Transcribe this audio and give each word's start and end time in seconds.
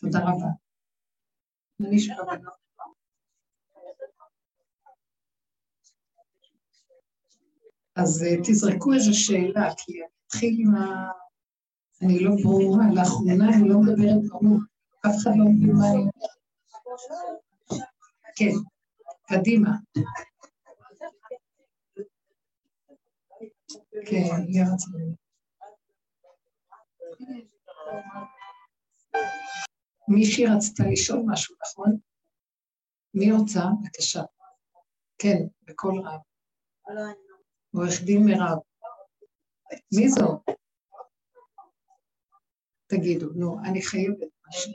תודה 0.00 0.18
רבה. 0.18 0.48
אז 7.96 8.22
אה, 8.22 8.36
תזרקו 8.44 8.92
איזו 8.92 9.10
שאלה, 9.14 9.74
כי 9.76 9.92
אתחיל 10.26 10.56
עם 10.58 10.74
ה... 10.74 11.10
אני 12.02 12.18
לא 12.20 12.30
ברורה, 12.42 12.84
לאחרונה 12.94 13.48
אני 13.54 13.68
לא 13.68 13.78
מדברת 13.80 14.28
ברור, 14.28 14.58
אף 15.06 15.14
אחד 15.22 15.30
לא 15.36 15.44
מבין 15.44 15.76
מה 15.76 15.88
אני 15.88 15.98
אומרת. 15.98 16.14
כן, 18.36 18.52
קדימה. 19.28 19.70
כן, 24.06 24.36
רצון. 24.72 25.14
מישהי 30.08 30.46
רצתה 30.46 30.82
לשאול 30.92 31.22
משהו, 31.26 31.56
נכון? 31.62 31.98
מי 33.14 33.32
רוצה? 33.32 33.60
בבקשה. 33.82 34.22
כן, 35.18 35.38
בקול 35.62 36.00
רב. 36.06 36.20
עורך 37.74 38.02
דין 38.04 38.24
מירב. 38.24 38.58
מי 39.92 40.08
זו? 40.08 40.42
תגידו, 42.86 43.26
נו, 43.34 43.58
אני 43.64 43.82
חייבת 43.82 44.28
משהו. 44.48 44.72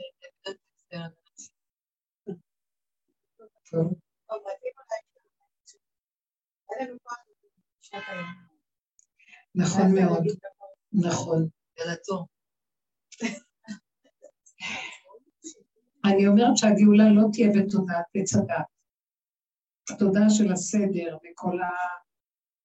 נכון 9.54 9.94
מאוד, 9.94 10.24
נכון. 10.92 11.48
אני 16.04 16.26
אומרת 16.26 16.56
שהגאולה 16.56 17.12
לא 17.12 17.22
תהיה 17.32 17.48
בתודעת 17.56 18.04
עץ 18.14 18.34
הדת. 18.34 18.66
התודעה 19.90 20.30
של 20.30 20.52
הסדר 20.52 21.16
וכל 21.16 21.58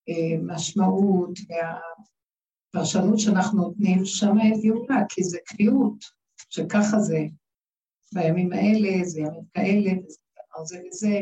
המשמעות 0.08 1.40
והפרשנות 2.73 3.20
שאנחנו 3.20 3.62
נותנים, 3.62 4.06
שם 4.06 4.40
אין 4.42 4.62
גאולה, 4.62 5.04
כי 5.10 5.23
זה 5.23 5.38
קביעות, 5.45 6.04
שככה 6.50 7.00
זה. 7.00 7.20
בימים 8.14 8.54
האלה, 8.54 9.04
זה 9.04 9.20
ימים 9.20 9.44
כאלה, 9.54 9.92
וזה 10.62 10.82
וזה. 10.88 11.22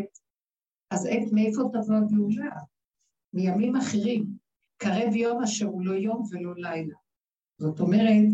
אז 0.91 1.05
אין, 1.07 1.29
מאיפה 1.31 1.61
תבוא 1.73 1.95
הגאולה? 1.95 2.55
מימים 3.33 3.75
אחרים. 3.75 4.25
קרב 4.77 5.15
יום 5.15 5.43
אשר 5.43 5.65
הוא 5.65 5.85
לא 5.85 5.93
יום 5.93 6.23
ולא 6.31 6.53
לילה. 6.55 6.95
זאת 7.57 7.79
אומרת 7.79 8.25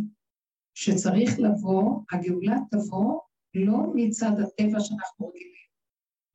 שצריך 0.73 1.39
לבוא, 1.39 2.01
הגאולה 2.11 2.57
תבוא 2.71 3.19
לא 3.53 3.77
מצד 3.95 4.31
הטבע 4.43 4.79
שאנחנו 4.79 5.27
רגילים, 5.27 5.53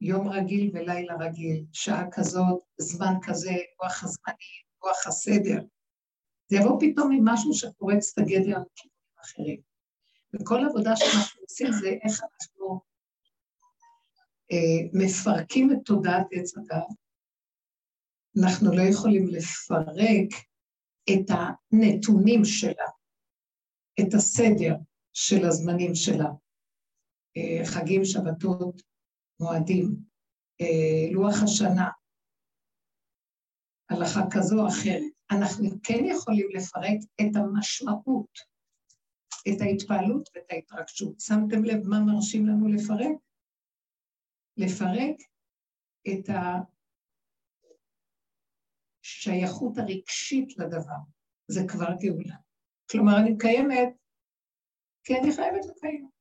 יום 0.01 0.29
רגיל 0.29 0.71
ולילה 0.75 1.15
רגיל, 1.21 1.65
שעה 1.73 2.05
כזאת, 2.11 2.63
זמן 2.81 3.15
כזה, 3.23 3.55
רוח 3.83 4.05
הזמנים, 4.05 4.63
רוח 4.83 5.07
הסדר. 5.07 5.61
זה 6.49 6.57
יבוא 6.57 6.81
פתאום 6.81 7.11
ממשהו 7.13 7.55
שפורץ 7.55 8.13
את 8.13 8.19
הגדר 8.19 8.39
לכיוונים 8.41 9.19
אחרים. 9.25 9.61
וכל 10.35 10.65
עבודה 10.65 10.97
שאנחנו 10.97 11.41
עושים 11.43 11.73
זה 11.73 11.89
איך 11.89 12.21
אנחנו 12.23 12.81
אה, 14.53 14.89
מפרקים 14.93 15.73
את 15.73 15.79
תודעת 15.85 16.27
עץ 16.33 16.57
הדת. 16.57 16.87
אנחנו 18.43 18.77
לא 18.77 18.83
יכולים 18.83 19.29
לפרק 19.29 20.29
את 21.11 21.31
הנתונים 21.31 22.45
שלה, 22.45 22.87
את 24.01 24.15
הסדר 24.15 24.75
של 25.13 25.45
הזמנים 25.45 25.95
שלה. 25.95 26.29
אה, 27.39 27.65
חגים, 27.65 28.05
שבתות, 28.05 28.83
מועדים, 29.41 29.97
אה, 30.61 31.13
לוח 31.13 31.43
השנה, 31.45 31.89
הלכה 33.91 34.21
כזו 34.33 34.61
או 34.63 34.69
אחרת. 34.69 35.13
אנחנו 35.31 35.69
כן 35.83 36.05
יכולים 36.05 36.49
לפרק 36.55 37.01
את 37.21 37.37
המשמעות, 37.37 38.39
את 39.49 39.61
ההתפעלות 39.61 40.29
ואת 40.35 40.51
ההתרגשות. 40.51 41.21
שמתם 41.21 41.65
לב 41.65 41.87
מה 41.87 42.01
מרשים 42.01 42.47
לנו 42.47 42.69
לפרק? 42.69 43.19
לפרק 44.57 45.17
את 46.09 46.29
השייכות 49.05 49.79
הרגשית 49.79 50.59
לדבר. 50.59 51.01
זה 51.49 51.61
כבר 51.69 51.89
גאולה. 52.01 52.37
כלומר, 52.91 53.13
אני 53.21 53.31
מקיימת, 53.31 53.89
כי 55.05 55.15
אני 55.19 55.33
חייבת 55.33 55.65
לקיים. 55.67 56.18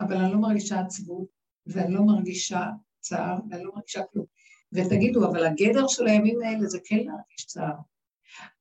אבל 0.00 0.16
אני 0.16 0.32
לא 0.32 0.38
מרגישה 0.38 0.80
עצבות, 0.80 1.28
ואני 1.66 1.94
לא 1.94 2.02
מרגישה 2.02 2.66
צער, 3.00 3.38
ואני 3.50 3.64
לא 3.64 3.72
מרגישה 3.74 4.02
כלום. 4.12 4.26
ותגידו, 4.72 5.30
אבל 5.30 5.46
הגדר 5.46 5.86
של 5.88 6.06
הימים 6.06 6.42
האלה 6.42 6.66
זה 6.66 6.78
כן 6.84 6.96
להרגיש 6.96 7.46
צער. 7.46 7.76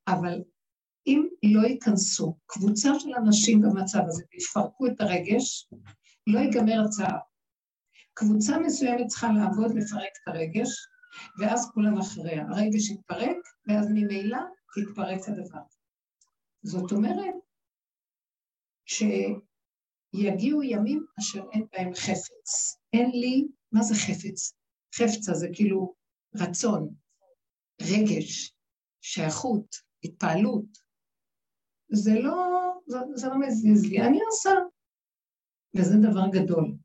אבל 0.08 0.44
אם 1.08 1.28
לא 1.44 1.68
ייכנסו 1.68 2.38
קבוצה 2.46 3.00
של 3.00 3.10
אנשים 3.16 3.62
במצב 3.62 4.00
הזה 4.08 4.24
ויפרקו 4.34 4.88
את 4.88 5.02
הרגש, 5.02 5.70
לא 6.28 6.40
ייגמר 6.40 6.82
הצער. 6.86 7.18
קבוצה 8.14 8.60
מסוימת 8.60 9.08
צריכה 9.08 9.28
לעבוד 9.32 9.76
לפרק 9.76 10.12
את 10.24 10.28
הרגש, 10.28 10.70
ואז 11.40 11.72
כולם 11.74 11.98
אחריה. 11.98 12.46
הרגש 12.50 12.90
יתפרק, 12.90 13.38
ואז 13.68 13.88
ממילא 13.90 14.38
יתפרק 14.78 15.20
הדבר. 15.28 15.62
זאת 16.64 16.92
אומרת, 16.92 17.34
ש... 18.86 19.04
יגיעו 20.14 20.64
ימים 20.64 21.06
אשר 21.20 21.44
אין 21.54 21.66
בהם 21.72 21.94
חפץ. 21.94 22.78
אין 22.94 23.10
לי, 23.12 23.48
מה 23.72 23.82
זה 23.84 23.94
חפץ? 23.96 24.54
חפצה 24.96 25.34
זה 25.34 25.48
כאילו 25.54 25.94
רצון, 26.36 26.96
רגש, 27.82 28.54
שייכות, 29.02 29.76
התפעלות. 30.04 30.66
זה 31.92 32.12
לא, 32.24 32.36
זה, 32.88 32.98
זה 33.16 33.28
לא 33.28 33.40
מזיז 33.40 33.86
לי, 33.86 34.02
אני 34.02 34.20
עושה. 34.22 34.50
וזה 35.78 35.96
דבר 36.02 36.28
גדול. 36.32 36.76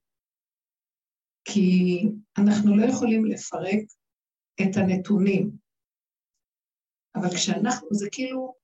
כי 1.45 2.03
אנחנו 2.39 2.77
לא 2.77 2.85
יכולים 2.87 3.25
לפרק 3.25 3.85
את 4.63 4.77
הנתונים. 4.77 5.51
אבל 7.17 7.29
כשאנחנו, 7.37 7.89
זה 7.91 8.09
כאילו, 8.13 8.55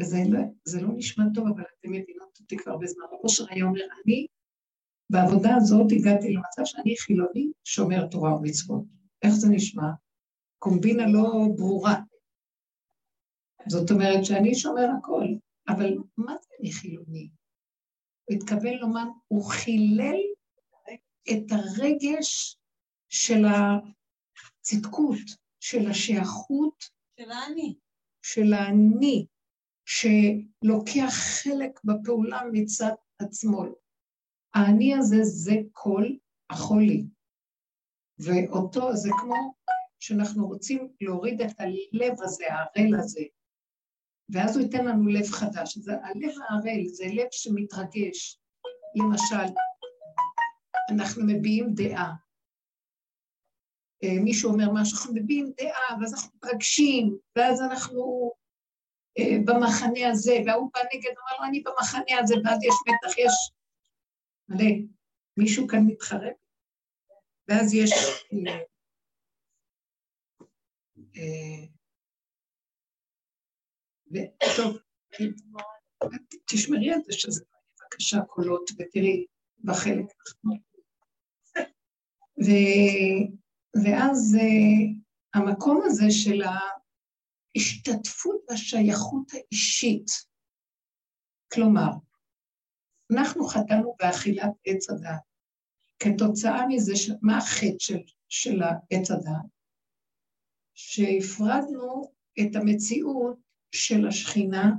וזה 0.00 0.16
לא, 0.28 0.40
לא 0.82 0.88
נשמע 0.96 1.24
טוב, 1.34 1.46
אבל 1.48 1.62
אתם 1.80 1.92
מבינות 1.92 2.38
אותי 2.40 2.56
כבר 2.56 2.76
בזמן. 2.76 3.04
אושר 3.22 3.44
היה 3.50 3.64
אומר, 3.64 3.80
אני 4.04 4.26
בעבודה 5.10 5.54
הזאת 5.56 5.86
הגעתי 5.92 6.32
למצב 6.32 6.62
שאני 6.64 6.96
חילוני 6.96 7.52
שומר 7.64 8.06
תורה 8.06 8.36
ומצוות. 8.36 8.84
איך 9.22 9.34
זה 9.34 9.48
נשמע? 9.50 9.90
קומבינה 10.58 11.06
לא 11.06 11.46
ברורה. 11.56 11.94
זאת 13.68 13.90
אומרת 13.90 14.24
שאני 14.24 14.54
שומר 14.54 14.86
הכל, 14.98 15.24
אבל 15.68 15.94
מה 16.16 16.34
זה 16.42 16.48
אני 16.60 16.72
חילוני? 16.72 17.28
הוא 18.24 18.36
התכוון 18.36 18.74
לומר, 18.80 19.04
הוא 19.28 19.44
חילל 19.50 20.20
את 21.30 21.52
הרגש 21.52 22.56
של 23.08 23.44
הצדקות, 23.44 25.18
של 25.60 25.90
השייכות. 25.90 26.84
של 27.20 27.30
האני. 27.30 27.74
של 28.22 28.52
האני, 28.52 29.26
שלוקח 29.84 31.12
חלק 31.42 31.80
בפעולה 31.84 32.40
מצד 32.52 32.92
עצמו. 33.18 33.64
האני 34.54 34.94
הזה 34.94 35.16
זה 35.22 35.54
כל 35.72 36.04
החולי. 36.50 37.06
ואותו 38.18 38.96
זה 38.96 39.08
כמו 39.20 39.54
שאנחנו 40.00 40.46
רוצים 40.46 40.88
להוריד 41.00 41.40
את 41.40 41.60
הלב 41.60 42.22
הזה, 42.22 42.44
הערל 42.48 43.00
הזה, 43.00 43.22
ואז 44.28 44.56
הוא 44.56 44.64
ייתן 44.64 44.84
לנו 44.84 45.08
לב 45.08 45.26
חדש. 45.26 45.78
אז 45.78 45.88
הלב 45.88 46.34
הערל 46.48 46.86
זה 46.86 47.04
לב 47.04 47.28
שמתרגש. 47.30 48.38
למשל, 48.94 49.54
אנחנו 50.90 51.22
מביעים 51.26 51.74
דעה. 51.74 52.12
אה, 54.04 54.22
מישהו 54.24 54.52
אומר 54.52 54.72
משהו, 54.72 54.98
אנחנו 54.98 55.14
מביעים 55.14 55.52
דעה, 55.56 56.00
ואז 56.00 56.14
אנחנו 56.14 56.30
מתרגשים, 56.36 57.18
ואז 57.36 57.60
אנחנו 57.62 58.32
במחנה 59.18 60.08
הזה, 60.10 60.32
וההוא 60.46 60.70
בא 60.74 60.80
נגד, 60.94 61.10
אמר 61.10 61.38
לו, 61.38 61.44
אני 61.48 61.60
במחנה 61.60 62.18
הזה, 62.20 62.34
ואז 62.44 62.58
יש 62.64 62.74
מתח, 62.86 63.18
יש 63.18 63.52
מלא. 64.48 64.70
מישהו 65.36 65.68
כאן 65.68 65.80
מתחרב? 65.86 66.32
ואז 67.48 67.74
יש... 67.74 67.90
אה, 71.16 71.64
טוב, 74.56 74.76
תשמרי 76.46 76.92
על 76.92 77.00
זה 77.06 77.12
שזה 77.12 77.44
בבקשה 77.80 78.20
קולות, 78.28 78.70
ותראי 78.70 79.26
בחלק 79.64 80.06
ואז 83.84 84.36
אה, 84.40 84.84
המקום 85.34 85.82
הזה 85.84 86.04
של 86.10 86.42
השתתפות 87.56 88.36
בשייכות 88.52 89.32
האישית. 89.32 90.06
כלומר, 91.52 91.90
אנחנו 93.12 93.44
חטאנו 93.46 93.96
באכילת 93.98 94.50
עץ 94.66 94.90
הדעת. 94.90 95.22
כתוצאה 95.98 96.66
מזה, 96.68 96.92
מה 97.22 97.38
החטא 97.38 97.78
של, 97.78 97.98
של 98.28 98.62
העץ 98.62 99.10
הדעת? 99.10 99.46
שהפרדנו 100.74 102.12
את 102.40 102.56
המציאות 102.56 103.38
של 103.74 104.06
השכינה 104.08 104.70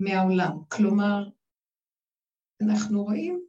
מהעולם. 0.00 0.64
כלומר, 0.68 1.28
אנחנו 2.62 3.04
רואים 3.04 3.46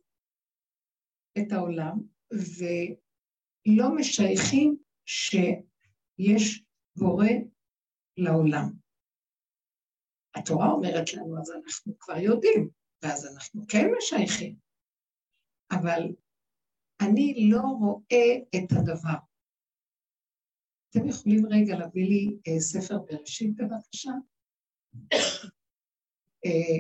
את 1.38 1.52
העולם 1.52 1.98
ולא 2.32 3.96
משייכים 3.96 4.78
שיש 5.06 6.64
בורא 6.96 7.28
לעולם. 8.18 8.72
התורה 10.36 10.68
אומרת 10.72 11.14
לנו, 11.14 11.40
אז 11.40 11.52
אנחנו 11.52 11.94
כבר 12.00 12.18
יודעים, 12.18 12.70
ואז 13.04 13.34
אנחנו 13.34 13.62
כן 13.68 13.86
משייכים. 13.98 14.56
אבל 15.72 16.02
אני 17.02 17.50
לא 17.52 17.62
רואה 17.62 18.36
את 18.56 18.72
הדבר. 18.72 19.20
אתם 20.90 21.08
יכולים 21.08 21.46
רגע 21.46 21.76
להביא 21.78 22.06
לי 22.10 22.38
אה, 22.48 22.60
ספר 22.60 23.00
בראשית 23.00 23.56
בבקשה? 23.56 24.12
אה, 26.46 26.80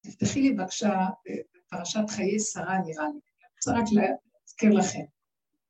תפתחי 0.00 0.40
לי 0.42 0.54
בבקשה 0.54 0.88
אה, 1.28 1.42
פרשת 1.70 2.10
חיי 2.16 2.38
שרה 2.40 2.78
נראה 2.78 3.04
לי. 3.04 3.20
אני 3.20 3.52
רוצה 3.56 3.70
רק 3.70 3.84
להזכיר 3.92 4.70
לכם. 4.78 5.04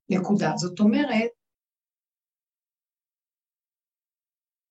נקודה. 0.08 0.52
זאת 0.56 0.80
אומרת, 0.80 1.30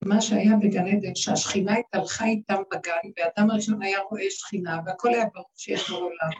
מה 0.06 0.20
שהיה 0.20 0.56
בגן 0.56 0.86
עדן, 0.86 1.14
שהשכינה 1.14 1.74
התהלכה 1.76 2.24
איתם 2.24 2.62
בגן, 2.72 3.10
ואדם 3.16 3.50
הראשון 3.50 3.82
היה 3.82 3.98
רואה 4.10 4.30
שכינה, 4.30 4.80
והכל 4.86 5.08
היה 5.08 5.26
ברור 5.34 5.50
שיש 5.56 5.90
בו 5.90 5.96
עולם. 5.96 6.30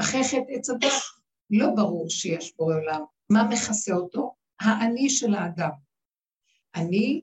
אחרי 0.00 0.24
חטא 0.24 0.52
עץ 0.52 0.70
הדת, 0.70 0.92
לא 1.50 1.66
ברור 1.76 2.10
שיש 2.10 2.56
בו 2.56 2.64
עולם. 2.64 3.00
מה 3.30 3.48
מכסה 3.48 3.94
אותו? 3.94 4.34
האני 4.60 5.10
של 5.10 5.34
האדם. 5.34 5.70
אני 6.74 7.20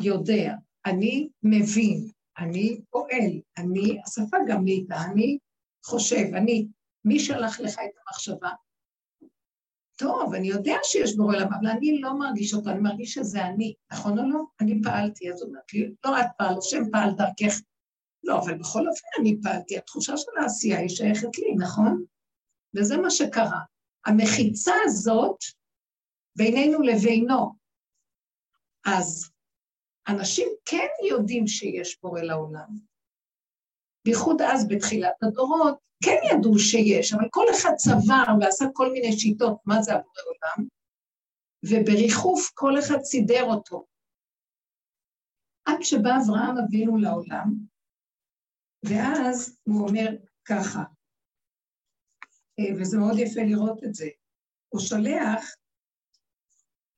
יודע, 0.00 0.54
אני 0.86 1.28
מבין, 1.42 2.08
אני 2.38 2.80
פועל, 2.90 3.40
אני, 3.58 4.00
השפה 4.06 4.36
גם 4.48 4.64
נהייתה, 4.64 4.96
אני 5.12 5.38
חושב, 5.84 6.34
אני, 6.34 6.66
מי 7.04 7.18
שלח 7.20 7.60
לך 7.60 7.74
את 7.74 7.90
המחשבה? 8.06 8.50
טוב, 10.02 10.34
אני 10.34 10.48
יודע 10.48 10.76
שיש 10.82 11.16
בורא 11.16 11.36
עולם, 11.36 11.48
אבל 11.52 11.68
אני 11.68 12.00
לא 12.00 12.18
מרגיש 12.18 12.54
אותו, 12.54 12.70
אני 12.70 12.80
מרגיש 12.80 13.14
שזה 13.14 13.46
אני, 13.46 13.74
נכון 13.92 14.18
או 14.18 14.28
לא? 14.30 14.40
אני 14.60 14.80
פעלתי, 14.82 15.32
אז 15.32 15.42
אומרת 15.42 15.72
לי, 15.72 15.94
לא 16.04 16.20
את 16.20 16.26
פעל, 16.38 16.58
השם 16.58 16.90
פעל 16.92 17.10
דרכך. 17.10 17.60
לא, 18.24 18.38
אבל 18.38 18.58
בכל 18.58 18.88
אופן 18.88 19.06
אני 19.20 19.36
פעלתי, 19.42 19.78
התחושה 19.78 20.16
של 20.16 20.30
העשייה 20.42 20.78
היא 20.78 20.88
שייכת 20.88 21.38
לי, 21.38 21.54
נכון? 21.58 22.04
וזה 22.76 22.96
מה 22.96 23.10
שקרה. 23.10 23.60
המחיצה 24.06 24.74
הזאת 24.84 25.36
בינינו 26.36 26.82
לבינו. 26.82 27.54
אז 28.86 29.30
אנשים 30.08 30.48
כן 30.64 30.88
יודעים 31.08 31.46
שיש 31.46 32.00
בורא 32.02 32.20
לעולם. 32.20 32.91
בייחוד 34.04 34.42
אז, 34.42 34.68
בתחילת 34.68 35.22
הדורות, 35.22 35.78
כן 36.04 36.16
ידעו 36.32 36.58
שיש, 36.58 37.12
אבל 37.12 37.28
כל 37.30 37.46
אחד 37.54 37.72
צבר 37.76 38.24
ועשה 38.40 38.64
כל 38.72 38.92
מיני 38.92 39.12
שיטות 39.18 39.60
מה 39.66 39.82
זה 39.82 39.92
הבורא 39.92 40.22
עולם, 40.26 40.68
ובריחוף 41.64 42.50
כל 42.54 42.78
אחד 42.78 42.98
סידר 43.02 43.44
אותו. 43.44 43.86
עד 45.64 45.82
שבא 45.82 46.10
אברהם 46.24 46.56
אבינו 46.58 46.96
לעולם, 46.96 47.54
ואז 48.84 49.58
הוא 49.62 49.88
אומר 49.88 50.08
ככה, 50.44 50.82
אה, 52.58 52.80
וזה 52.80 52.98
מאוד 52.98 53.18
יפה 53.18 53.40
לראות 53.40 53.84
את 53.84 53.94
זה, 53.94 54.08
הוא 54.68 54.80
שולח, 54.80 55.44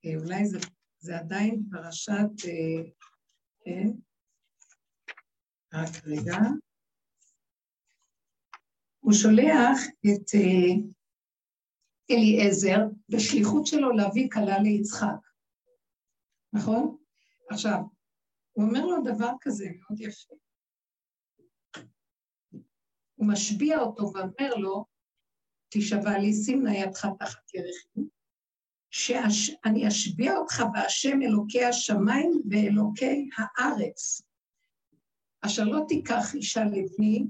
אה, 0.05 0.17
אולי 0.17 0.47
זה, 0.47 0.59
זה 0.99 1.19
עדיין 1.19 1.63
פרשת, 1.71 2.31
אה, 2.49 2.91
כן, 3.65 3.89
רק 5.75 6.05
רגע, 6.05 6.37
הוא 9.05 9.13
שולח 9.13 9.79
את 10.07 10.35
אה, 10.35 10.75
אליעזר 12.11 12.79
בשליחות 13.09 13.67
שלו 13.67 13.91
להביא 13.91 14.29
כלה 14.33 14.59
ליצחק, 14.59 15.21
נכון? 16.53 16.97
עכשיו, 17.51 17.79
הוא 18.53 18.65
אומר 18.65 18.87
לו 18.87 19.03
דבר 19.05 19.31
כזה 19.41 19.65
מאוד 19.81 20.01
יפה. 20.01 20.35
הוא 23.15 23.29
משביע 23.29 23.79
אותו 23.79 24.03
ואומר 24.03 24.55
לו, 24.57 24.85
תשבע 25.69 26.19
לי, 26.19 26.33
נא 26.63 26.71
ידך 26.71 27.07
תחת 27.19 27.55
ירחי, 27.55 28.09
שאני 28.91 29.89
אשביע 29.89 30.37
אותך 30.37 30.63
בהשם 30.73 31.23
אלוקי 31.23 31.65
השמיים 31.65 32.43
ואלוקי 32.51 33.29
הארץ, 33.37 34.23
אשר 35.41 35.65
לא 35.65 35.81
תיקח 35.89 36.35
אישה 36.35 36.65
לבני, 36.65 37.27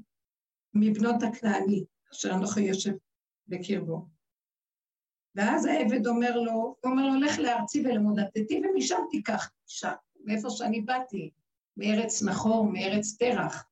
מבנות 0.75 1.23
הכנעני, 1.23 1.85
אשר 2.13 2.35
אנוכי 2.35 2.61
יושב 2.61 2.93
בקרבו. 3.49 4.07
ואז 5.35 5.65
העבד 5.65 6.07
אומר 6.07 6.37
לו, 6.37 6.53
הוא 6.53 6.77
אומר 6.85 7.03
לו, 7.07 7.21
לך 7.21 7.39
לארצי 7.39 7.81
ולמודדתי, 7.85 8.61
ומשם 8.65 8.99
תיקח 9.11 9.51
אישה, 9.69 9.93
מאיפה 10.25 10.51
שאני 10.51 10.81
באתי, 10.81 11.31
מארץ 11.77 12.23
נחור, 12.23 12.73
מארץ 12.73 13.17
תרח. 13.19 13.65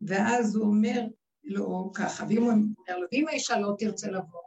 ואז 0.00 0.56
הוא 0.56 0.64
אומר 0.64 1.00
לו 1.44 1.90
ככה, 1.94 2.24
ואם 2.28 2.42
הוא 2.42 2.50
אומר 2.52 2.98
לו, 2.98 3.06
ואם 3.12 3.28
האישה 3.28 3.58
לא 3.58 3.74
תרצה 3.78 4.10
לבוא, 4.10 4.42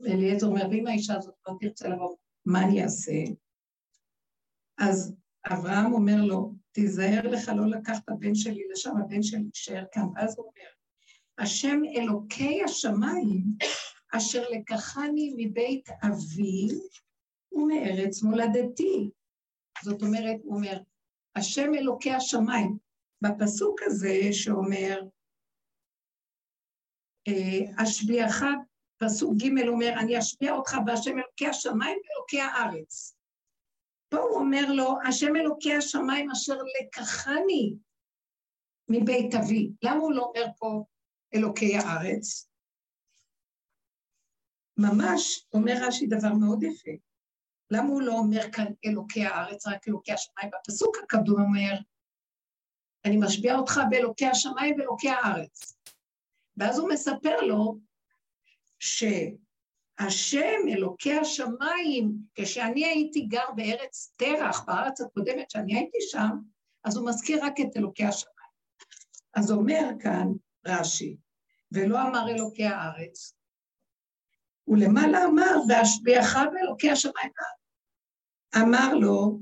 ואליעזר 0.00 0.46
אומר, 0.46 0.68
ואם 0.70 0.86
האישה 0.86 1.16
הזאת 1.16 1.34
לא 1.48 1.54
תרצה 1.60 1.88
לבוא, 1.88 2.16
מה 2.46 2.64
אני 2.64 2.82
אעשה? 2.82 3.12
אז 4.78 5.16
אברהם 5.52 5.92
אומר 5.92 6.24
לו, 6.24 6.54
תיזהר 6.72 7.28
לך 7.28 7.48
לא 7.56 7.66
לקחת 7.66 8.08
הבן 8.08 8.34
שלי 8.34 8.62
לשם, 8.72 8.90
הבן 8.96 9.22
שלי 9.22 9.44
יישאר 9.54 9.84
כאן. 9.92 10.06
ואז 10.14 10.38
הוא 10.38 10.46
אומר, 10.46 10.68
השם 11.38 11.80
אלוקי 11.96 12.62
השמיים, 12.64 13.44
אשר 14.16 14.42
לקחני 14.50 15.34
מבית 15.36 15.88
אבי 16.02 16.68
ומארץ 17.52 18.22
מולדתי. 18.22 19.10
זאת 19.84 20.02
אומרת, 20.02 20.36
הוא 20.42 20.56
אומר, 20.56 20.78
השם 21.36 21.74
אלוקי 21.74 22.12
השמיים. 22.12 22.90
בפסוק 23.22 23.80
הזה 23.82 24.18
שאומר, 24.32 25.00
אה, 27.28 27.82
אשביעך, 27.82 28.42
פסוק 28.98 29.34
ג' 29.36 29.68
אומר, 29.68 29.94
אני 30.00 30.18
אשביע 30.18 30.52
אותך 30.52 30.76
בהשם 30.84 31.18
אלוקי 31.18 31.46
השמיים 31.46 31.98
ואלוקי 31.98 32.40
הארץ. 32.40 33.16
פה 34.10 34.18
הוא 34.18 34.38
אומר 34.38 34.72
לו, 34.72 34.94
השם 35.08 35.36
אלוקי 35.36 35.74
השמיים 35.74 36.30
אשר 36.30 36.54
לקחני 36.80 37.74
מבית 38.88 39.34
אבי. 39.34 39.70
למה 39.82 39.96
הוא 39.96 40.12
לא 40.12 40.22
אומר 40.22 40.46
פה 40.58 40.84
אלוקי 41.34 41.76
הארץ? 41.76 42.48
ממש 44.76 45.46
אומר 45.52 45.74
רש"י 45.80 46.06
דבר 46.06 46.32
מאוד 46.34 46.62
יפה. 46.62 46.90
למה 47.70 47.88
הוא 47.88 48.02
לא 48.02 48.12
אומר 48.12 48.52
כאן 48.52 48.66
אלוקי 48.86 49.24
הארץ, 49.24 49.66
רק 49.66 49.88
אלוקי 49.88 50.12
השמיים? 50.12 50.50
בפסוק 50.50 50.96
הקדום 51.02 51.40
אומר, 51.40 51.74
אני 53.04 53.16
משביע 53.16 53.54
אותך 53.54 53.80
באלוקי 53.90 54.26
השמיים 54.26 54.74
ואלוקי 54.78 55.08
הארץ. 55.08 55.78
ואז 56.56 56.78
הוא 56.78 56.88
מספר 56.88 57.40
לו 57.40 57.78
ש... 58.78 59.04
השם, 60.06 60.68
אלוקי 60.68 61.12
השמיים, 61.12 62.12
כשאני 62.34 62.84
הייתי 62.84 63.20
גר 63.20 63.50
בארץ 63.56 64.14
תרח, 64.16 64.64
בארץ 64.66 65.00
הקודמת 65.00 65.50
שאני 65.50 65.74
הייתי 65.74 65.98
שם, 66.00 66.30
אז 66.84 66.96
הוא 66.96 67.08
מזכיר 67.08 67.44
רק 67.44 67.60
את 67.60 67.76
אלוקי 67.76 68.04
השמיים. 68.04 68.50
אז 69.34 69.50
אומר 69.50 69.90
כאן 70.00 70.28
רש"י, 70.66 71.16
ולא 71.72 72.02
אמר 72.02 72.28
אלוקי 72.28 72.64
הארץ, 72.64 73.34
ולמעלה 74.68 75.24
אמר, 75.24 75.56
והשביעך 75.68 76.36
באלוקי 76.52 76.90
השמיים. 76.90 77.30
אמר 78.56 78.94
לו, 78.94 79.38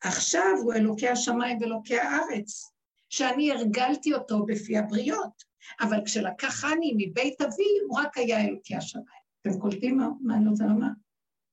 עכשיו 0.00 0.52
הוא 0.62 0.74
אלוקי 0.74 1.08
השמיים 1.08 1.58
ואלוקי 1.60 1.98
הארץ, 1.98 2.72
שאני 3.08 3.52
הרגלתי 3.52 4.14
אותו 4.14 4.46
בפי 4.46 4.78
הבריות, 4.78 5.42
אבל 5.80 5.98
כשלקחני 6.04 6.94
מבית 6.96 7.40
אבי, 7.40 7.78
הוא 7.88 8.00
רק 8.00 8.18
היה 8.18 8.44
אלוקי 8.44 8.76
השמיים. 8.76 9.25
אתם 9.48 9.60
קולטים 9.60 9.96
מה, 9.96 10.08
מה 10.20 10.36
אני 10.36 10.48
רוצה 10.48 10.64
לומר? 10.64 10.86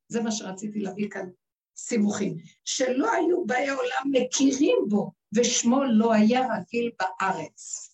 זה 0.07 0.21
מה 0.21 0.31
שרציתי 0.31 0.79
להביא 0.79 1.09
כאן, 1.09 1.29
סימוכים. 1.75 2.38
שלא 2.65 3.12
היו 3.13 3.45
באי 3.45 3.69
עולם 3.69 4.12
מכירים 4.12 4.77
בו, 4.89 5.12
ושמו 5.35 5.83
לא 5.83 6.13
היה 6.13 6.39
רגיל 6.39 6.91
בארץ. 7.00 7.89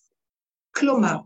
כלומר, 0.74 1.16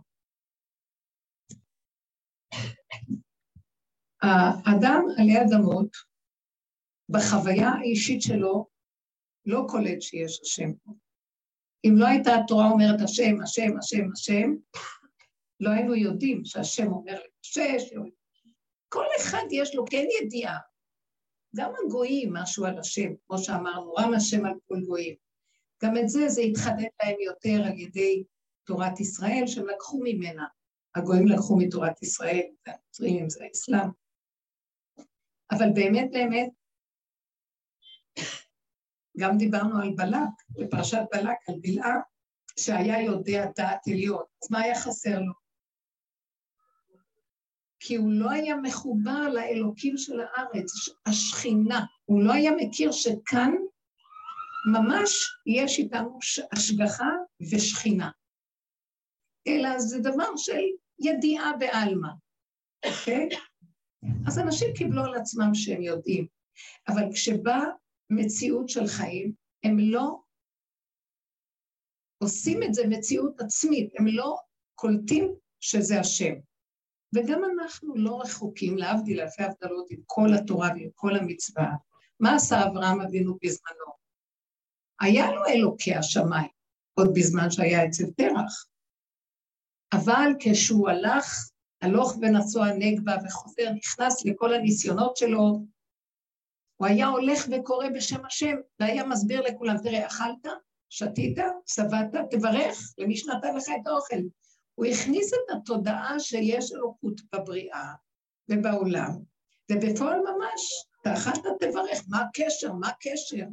האדם 4.22 5.04
עלי 5.18 5.42
אדמות, 5.42 5.96
בחוויה 7.08 7.68
האישית 7.68 8.22
שלו, 8.22 8.66
לא 9.46 9.66
קולט 9.68 10.02
שיש 10.02 10.40
השם 10.42 10.74
פה. 10.74 10.92
אם 11.86 11.94
לא 11.96 12.06
הייתה 12.06 12.30
התורה 12.34 12.70
אומרת 12.70 13.00
השם, 13.04 13.42
השם, 13.42 13.78
השם, 13.78 14.12
השם, 14.12 14.54
לא 15.60 15.70
היינו 15.70 15.94
יודעים 15.94 16.44
שהשם 16.44 16.92
אומר 16.92 17.12
למשה, 17.12 17.78
כל 18.94 19.06
אחד 19.20 19.42
יש 19.50 19.74
לו 19.74 19.84
כן 19.90 20.04
ידיעה. 20.22 20.58
גם 21.56 21.72
הגויים 21.84 22.32
משהו 22.32 22.64
על 22.64 22.78
השם, 22.78 23.10
כמו 23.26 23.38
שאמרנו, 23.38 23.92
רם 23.94 24.14
השם 24.14 24.44
על 24.44 24.54
כל 24.68 24.80
גויים. 24.86 25.16
גם 25.84 25.96
את 25.96 26.08
זה, 26.08 26.28
זה 26.28 26.40
התחדד 26.40 26.88
להם 27.02 27.16
יותר 27.20 27.66
על 27.66 27.78
ידי 27.78 28.24
תורת 28.66 29.00
ישראל, 29.00 29.46
שהם 29.46 29.66
לקחו 29.66 30.00
ממנה. 30.04 30.46
הגויים 30.94 31.26
לקחו 31.26 31.56
מתורת 31.58 32.02
ישראל, 32.02 32.46
זה 32.66 32.72
הנוצרים, 32.72 33.30
זה 33.30 33.44
האסלאם. 33.44 33.88
אבל 35.50 35.66
באמת 35.74 36.10
באמת, 36.12 36.48
גם 39.18 39.38
דיברנו 39.38 39.82
על 39.82 39.90
בלק, 39.96 40.34
בפרשת 40.50 41.02
בלק, 41.12 41.36
על 41.48 41.54
בלעה, 41.60 42.00
שהיה 42.58 43.02
יודע 43.02 43.46
דעת 43.56 43.88
עליון. 43.88 44.24
אז 44.42 44.50
מה 44.50 44.60
היה 44.60 44.74
חסר 44.74 45.18
לו? 45.18 45.43
כי 47.86 47.96
הוא 47.96 48.12
לא 48.12 48.30
היה 48.30 48.56
מחובר 48.56 49.28
לאלוקים 49.28 49.96
של 49.96 50.20
הארץ, 50.20 50.72
השכינה. 51.06 51.84
הוא 52.04 52.22
לא 52.22 52.32
היה 52.32 52.50
מכיר 52.56 52.92
שכאן 52.92 53.52
ממש 54.72 55.10
יש 55.46 55.78
איתנו 55.78 56.18
השגחה 56.52 57.10
ושכינה. 57.52 58.10
אלא 59.48 59.78
זה 59.78 59.98
דבר 59.98 60.36
של 60.36 60.60
ידיעה 60.98 61.52
בעלמא, 61.58 62.08
אוקיי? 62.86 63.28
אז 64.26 64.38
אנשים 64.38 64.68
קיבלו 64.76 65.04
על 65.04 65.14
עצמם 65.14 65.54
שהם 65.54 65.82
יודעים, 65.82 66.26
אבל 66.88 67.02
כשבאה 67.14 67.64
מציאות 68.10 68.68
של 68.68 68.86
חיים, 68.86 69.32
הם 69.64 69.76
לא 69.78 70.20
עושים 72.22 72.62
את 72.62 72.74
זה 72.74 72.82
מציאות 72.88 73.40
עצמית, 73.40 73.92
הם 73.98 74.06
לא 74.06 74.36
קולטים 74.74 75.34
שזה 75.60 76.00
השם. 76.00 76.34
וגם 77.14 77.42
אנחנו 77.44 77.94
לא 77.96 78.20
רחוקים, 78.20 78.78
להבדיל 78.78 79.20
אלפי 79.20 79.42
הבדלות, 79.42 79.90
עם 79.90 80.00
כל 80.06 80.28
התורה 80.34 80.68
ועם 80.68 80.88
כל 80.94 81.16
המצווה. 81.16 81.66
מה 82.20 82.34
עשה 82.34 82.66
אברהם 82.66 83.00
אבינו 83.00 83.38
בזמנו? 83.42 83.94
היה 85.00 85.32
לו 85.32 85.46
אלוקי 85.46 85.94
השמיים, 85.94 86.48
עוד 86.94 87.08
בזמן 87.14 87.50
שהיה 87.50 87.86
אצל 87.86 88.04
תרח. 88.16 88.66
אבל 89.92 90.32
כשהוא 90.40 90.88
הלך, 90.88 91.50
הלוך 91.82 92.16
ונסוע 92.20 92.66
נגבה 92.78 93.16
וחוזר, 93.24 93.70
נכנס 93.72 94.24
לכל 94.24 94.54
הניסיונות 94.54 95.16
שלו, 95.16 95.60
הוא 96.76 96.86
היה 96.86 97.06
הולך 97.06 97.44
וקורא 97.52 97.88
בשם 97.94 98.24
השם, 98.24 98.56
והיה 98.80 99.06
מסביר 99.06 99.40
לכולם, 99.40 99.76
תראה, 99.82 100.06
אכלת, 100.06 100.46
שתית, 100.90 101.38
שבעת, 101.66 102.14
תברך 102.30 102.94
למי 102.98 103.16
שנתן 103.16 103.56
לך 103.56 103.64
את 103.82 103.86
האוכל. 103.86 104.16
הוא 104.74 104.86
הכניס 104.86 105.34
את 105.34 105.56
התודעה 105.56 106.20
שיש 106.20 106.72
אלוקות 106.72 107.20
בבריאה 107.34 107.94
ובעולם, 108.48 109.10
ובפועל 109.72 110.20
ממש, 110.20 110.86
אתה 111.00 111.14
אכלת, 111.14 111.44
תברך, 111.60 112.04
מה 112.08 112.20
הקשר? 112.20 112.72
מה 112.72 112.88
הקשר? 112.88 113.46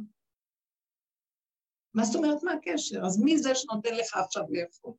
מה 1.93 2.03
זאת 2.03 2.15
אומרת 2.15 2.43
מה 2.43 2.51
הקשר? 2.51 3.05
אז 3.05 3.19
מי 3.23 3.37
זה 3.37 3.55
שנותן 3.55 3.93
לך 3.93 4.17
עכשיו 4.17 4.43
לאכול? 4.49 4.93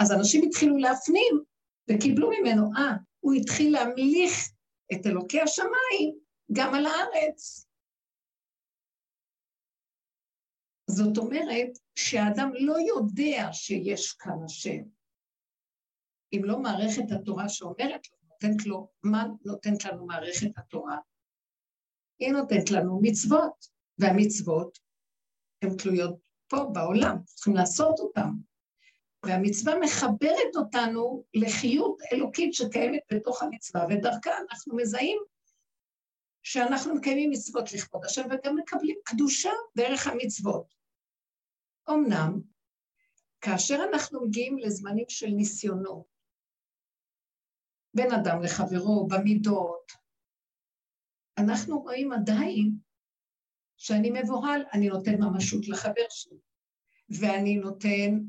אז 0.00 0.12
אנשים 0.12 0.42
התחילו 0.48 0.76
להפנים 0.76 1.42
וקיבלו 1.90 2.30
ממנו, 2.30 2.70
אה, 2.76 2.92
הוא 3.20 3.34
התחיל 3.34 3.72
להמליך 3.72 4.32
את 4.92 5.06
אלוקי 5.06 5.40
השמיים 5.40 6.18
גם 6.52 6.74
על 6.74 6.86
הארץ. 6.86 7.66
זאת 10.86 11.18
אומרת 11.18 11.68
שהאדם 11.94 12.50
לא 12.54 12.76
יודע 12.78 13.48
שיש 13.52 14.12
כאן 14.12 14.44
השם. 14.44 14.82
אם 16.32 16.44
לא 16.44 16.58
מערכת 16.58 17.12
התורה 17.12 17.48
שאומרת 17.48 18.00
לו, 18.10 18.18
נותנת 18.30 18.66
לו, 18.66 18.88
מה 19.02 19.24
נותנת 19.44 19.84
לנו 19.84 20.06
מערכת 20.06 20.50
התורה? 20.56 20.98
היא 22.18 22.32
נותנת 22.32 22.70
לנו 22.70 23.00
מצוות, 23.02 23.66
והמצוות 23.98 24.78
הן 25.62 25.76
תלויות 25.76 26.18
פה 26.48 26.70
בעולם, 26.72 27.16
צריכים 27.24 27.54
לעשות 27.54 27.98
אותן. 27.98 28.30
והמצווה 29.26 29.74
מחברת 29.80 30.56
אותנו 30.56 31.24
לחיות 31.34 31.98
אלוקית 32.12 32.54
שקיימת 32.54 33.00
בתוך 33.12 33.42
המצווה, 33.42 33.86
ודרכה 33.90 34.30
אנחנו 34.50 34.76
מזהים 34.76 35.18
שאנחנו 36.44 36.94
מקיימים 36.94 37.30
מצוות 37.30 37.72
לכבוד 37.72 38.04
השם 38.04 38.22
וגם 38.26 38.56
מקבלים 38.56 38.96
קדושה 39.04 39.50
דרך 39.76 40.06
המצוות. 40.06 40.74
אמנם, 41.90 42.40
כאשר 43.40 43.78
אנחנו 43.92 44.26
מגיעים 44.26 44.58
לזמנים 44.58 45.04
של 45.08 45.26
ניסיונות, 45.26 46.06
בין 47.94 48.12
אדם 48.12 48.42
לחברו, 48.42 49.06
במידות, 49.06 49.92
אנחנו 51.38 51.78
רואים 51.78 52.12
עדיין 52.12 52.78
שאני 53.76 54.10
מבוהל, 54.10 54.62
אני 54.72 54.88
נותן 54.88 55.14
ממשות 55.22 55.68
לחבר 55.68 56.06
שלי, 56.10 56.38
ואני 57.20 57.56
נותן, 57.56 58.20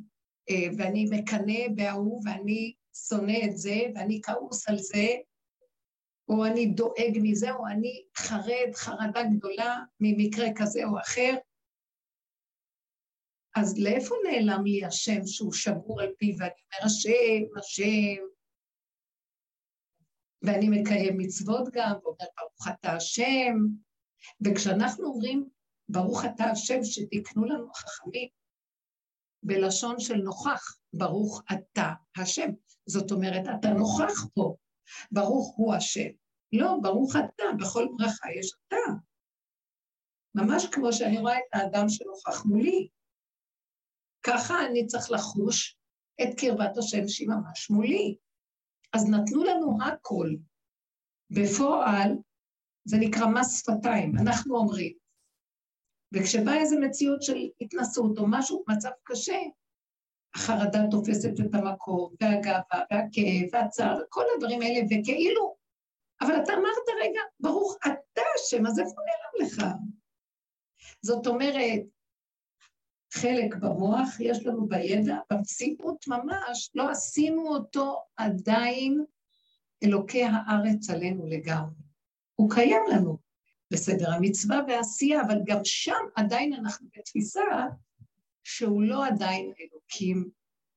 אה, 0.49 0.67
ואני 0.77 1.05
מקנא 1.11 1.67
בהוא, 1.75 2.21
ואני 2.25 2.73
שונא 3.07 3.37
את 3.45 3.57
זה, 3.57 3.75
ואני 3.95 4.21
כעוס 4.23 4.69
על 4.69 4.77
זה, 4.77 5.07
או 6.29 6.45
אני 6.45 6.65
דואג 6.65 7.19
מזה, 7.21 7.51
או 7.51 7.67
אני 7.67 8.05
חרד 8.17 8.75
חרדה 8.75 9.23
גדולה 9.37 9.79
ממקרה 9.99 10.47
כזה 10.55 10.85
או 10.85 10.99
אחר. 10.99 11.33
אז 13.55 13.79
לאיפה 13.79 14.15
נעלם 14.23 14.65
לי 14.65 14.85
השם 14.85 15.25
שהוא 15.25 15.53
שבור 15.53 16.01
על 16.01 16.09
פיו, 16.17 16.35
ואני 16.39 16.51
אומר, 16.51 16.85
השם, 16.85 17.57
השם, 17.57 18.23
ואני 20.41 20.69
מקיים 20.69 21.17
מצוות 21.17 21.69
גם, 21.73 21.93
ואומר, 22.03 22.25
ברוך 22.37 22.67
אתה 22.67 22.91
השם, 22.91 23.55
וכשאנחנו 24.45 25.05
אומרים, 25.05 25.49
ברוך 25.89 26.25
אתה 26.25 26.43
השם 26.43 26.83
שתיקנו 26.83 27.45
לנו 27.45 27.73
חכמים, 27.73 28.29
בלשון 29.43 29.99
של 29.99 30.15
נוכח, 30.15 30.77
ברוך 30.93 31.43
אתה 31.53 31.93
השם. 32.17 32.49
זאת 32.85 33.11
אומרת, 33.11 33.43
אתה 33.59 33.69
נוכח 33.69 34.25
פה, 34.33 34.55
ברוך 35.11 35.55
הוא 35.57 35.73
השם. 35.73 36.09
לא, 36.53 36.77
ברוך 36.81 37.15
אתה, 37.15 37.43
בכל 37.59 37.87
ברכה 37.97 38.27
יש 38.39 38.51
אתה. 38.67 38.91
ממש 40.35 40.65
כמו 40.71 40.93
שאני 40.93 41.17
רואה 41.17 41.37
את 41.37 41.43
האדם 41.53 41.89
שנוכח 41.89 42.45
מולי. 42.45 42.89
ככה 44.23 44.53
אני 44.65 44.85
צריך 44.85 45.11
לחוש 45.11 45.77
את 46.21 46.39
קרבת 46.39 46.77
השם 46.77 47.07
שהיא 47.07 47.29
ממש 47.29 47.69
מולי. 47.69 48.17
אז 48.93 49.09
נתנו 49.09 49.43
לנו 49.43 49.77
הכל. 49.85 50.29
בפועל, 51.29 52.09
זה 52.85 52.97
נקרא 52.99 53.25
מס 53.27 53.59
שפתיים, 53.59 54.17
אנחנו 54.17 54.57
אומרים. 54.57 54.93
וכשבאה 56.13 56.59
איזו 56.59 56.75
מציאות 56.79 57.21
של 57.21 57.37
התנסות 57.61 58.17
או 58.17 58.25
משהו, 58.29 58.63
מצב 58.67 58.89
קשה, 59.03 59.39
החרדה 60.35 60.79
תופסת 60.91 61.39
את 61.39 61.55
המקום, 61.55 62.13
והגאווה, 62.21 62.83
והכאב, 62.91 63.49
והצער, 63.53 63.97
וכל 64.03 64.23
הדברים 64.35 64.61
האלה, 64.61 64.79
וכאילו, 64.85 65.55
אבל 66.21 66.43
אתה 66.43 66.53
אמרת, 66.53 67.03
רגע, 67.03 67.21
ברוך 67.39 67.77
אתה 67.81 68.21
השם, 68.35 68.65
אז 68.65 68.79
איפה 68.79 68.91
נעלם 68.91 69.47
לך? 69.47 69.65
זאת 71.01 71.27
אומרת, 71.27 71.81
חלק 73.13 73.55
במוח 73.55 74.19
יש 74.19 74.45
לנו 74.45 74.67
בידע, 74.67 75.17
במציאות 75.31 76.05
ממש, 76.07 76.71
לא 76.75 76.89
עשינו 76.89 77.47
אותו 77.47 78.03
עדיין 78.17 79.03
אלוקי 79.83 80.23
הארץ 80.23 80.89
עלינו 80.89 81.25
לגמרי. 81.27 81.83
הוא 82.35 82.49
קיים 82.49 82.81
לנו 82.91 83.17
בסדר 83.73 84.11
המצווה 84.13 84.61
והעשייה, 84.67 85.21
אבל 85.21 85.37
גם 85.45 85.59
שם 85.63 86.03
עדיין 86.15 86.53
אנחנו 86.53 86.87
בתפיסה 86.97 87.41
שהוא 88.45 88.83
לא 88.83 89.07
עדיין 89.07 89.53
אלוקים 89.59 90.29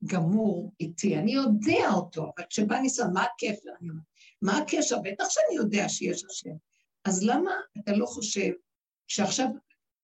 גמור 0.05 0.73
איתי. 0.81 1.17
אני 1.17 1.33
יודע 1.33 1.89
אותו, 1.95 2.23
אבל 2.23 2.47
כשבא 2.51 2.79
ניסיון, 2.79 3.13
מה 3.13 3.23
הקשר? 3.23 3.71
אני 3.81 3.91
אומרת, 3.91 4.05
מה 4.43 4.59
הקשר? 4.59 4.97
בטח 5.05 5.25
שאני 5.29 5.57
יודע 5.57 5.89
שיש 5.89 6.25
השם. 6.25 6.55
אז 7.05 7.23
למה 7.25 7.51
אתה 7.79 7.93
לא 7.93 8.07
חושב 8.07 8.51
שעכשיו, 9.09 9.47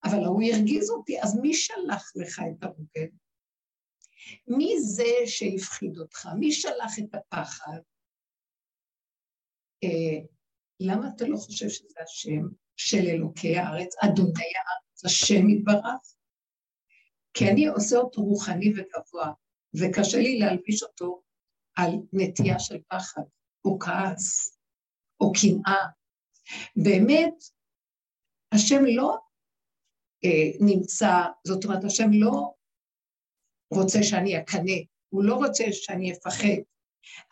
אבל 0.05 0.25
הוא 0.25 0.43
הרגיז 0.43 0.91
אותי, 0.91 1.23
אז 1.23 1.39
מי 1.41 1.55
שלח 1.55 2.13
לך 2.17 2.43
את 2.51 2.65
הרוגל? 2.65 3.09
מי 4.49 4.81
זה 4.81 5.27
שהפחיד 5.27 5.99
אותך? 5.99 6.29
מי 6.39 6.53
שלח 6.53 6.99
את 6.99 7.15
הפחד? 7.15 7.79
אה, 9.85 10.19
למה 10.81 11.09
אתה 11.17 11.25
לא 11.25 11.37
חושב 11.37 11.69
שזה 11.69 12.01
השם 12.03 12.43
של 12.77 13.07
אלוקי 13.09 13.57
הארץ, 13.57 13.95
אדוני 14.05 14.53
הארץ, 14.57 15.05
השם 15.05 15.49
יתברך? 15.49 16.15
כי 17.35 17.49
אני 17.49 17.67
עושה 17.67 17.97
אותו 17.97 18.23
רוחני 18.23 18.71
וגבוה, 18.71 19.33
וקשה 19.75 20.19
לי 20.19 20.39
להלביש 20.39 20.83
אותו 20.83 21.23
על 21.77 21.91
נטייה 22.13 22.59
של 22.59 22.79
פחד, 22.89 23.23
או 23.65 23.79
כעס, 23.79 24.59
או 25.21 25.33
קנאה. 25.33 25.87
באמת, 26.77 27.35
השם 28.53 28.85
לא 28.85 29.17
אה, 30.25 30.51
נמצא, 30.61 31.13
זאת 31.47 31.65
אומרת, 31.65 31.85
השם 31.85 32.11
לא 32.13 32.55
רוצה 33.71 33.99
שאני 34.03 34.39
אקנא, 34.39 34.79
הוא 35.09 35.25
לא 35.25 35.35
רוצה 35.35 35.65
שאני 35.73 36.13
אפחד, 36.13 36.63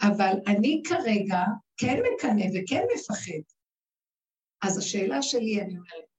אבל 0.00 0.32
אני 0.46 0.82
כרגע 0.88 1.40
כן 1.76 1.96
מקנא 1.98 2.44
וכן 2.44 2.82
מפחד. 2.94 3.42
אז 4.62 4.78
השאלה 4.78 5.22
שלי, 5.22 5.60
אני 5.60 5.72
אומרת, 5.72 6.11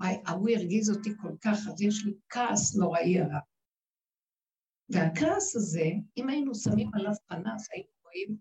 ההוא 0.00 0.48
הרגיז 0.50 0.90
אותי 0.90 1.10
כל 1.22 1.32
כך, 1.40 1.58
אז 1.68 1.82
יש 1.82 2.04
לי 2.04 2.12
כעס 2.28 2.76
נוראי 2.76 3.18
עליו. 3.18 3.40
והכעס 4.88 5.56
הזה, 5.56 5.84
אם 6.16 6.28
היינו 6.28 6.54
שמים 6.54 6.90
עליו 6.94 7.12
פנס, 7.26 7.68
היינו 7.72 7.88
רואים 8.02 8.36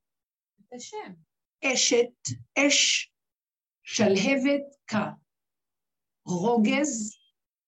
את 0.60 0.74
השם. 0.74 1.14
אשת, 1.64 2.38
אש, 2.58 3.12
שלהבת 3.84 4.76
קר. 4.86 5.10
רוגז 6.26 7.18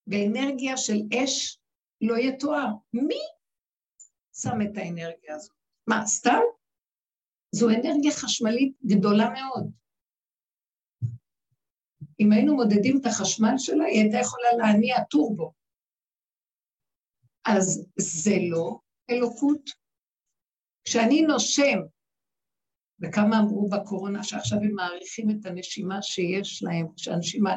באנרגיה 0.07 0.77
של 0.77 0.99
אש 1.23 1.59
לא 2.01 2.17
יתואר. 2.17 2.67
מי 2.93 3.21
שם 4.33 4.61
את 4.61 4.77
האנרגיה 4.77 5.35
הזאת? 5.35 5.55
מה, 5.87 6.05
סתם? 6.05 6.41
זו 7.51 7.69
אנרגיה 7.69 8.11
חשמלית 8.11 8.73
גדולה 8.85 9.29
מאוד. 9.29 9.71
אם 12.21 12.31
היינו 12.31 12.55
מודדים 12.55 12.97
את 13.01 13.05
החשמל 13.05 13.53
שלה, 13.57 13.85
היא 13.85 14.01
הייתה 14.01 14.17
יכולה 14.17 14.49
להניע 14.57 15.03
טורבו. 15.03 15.53
אז 17.45 17.87
זה 17.97 18.35
לא 18.49 18.79
אלוקות. 19.09 19.69
כשאני 20.83 21.21
נושם, 21.21 21.79
וכמה 23.01 23.39
אמרו 23.39 23.69
בקורונה 23.69 24.23
שעכשיו 24.23 24.57
הם 24.57 24.73
מעריכים 24.75 25.29
את 25.29 25.45
הנשימה 25.45 26.01
שיש 26.01 26.63
להם, 26.63 26.87
שהנשימה 26.97 27.55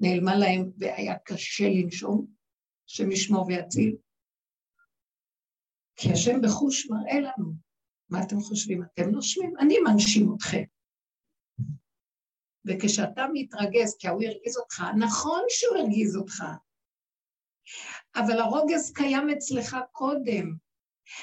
נעלמה 0.00 0.36
להם 0.36 0.70
והיה 0.78 1.18
קשה 1.18 1.64
לנשום, 1.68 2.26
השם 2.88 3.10
ישמור 3.10 3.46
ויציל. 3.46 3.96
כי 5.96 6.12
השם 6.12 6.40
בחוש 6.42 6.90
מראה 6.90 7.20
לנו. 7.20 7.52
מה 8.08 8.22
אתם 8.22 8.40
חושבים? 8.40 8.82
אתם 8.82 9.10
נושמים? 9.10 9.54
אני 9.58 9.74
מנשים 9.78 10.34
אתכם. 10.36 10.62
וכשאתה 12.66 13.26
מתרגז, 13.32 13.96
כי 13.98 14.08
ההוא 14.08 14.22
הרגיז 14.22 14.56
אותך, 14.56 14.82
נכון 14.98 15.42
שהוא 15.48 15.76
הרגיז 15.76 16.16
אותך, 16.16 16.44
אבל 18.16 18.40
הרוגז 18.40 18.92
קיים 18.92 19.30
אצלך 19.30 19.76
קודם. 19.92 20.54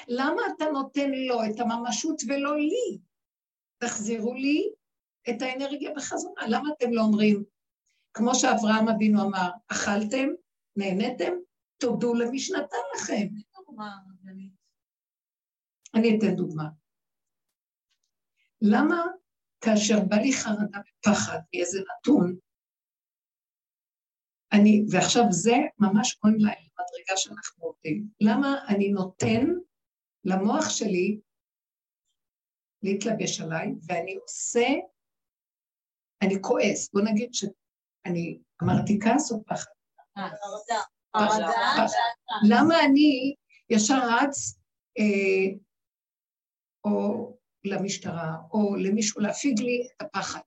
למה 0.08 0.42
אתה 0.56 0.64
נותן 0.64 1.10
לו 1.10 1.44
את 1.44 1.60
הממשות 1.60 2.22
ולא 2.28 2.56
לי? 2.56 2.98
תחזירו 3.78 4.34
לי 4.34 4.72
את 5.30 5.42
האנרגיה 5.42 5.90
בחזרה. 5.96 6.46
למה 6.48 6.68
אתם 6.76 6.92
לא 6.92 7.02
אומרים, 7.02 7.44
כמו 8.12 8.34
שאברהם 8.34 8.88
אבינו 8.88 9.22
אמר, 9.22 9.50
אכלתם, 9.68 10.28
נהניתם, 10.76 11.32
תודו 11.78 12.14
למי 12.14 12.38
שנתן 12.38 12.84
לכם. 12.96 13.26
אני 15.94 16.18
אתן 16.18 16.34
דוגמה. 16.36 16.64
למה 18.62 19.06
כאשר 19.60 20.00
בא 20.08 20.16
לי 20.16 20.32
חרדה 20.32 20.78
ופחד 20.78 21.38
מאיזה 21.54 21.78
נתון, 21.80 22.36
אני, 24.52 24.84
ועכשיו 24.90 25.22
זה 25.30 25.56
ממש 25.78 26.18
עון 26.22 26.34
להם 26.38 26.64
למדרגה 26.64 27.16
שאנחנו 27.16 27.64
עובדים. 27.64 28.08
למה 28.20 28.64
אני 28.68 28.88
נותן 28.88 29.46
למוח 30.24 30.70
שלי 30.70 31.20
להתלבש 32.82 33.40
עליי, 33.40 33.66
ואני 33.86 34.14
עושה, 34.14 34.66
אני 36.22 36.34
כועס. 36.40 36.92
בוא 36.92 37.00
נגיד 37.00 37.34
שאני 37.34 38.38
אמרתי 38.62 38.98
כעס 39.02 39.32
או 39.32 39.44
פחד? 39.44 39.70
למה 42.48 42.74
אני 42.84 43.34
ישר 43.70 43.98
רץ 44.10 44.60
אה, 44.98 45.58
או 46.84 47.39
למשטרה, 47.64 48.36
או 48.50 48.76
למישהו 48.76 49.20
להפיג 49.20 49.60
לי 49.60 49.88
את 49.96 50.02
הפחד? 50.02 50.40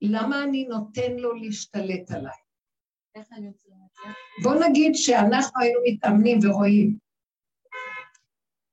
למה 0.00 0.44
אני 0.44 0.64
נותן 0.64 1.12
לו 1.16 1.34
להשתלט 1.34 2.10
עליי? 2.10 2.36
בוא 4.42 4.54
נגיד 4.68 4.92
שאנחנו 4.94 5.60
היינו 5.60 5.80
מתאמנים 5.86 6.38
ורואים. 6.42 6.98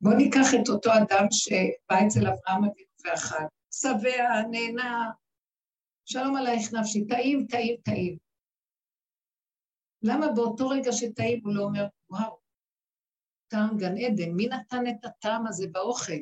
בוא 0.01 0.13
ניקח 0.13 0.47
את 0.61 0.69
אותו 0.69 0.89
אדם 0.93 1.25
שבא 1.31 2.07
אצל 2.07 2.27
אברהם 2.27 2.63
אבינו 2.63 2.89
ואכל, 3.05 3.43
שבע, 3.71 4.41
נהנה, 4.51 5.11
שלום 6.05 6.35
עלייך 6.35 6.73
נפשי, 6.73 7.05
טעים, 7.07 7.47
טעים, 7.47 7.75
טעים. 7.83 8.17
למה 10.01 10.27
באותו 10.35 10.69
רגע 10.69 10.91
שטעים 10.91 11.41
הוא 11.43 11.55
לא 11.55 11.63
אומר, 11.63 11.87
וואו, 12.09 12.39
טעם 13.49 13.77
גן 13.77 13.97
עדן, 13.97 14.31
מי 14.31 14.47
נתן 14.47 14.87
את 14.87 15.05
הטעם 15.05 15.47
הזה 15.47 15.67
באוכל? 15.71 16.19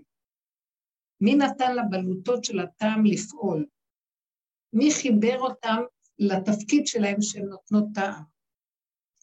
מי 1.21 1.35
נתן 1.35 1.75
לבלוטות 1.75 2.43
של 2.43 2.59
הטעם 2.59 3.05
לפעול? 3.05 3.65
מי 4.73 4.91
חיבר 4.91 5.39
אותם 5.39 5.77
לתפקיד 6.19 6.87
שלהם 6.87 7.21
שהן 7.21 7.45
נותנות 7.45 7.85
טעם? 7.93 8.23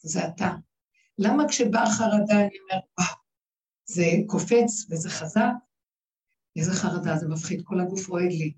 זה 0.03 0.21
אתה. 0.29 0.51
למה 1.19 1.49
כשבאה 1.49 1.87
חרדה 1.99 2.41
אני 2.41 2.59
אומר, 2.61 2.81
וואו, 2.99 3.17
זה 3.85 4.05
קופץ 4.27 4.91
וזה 4.91 5.11
חזק? 5.11 5.53
איזה 6.59 6.73
חרדה, 6.73 7.17
זה 7.17 7.29
מפחיד, 7.29 7.63
כל 7.65 7.81
הגוף 7.81 8.09
רועד 8.09 8.33
לי. 8.33 8.55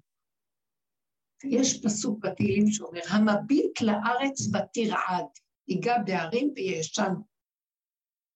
יש 1.45 1.83
פסוק 1.85 2.25
בתהילים 2.25 2.67
שאומר, 2.67 3.01
המביט 3.09 3.81
לארץ 3.81 4.41
ותרעד, 4.47 5.27
ייגע 5.69 5.95
בהרים 6.07 6.53
וישן. 6.57 7.13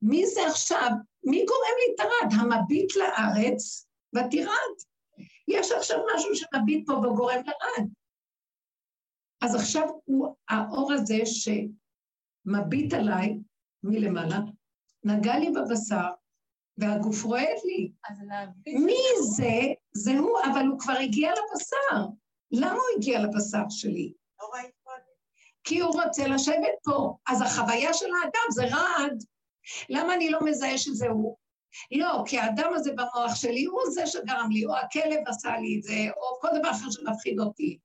מי 0.02 0.26
זה 0.26 0.40
עכשיו? 0.46 0.90
מי 1.24 1.44
גורם 1.44 1.76
לי 1.78 1.94
את 1.94 2.00
הרעד? 2.00 2.40
המביט 2.40 2.96
לארץ 2.96 3.86
ותרעד. 4.14 4.76
יש 5.48 5.72
עכשיו 5.72 5.98
משהו 6.14 6.34
שמביט 6.34 6.86
פה 6.86 6.92
וגורם 6.92 7.36
לרעד. 7.36 7.90
אז 9.40 9.54
עכשיו 9.54 9.88
הוא, 10.04 10.34
האור 10.48 10.92
הזה 10.92 11.18
שמביט 11.24 12.94
עליי 12.94 13.38
מלמעלה, 13.82 14.38
נגע 15.04 15.38
לי 15.38 15.50
בבשר, 15.50 16.08
והגוף 16.78 17.24
רועד 17.24 17.58
לי. 17.64 17.92
מי 18.66 19.02
זה? 19.36 19.74
זה 19.92 20.18
הוא, 20.18 20.38
אבל 20.52 20.66
הוא 20.66 20.80
כבר 20.80 20.92
הגיע 20.92 21.30
לבשר. 21.30 22.06
למה 22.52 22.72
הוא 22.72 22.96
הגיע 22.96 23.20
לבשר 23.22 23.68
שלי? 23.68 24.12
לא. 24.40 24.48
כי 25.64 25.80
הוא 25.80 26.02
רוצה 26.02 26.28
לשבת 26.28 26.76
פה. 26.84 27.16
אז 27.28 27.42
החוויה 27.42 27.94
של 27.94 28.06
האדם 28.06 28.50
זה 28.50 28.64
רעד. 28.64 29.24
למה 29.88 30.14
אני 30.14 30.30
לא 30.30 30.38
מזהה 30.44 30.78
שזה 30.78 31.08
הוא? 31.08 31.36
לא, 31.92 32.22
כי 32.26 32.38
האדם 32.38 32.70
הזה 32.74 32.92
במוח 32.92 33.34
שלי 33.34 33.64
הוא 33.64 33.80
זה 33.94 34.06
שגרם 34.06 34.48
לי, 34.50 34.64
או 34.64 34.76
הכלב 34.76 35.20
עשה 35.26 35.56
לי 35.56 35.76
את 35.78 35.82
זה, 35.82 36.10
או 36.16 36.40
כל 36.40 36.48
דבר 36.58 36.70
אחר 36.70 36.90
שמפחיד 36.90 37.40
אותי. 37.40 37.78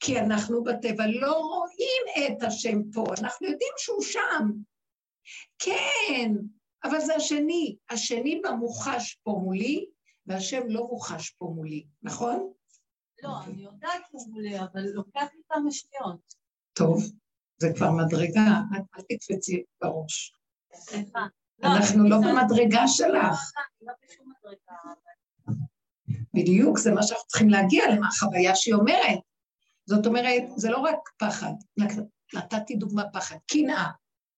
כי 0.00 0.18
אנחנו 0.18 0.64
בטבע 0.64 1.06
לא 1.06 1.32
רואים 1.32 2.26
את 2.26 2.42
השם 2.42 2.78
פה, 2.92 3.04
אנחנו 3.20 3.46
יודעים 3.46 3.72
שהוא 3.76 4.02
שם. 4.02 4.50
כן, 5.58 6.32
אבל 6.84 7.00
זה 7.00 7.14
השני. 7.14 7.76
השני 7.90 8.40
במוחש 8.44 9.18
פה 9.22 9.40
מולי, 9.44 9.86
והשם 10.26 10.62
לא 10.68 10.86
מוחש 10.86 11.30
פה 11.30 11.52
מולי, 11.54 11.86
נכון? 12.02 12.52
לא, 13.22 13.30
אני 13.46 13.62
יודעת 13.62 14.02
שהוא 14.10 14.28
מולי, 14.30 14.60
אבל 14.60 14.82
לוקח 14.94 15.26
לי 15.34 15.40
כמה 15.48 15.70
שניות. 15.70 16.34
טוב, 16.72 17.02
זה 17.58 17.68
כבר 17.76 17.90
מדרגה, 17.90 18.60
אל 18.74 19.02
תקפצי 19.02 19.64
בראש. 19.80 20.34
סליחה. 20.74 21.26
אנחנו 21.64 22.08
לא 22.08 22.16
במדרגה 22.18 22.88
שלך. 22.88 23.52
לא 23.82 23.92
בדיוק, 26.34 26.78
זה 26.78 26.92
מה 26.92 27.02
שאנחנו 27.02 27.26
צריכים 27.26 27.48
להגיע 27.48 27.84
למה 27.90 28.08
החוויה 28.08 28.56
שהיא 28.56 28.74
אומרת. 28.74 29.18
זאת 29.86 30.06
אומרת, 30.06 30.42
זה 30.56 30.70
לא 30.70 30.78
רק 30.78 30.98
פחד, 31.18 31.52
נתתי 32.34 32.74
דוגמה 32.74 33.02
פחד, 33.12 33.36
קנאה, 33.46 33.90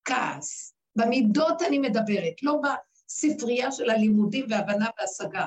כעס, 0.04 0.74
במידות 0.96 1.62
אני 1.62 1.78
מדברת, 1.78 2.42
לא 2.42 2.60
בספרייה 2.62 3.72
של 3.72 3.90
הלימודים 3.90 4.46
והבנה 4.50 4.86
והשגה. 5.00 5.46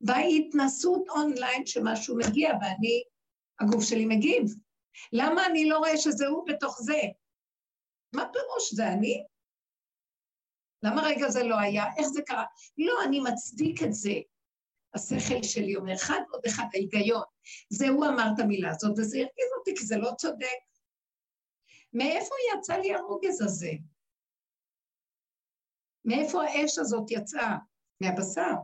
בהתנסות 0.00 1.08
אונליין 1.08 1.66
שמשהו 1.66 2.16
מגיע 2.16 2.50
ואני, 2.60 3.02
הגוף 3.60 3.84
שלי 3.84 4.06
מגיב. 4.06 4.44
למה 5.12 5.46
אני 5.46 5.68
לא 5.68 5.78
רואה 5.78 5.96
שזה 5.96 6.26
הוא 6.26 6.46
בתוך 6.46 6.78
זה? 6.82 7.00
מה 8.14 8.24
פירוש 8.32 8.74
זה 8.74 8.88
אני? 8.88 9.24
למה 10.82 11.02
רגע 11.02 11.28
זה 11.28 11.42
לא 11.42 11.58
היה? 11.58 11.84
איך 11.98 12.08
זה 12.08 12.22
קרה? 12.22 12.44
לא, 12.78 12.92
אני 13.04 13.20
מצדיק 13.20 13.82
את 13.82 13.92
זה. 13.92 14.12
השכל 14.94 15.42
שלי 15.42 15.76
אומר, 15.76 15.94
אחד 15.94 16.20
עוד 16.30 16.42
אחד, 16.46 16.64
ההיגיון. 16.74 17.22
זה 17.70 17.88
הוא 17.88 18.06
אמר 18.06 18.28
את 18.34 18.40
המילה 18.40 18.70
הזאת, 18.70 18.98
וזה 18.98 19.16
הרגיז 19.16 19.50
אותי, 19.58 19.76
כי 19.76 19.86
זה 19.86 19.96
לא 19.96 20.10
צודק. 20.18 20.58
מאיפה 21.92 22.34
יצא 22.54 22.76
לי 22.76 22.94
הרוגז 22.94 23.42
הזה? 23.42 23.72
מאיפה 26.04 26.44
האש 26.44 26.78
הזאת 26.78 27.10
יצאה? 27.10 27.56
מהבשר. 28.00 28.54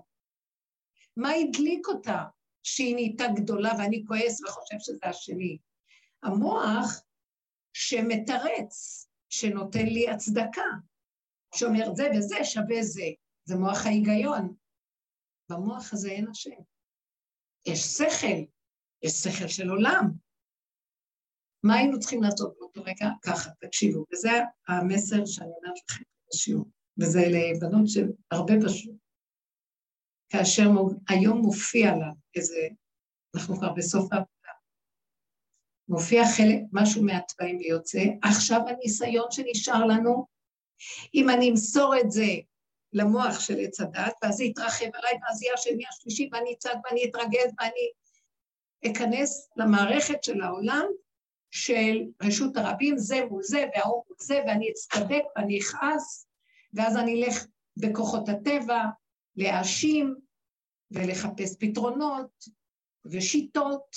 מה 1.16 1.30
הדליק 1.30 1.88
אותה 1.88 2.24
שהיא 2.62 2.94
נהייתה 2.94 3.24
גדולה 3.36 3.72
ואני 3.78 4.04
כועס 4.06 4.40
וחושב 4.44 4.76
שזה 4.78 4.98
השני? 5.02 5.58
המוח 6.22 7.02
שמתרץ, 7.72 9.06
שנותן 9.28 9.86
לי 9.86 10.10
הצדקה, 10.10 10.62
שאומר 11.54 11.94
זה 11.94 12.08
וזה 12.16 12.44
שווה 12.44 12.82
זה. 12.82 13.06
זה 13.44 13.56
מוח 13.56 13.86
ההיגיון. 13.86 14.54
במוח 15.50 15.92
הזה 15.92 16.10
אין 16.10 16.28
השם. 16.28 16.60
יש 17.66 17.78
שכל, 17.78 18.44
יש 19.02 19.12
שכל 19.12 19.48
של 19.48 19.68
עולם. 19.68 20.10
מה 21.62 21.74
היינו 21.74 21.98
צריכים 21.98 22.22
לעשות 22.22 22.54
באותו 22.58 22.82
רגע? 22.82 23.06
ככה, 23.22 23.50
תקשיבו, 23.60 24.04
וזה 24.12 24.30
המסר 24.68 25.26
שאני 25.26 25.50
אומרת 25.62 25.78
לכם 25.90 26.02
בשיעור, 26.28 26.70
וזה 27.00 27.20
לבנות 27.30 27.88
של 27.88 28.06
הרבה 28.30 28.54
בשיעור. 28.64 28.98
כאשר 30.28 30.64
היום 31.08 31.38
מופיע 31.38 31.96
לה 31.96 32.12
איזה, 32.36 32.68
אנחנו 33.36 33.56
כבר 33.56 33.72
בסוף 33.72 34.12
העבודה, 34.12 34.52
מופיע 35.88 36.22
חלק, 36.36 36.60
משהו 36.72 37.04
מהתוואים 37.04 37.56
ויוצא, 37.56 38.02
עכשיו 38.22 38.60
הניסיון 38.68 39.30
שנשאר 39.30 39.84
לנו, 39.84 40.26
אם 41.14 41.30
אני 41.30 41.50
אמסור 41.50 41.94
את 42.00 42.10
זה 42.10 42.26
למוח 42.92 43.40
של 43.40 43.58
עץ 43.58 43.80
הדת, 43.80 44.14
ואז 44.22 44.34
זה 44.34 44.44
יתרחב 44.44 44.84
עליי, 44.94 45.18
ואז 45.22 45.42
יהיה 45.42 45.54
השני 45.54 45.84
השלישי, 45.88 46.28
ואני 46.32 46.54
אצעק 46.58 46.76
ואני 46.84 47.04
אתרגז 47.04 47.52
ואני 47.60 47.90
אכנס 48.92 49.48
למערכת 49.56 50.24
של 50.24 50.40
העולם 50.40 50.84
של 51.50 51.96
רשות 52.22 52.56
הרבים, 52.56 52.98
זה 52.98 53.24
מול 53.30 53.42
זה 53.42 53.64
וההוא 53.74 54.04
מול 54.08 54.16
זה, 54.20 54.40
ואני 54.46 54.70
אצטדק 54.70 55.22
ואני 55.36 55.58
אכעס, 55.60 56.26
ואז 56.74 56.96
אני 56.96 57.24
אלך 57.24 57.46
בכוחות 57.76 58.28
הטבע 58.28 58.82
להאשים 59.36 60.14
ולחפש 60.90 61.56
פתרונות 61.60 62.44
ושיטות 63.04 63.96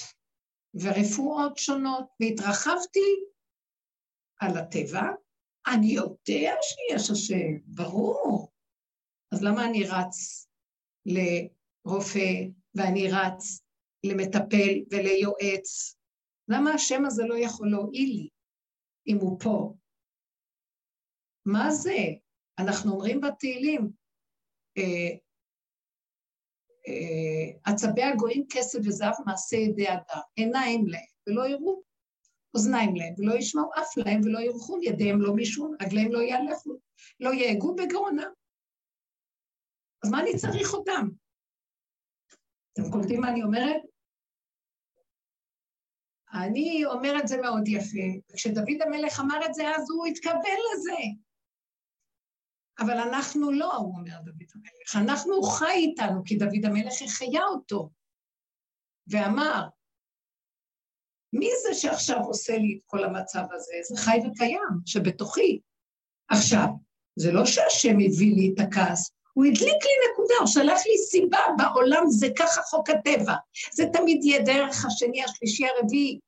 ורפואות 0.74 1.58
שונות, 1.58 2.06
והתרחבתי 2.20 3.24
על 4.40 4.58
הטבע. 4.58 5.02
אני 5.74 5.88
יודע 5.88 6.54
שיש 6.62 7.12
השם, 7.12 7.58
ברור. 7.66 8.52
אז 9.34 9.44
למה 9.44 9.66
אני 9.66 9.84
רץ 9.84 10.48
לרופא 11.06 12.30
ואני 12.76 13.08
רץ 13.12 13.62
למטפל 14.04 14.84
וליועץ? 14.92 15.98
למה 16.48 16.72
השם 16.72 17.06
הזה 17.06 17.24
לא 17.24 17.36
יכול 17.38 17.72
להועיל 17.72 18.10
לי 18.10 18.30
אם 19.08 19.18
הוא 19.18 19.40
פה? 19.40 19.74
מה 21.46 21.72
זה? 21.72 21.98
אנחנו 22.60 22.92
אומרים 22.92 23.22
בתהילים, 23.22 23.92
אה, 24.78 25.18
אה, 26.88 27.72
עצבי 27.74 28.04
הגויים 28.04 28.46
כסף 28.50 28.80
וזהב 28.86 29.14
מעשה 29.26 29.56
ידי 29.56 29.88
אדם, 29.90 30.22
עיניים 30.36 30.88
להם 30.88 31.06
ולא 31.28 31.48
יראו, 31.48 31.87
אוזניים 32.58 32.96
להם 32.96 33.14
ולא 33.18 33.34
ישמעו, 33.34 33.72
אף 33.82 33.98
להם 33.98 34.22
ולא 34.24 34.40
ירחו, 34.40 34.78
ידיהם 34.82 35.22
לא 35.22 35.34
מישהו, 35.36 35.74
רגליהם 35.82 36.12
לא 36.12 36.20
יהלכו, 36.20 36.72
לא 37.20 37.30
יהגו 37.34 37.76
בגרונם. 37.76 38.32
אז 40.04 40.12
מה 40.12 40.22
אני 40.22 40.38
צריך 40.38 40.74
אותם? 40.74 41.08
אתם 42.74 42.92
קולטים 42.92 43.22
מה 43.22 43.30
אני 43.30 43.44
אומרת? 43.44 43.82
אני 46.34 46.86
אומרת 46.86 47.28
זה 47.28 47.42
מאוד 47.42 47.68
יפה. 47.68 48.34
כשדוד 48.36 48.82
המלך 48.86 49.20
אמר 49.20 49.46
את 49.46 49.54
זה, 49.54 49.64
אז 49.76 49.92
הוא 49.92 50.06
התכוון 50.06 50.58
לזה. 50.74 51.02
אבל 52.80 52.98
אנחנו 52.98 53.52
לא, 53.52 53.76
הוא 53.76 53.98
אומר 53.98 54.22
דוד 54.22 54.48
המלך. 54.56 54.96
אנחנו, 54.96 55.42
חי 55.44 55.74
איתנו, 55.76 56.22
כי 56.26 56.36
דוד 56.38 56.66
המלך 56.66 56.94
החיה 57.06 57.44
אותו. 57.44 57.90
ואמר, 59.08 59.68
מי 61.34 61.50
זה 61.64 61.74
שעכשיו 61.74 62.18
עושה 62.24 62.58
לי 62.58 62.78
את 62.78 62.84
כל 62.86 63.04
המצב 63.04 63.44
הזה? 63.52 63.74
זה 63.90 63.98
חי 63.98 64.20
וקיים, 64.28 64.60
שבתוכי. 64.86 65.60
עכשיו, 66.30 66.68
זה 67.16 67.32
לא 67.32 67.46
שהשם 67.46 67.96
הביא 68.00 68.36
לי 68.36 68.54
את 68.54 68.60
הכעס, 68.60 69.12
הוא 69.34 69.46
הדליק 69.46 69.84
לי 69.84 70.12
נקודה, 70.12 70.34
הוא 70.40 70.48
שלח 70.48 70.82
לי 70.86 70.98
סיבה 70.98 71.40
בעולם, 71.58 72.04
זה 72.10 72.28
ככה 72.38 72.62
חוק 72.62 72.90
הטבע. 72.90 73.34
זה 73.74 73.84
תמיד 73.94 74.24
יהיה 74.24 74.42
דרך 74.42 74.86
השני, 74.86 75.24
השלישי, 75.24 75.66
הרביעי. 75.68 76.20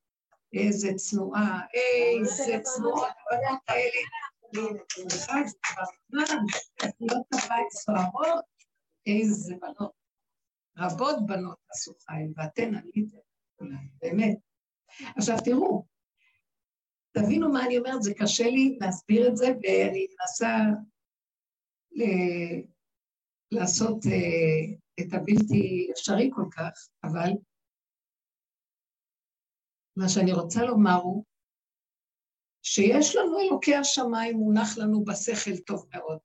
איזה 0.54 0.94
צנועה, 0.96 1.60
איזה 1.74 2.60
צנועות 2.64 3.10
בנות 3.32 3.60
האלה. 3.68 4.02
איזה 9.06 9.54
בנות. 9.62 9.92
רבות 10.78 11.26
בנות 11.26 11.58
עשו 11.70 11.94
חיים, 12.08 12.34
ואתן 12.38 12.76
עליתן 12.76 13.18
באמת. 14.02 14.49
עכשיו 15.18 15.36
תראו, 15.46 15.86
תבינו 17.12 17.52
מה 17.54 17.66
אני 17.66 17.78
אומרת, 17.78 18.04
זה 18.04 18.14
קשה 18.14 18.44
לי 18.44 18.78
להסביר 18.82 19.28
את 19.28 19.38
זה, 19.38 19.46
ואני 19.46 20.08
מנסה 20.20 20.56
לעשות 23.52 23.98
uh, 24.06 24.76
את 25.00 25.14
הבלתי 25.14 25.88
אפשרי 25.92 26.30
כל 26.34 26.46
כך, 26.52 26.90
אבל 27.04 27.30
מה 29.96 30.10
שאני 30.10 30.34
רוצה 30.34 30.64
לומר 30.64 30.96
הוא 31.04 31.26
שיש 32.62 33.16
לנו 33.16 33.40
אלוקי 33.40 33.76
השמיים 33.76 34.38
מונח 34.38 34.78
לנו 34.78 35.04
בשכל 35.04 35.58
טוב 35.58 35.88
מאוד. 35.94 36.20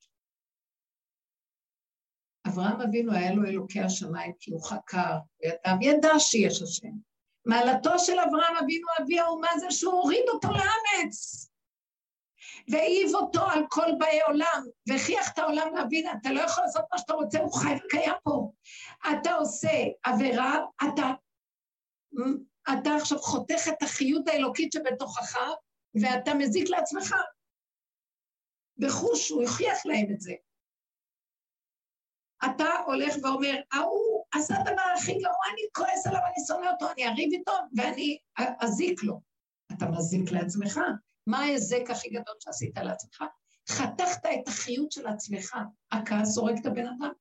אברהם 2.48 2.80
אבינו 2.80 3.12
היה 3.12 3.34
לו 3.34 3.44
אלוקי 3.44 3.80
השמיים 3.80 4.32
כי 4.38 4.50
הוא 4.50 4.64
חקר, 4.64 5.18
וידע, 5.42 5.74
וידע 5.80 6.18
שיש 6.18 6.62
השם. 6.62 7.13
מעלתו 7.46 7.98
של 7.98 8.20
אברהם 8.20 8.56
אבינו 8.56 8.86
אבי 9.00 9.20
האומה 9.20 9.48
זה 9.58 9.70
שהוא 9.70 9.92
הוריד 9.92 10.28
אותו 10.28 10.48
לאמץ. 10.48 11.48
והעיב 12.68 13.14
אותו 13.14 13.40
על 13.50 13.64
כל 13.68 13.86
באי 13.98 14.20
עולם, 14.22 14.64
והכריח 14.88 15.32
את 15.32 15.38
העולם 15.38 15.74
להבין, 15.74 16.06
אתה 16.20 16.32
לא 16.32 16.40
יכול 16.40 16.64
לעשות 16.64 16.84
מה 16.92 16.98
שאתה 16.98 17.14
רוצה, 17.14 17.38
הוא 17.38 17.54
חי 17.54 17.74
וקיים 17.84 18.14
פה. 18.22 18.50
אתה 19.12 19.34
עושה 19.34 19.68
עבירה, 20.02 20.58
אתה, 20.76 21.10
אתה 22.72 22.94
עכשיו 22.96 23.18
חותך 23.18 23.68
את 23.68 23.82
החיות 23.82 24.28
האלוקית 24.28 24.72
שבתוכך, 24.72 25.38
ואתה 26.02 26.34
מזיק 26.34 26.68
לעצמך. 26.68 27.14
בחוש, 28.76 29.30
הוא 29.30 29.42
הכריח 29.42 29.86
להם 29.86 30.06
את 30.14 30.20
זה. 30.20 30.32
אתה 32.44 32.68
הולך 32.86 33.14
ואומר, 33.22 33.54
ההוא 33.72 34.23
עשה 34.34 34.54
הדבר 34.60 34.82
הכי 34.96 35.12
גרוע, 35.12 35.44
אני 35.52 35.62
כועס 35.72 36.06
עליו, 36.06 36.20
אני 36.26 36.46
שונא 36.46 36.70
אותו, 36.70 36.92
אני 36.92 37.06
אריב 37.06 37.32
איתו 37.32 37.52
ואני 37.76 38.18
אזיק 38.60 39.02
לו. 39.02 39.20
אתה 39.72 39.86
מזיק 39.86 40.32
לעצמך. 40.32 40.80
מה 41.26 41.38
ההיזק 41.38 41.90
הכי 41.90 42.08
גדול 42.08 42.34
שעשית 42.40 42.78
לעצמך? 42.78 43.24
חתכת 43.68 44.26
את 44.26 44.48
החיות 44.48 44.92
של 44.92 45.06
עצמך. 45.06 45.56
הכעס 45.92 46.38
הורג 46.38 46.58
את 46.58 46.66
הבן 46.66 46.86
אדם. 46.86 47.12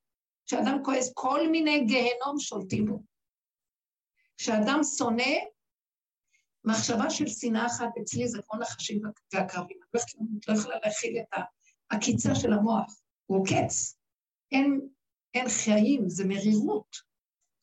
כשאדם 0.46 0.78
כועס, 0.84 1.12
כל 1.14 1.48
מיני 1.50 1.84
גיהנום 1.84 2.38
שולטים 2.38 2.86
בו. 2.86 3.02
כשאדם 4.36 4.80
שונא, 4.98 5.34
מחשבה 6.64 7.10
של 7.10 7.26
שנאה 7.26 7.66
אחת 7.66 7.88
אצלי 8.02 8.28
זה 8.28 8.38
כמו 8.46 8.60
נחשים 8.60 9.00
והקרבים. 9.32 9.78
אני 9.94 10.38
לא 10.48 10.58
יכולה 10.58 10.76
להכיל 10.84 11.18
את 11.18 11.38
העקיצה 11.90 12.34
של 12.34 12.52
המוח, 12.52 13.00
הוא 13.26 13.38
עוקץ. 13.38 13.98
אין, 14.52 14.88
אין 15.34 15.48
חיים, 15.48 16.08
זה 16.08 16.24
מרירות. 16.24 17.14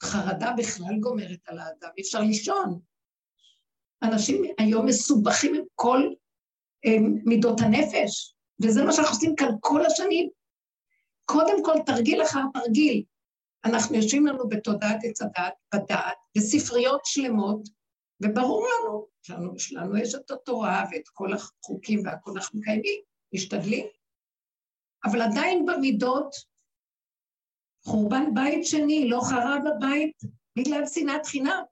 חרדה 0.04 0.52
בכלל 0.58 1.00
גומרת 1.00 1.40
על 1.48 1.60
האדם, 1.60 1.90
אי 1.98 2.02
אפשר 2.02 2.20
לישון. 2.20 2.80
אנשים 4.04 4.44
היום 4.58 4.86
מסובכים 4.86 5.56
עם 5.56 5.64
כל 5.76 6.00
מידות 7.26 7.62
הנפש, 7.62 8.36
וזה 8.64 8.84
מה 8.84 8.92
שאנחנו 8.92 9.16
עושים 9.16 9.36
כאן 9.36 9.52
כל 9.60 9.86
השנים. 9.86 10.30
קודם 11.26 11.64
כל, 11.66 11.76
תרגיל 11.86 12.24
אחר 12.24 12.42
תרגיל. 12.54 13.04
אנחנו 13.66 13.96
יושבים 13.96 14.26
לנו 14.28 14.50
בתודעת 14.50 15.00
עץ 15.04 15.22
הדעת, 15.22 15.54
בדעת, 15.76 16.18
בספריות 16.38 17.02
שלמות, 17.06 17.62
וברור 18.24 18.68
לנו, 18.68 19.08
שלנו, 19.24 19.60
שלנו 19.60 19.98
יש 19.98 20.16
את 20.16 20.32
התורה 20.32 20.86
ואת 20.92 21.08
כל 21.14 21.34
החוקים 21.34 22.02
והכול 22.06 22.34
אנחנו 22.38 22.60
מקיימים, 22.60 23.02
משתדלים, 23.34 23.86
אבל 25.06 25.22
עדיין 25.22 25.66
במידות, 25.66 26.51
חורבן 27.84 28.34
בית 28.34 28.66
שני, 28.66 29.10
לא 29.10 29.20
חרב 29.30 29.62
הבית 29.76 30.22
בגלל 30.56 30.86
שנאת 30.86 31.26
חינם. 31.26 31.64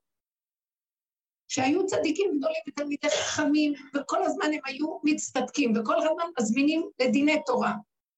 שהיו 1.47 1.85
צדיקים 1.85 2.31
גדולים 2.37 2.61
ותלמידי 2.67 3.09
חכמים, 3.09 3.73
וכל 3.95 4.23
הזמן 4.23 4.45
הם 4.45 4.59
היו 4.65 4.99
מצטדקים, 5.03 5.73
וכל 5.75 5.95
הזמן 5.97 6.23
מזמינים 6.39 6.89
לדיני 6.99 7.43
תורה. 7.45 7.73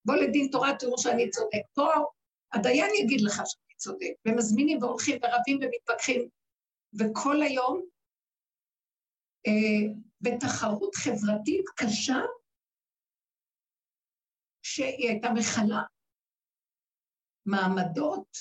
בוא 0.05 0.15
לדין 0.15 0.47
תורה, 0.51 0.75
תראו 0.79 0.97
שאני 0.97 1.29
צודק. 1.29 1.61
פה 1.73 1.87
הדיין 2.53 2.91
יגיד 2.95 3.21
לך 3.21 3.33
שאני 3.33 3.75
צודק, 3.77 4.13
ומזמינים 4.27 4.83
והולכים 4.83 5.19
ורבים 5.23 5.59
ומתווכחים, 5.61 6.29
וכל 6.99 7.41
היום 7.41 7.81
אה, 9.47 9.93
בתחרות 10.21 10.95
חברתית 10.95 11.65
קשה, 11.75 12.19
שהיא 14.63 15.09
הייתה 15.09 15.29
מכלה 15.31 15.81
מעמדות, 17.45 18.37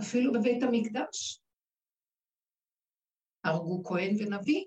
אפילו 0.00 0.32
בבית 0.32 0.62
המקדש. 0.62 1.40
הרגו 3.44 3.84
כהן 3.84 4.14
ונביא. 4.18 4.64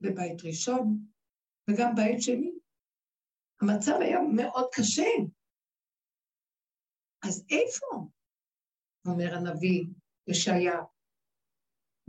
בבית 0.00 0.44
ראשון, 0.44 1.06
וגם 1.70 1.94
בית 1.96 2.22
שני. 2.22 2.52
המצב 3.62 3.92
היה 4.00 4.18
מאוד 4.36 4.68
קשה. 4.72 5.10
אז 7.28 7.44
איפה? 7.50 8.08
אומר 9.06 9.34
הנביא 9.34 9.84
ישעיה, 10.28 10.78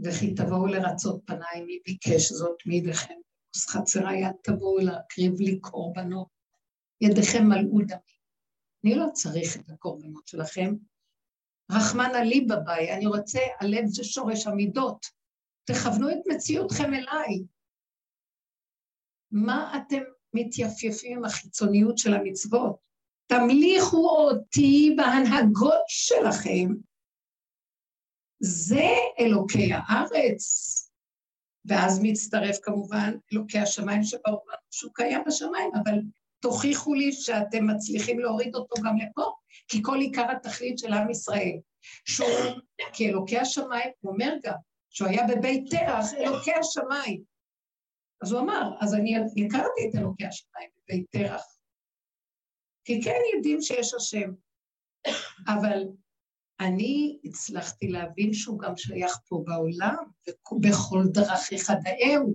וכי 0.06 0.36
תבואו 0.36 0.68
לרצות 0.68 1.24
פניי, 1.26 1.66
מי 1.66 1.80
ביקש 1.86 2.32
זאת 2.32 2.58
מידיכם? 2.66 3.20
חצרה 3.72 4.12
יד 4.16 4.36
תבואו 4.44 4.78
להקריב 4.78 5.34
לי 5.40 5.60
קורבנות, 5.60 6.37
ידיכם 7.02 7.44
מלאו 7.44 7.80
דמי. 7.88 8.18
אני 8.86 8.96
לא 8.96 9.06
צריך 9.14 9.58
את 9.58 9.70
הקורבנות 9.70 10.28
שלכם. 10.28 10.76
רחמנא 11.72 12.18
ליבא 12.18 12.56
ביי, 12.56 12.94
אני 12.94 13.06
רוצה, 13.06 13.40
הלב 13.60 13.86
זה 13.86 14.04
שורש 14.04 14.48
המידות. 14.48 15.06
תכוונו 15.66 16.10
את 16.10 16.18
מציאותכם 16.28 16.94
אליי. 16.94 17.44
מה 19.32 19.78
אתם 19.78 20.02
מתייפייפים 20.34 21.18
עם 21.18 21.26
החיצוניות 21.26 21.98
של 21.98 22.14
המצוות? 22.14 22.78
תמליכו 23.28 24.10
אותי 24.10 24.96
בהנהגות 24.98 25.84
שלכם. 25.88 26.74
זה 28.40 28.86
אלוקי 29.20 29.70
הארץ. 29.74 30.74
ואז 31.66 32.00
מצטרף 32.04 32.58
כמובן 32.62 33.14
אלוקי 33.34 33.60
השמיים 33.60 34.04
שבעולם, 34.04 34.58
שהוא 34.72 34.92
קיים 34.94 35.22
בשמיים, 35.28 35.72
אבל 35.84 36.00
תוכיחו 36.40 36.94
לי 36.94 37.12
שאתם 37.12 37.68
מצליחים 37.68 38.20
להוריד 38.20 38.56
אותו 38.56 38.82
גם 38.84 38.98
לפה, 38.98 39.32
כי 39.68 39.84
כל 39.84 39.98
עיקר 39.98 40.32
התכלית 40.32 40.80
של 40.80 40.94
עם 40.94 41.10
ישראל, 41.10 41.58
שהוא 42.06 42.60
כאלוקי 42.94 43.38
השמיים, 43.38 43.90
הוא 44.00 44.14
אומר 44.14 44.34
גם, 44.44 44.56
שהוא 44.90 45.08
היה 45.10 45.28
בבית 45.28 45.64
תרח, 45.70 46.14
אלוקי 46.14 46.54
השמיים. 46.54 47.22
אז 48.22 48.32
הוא 48.32 48.42
אמר, 48.42 48.72
אז 48.80 48.94
אני 48.94 49.16
הכרתי 49.18 49.90
את 49.90 49.96
אלוקי 49.96 50.26
השמיים 50.26 50.70
בבית 50.78 51.06
תרח, 51.10 51.44
כי 52.86 53.02
כן 53.04 53.20
יודעים 53.36 53.62
שיש 53.62 53.94
השם, 53.94 54.32
אבל 55.48 55.84
אני 56.60 57.20
הצלחתי 57.24 57.88
להבין 57.88 58.34
שהוא 58.34 58.60
גם 58.60 58.78
שייך 58.78 59.20
פה 59.28 59.44
בעולם, 59.46 59.96
ובכל 60.52 61.04
דרכיך 61.12 61.72
דאהו, 61.84 62.34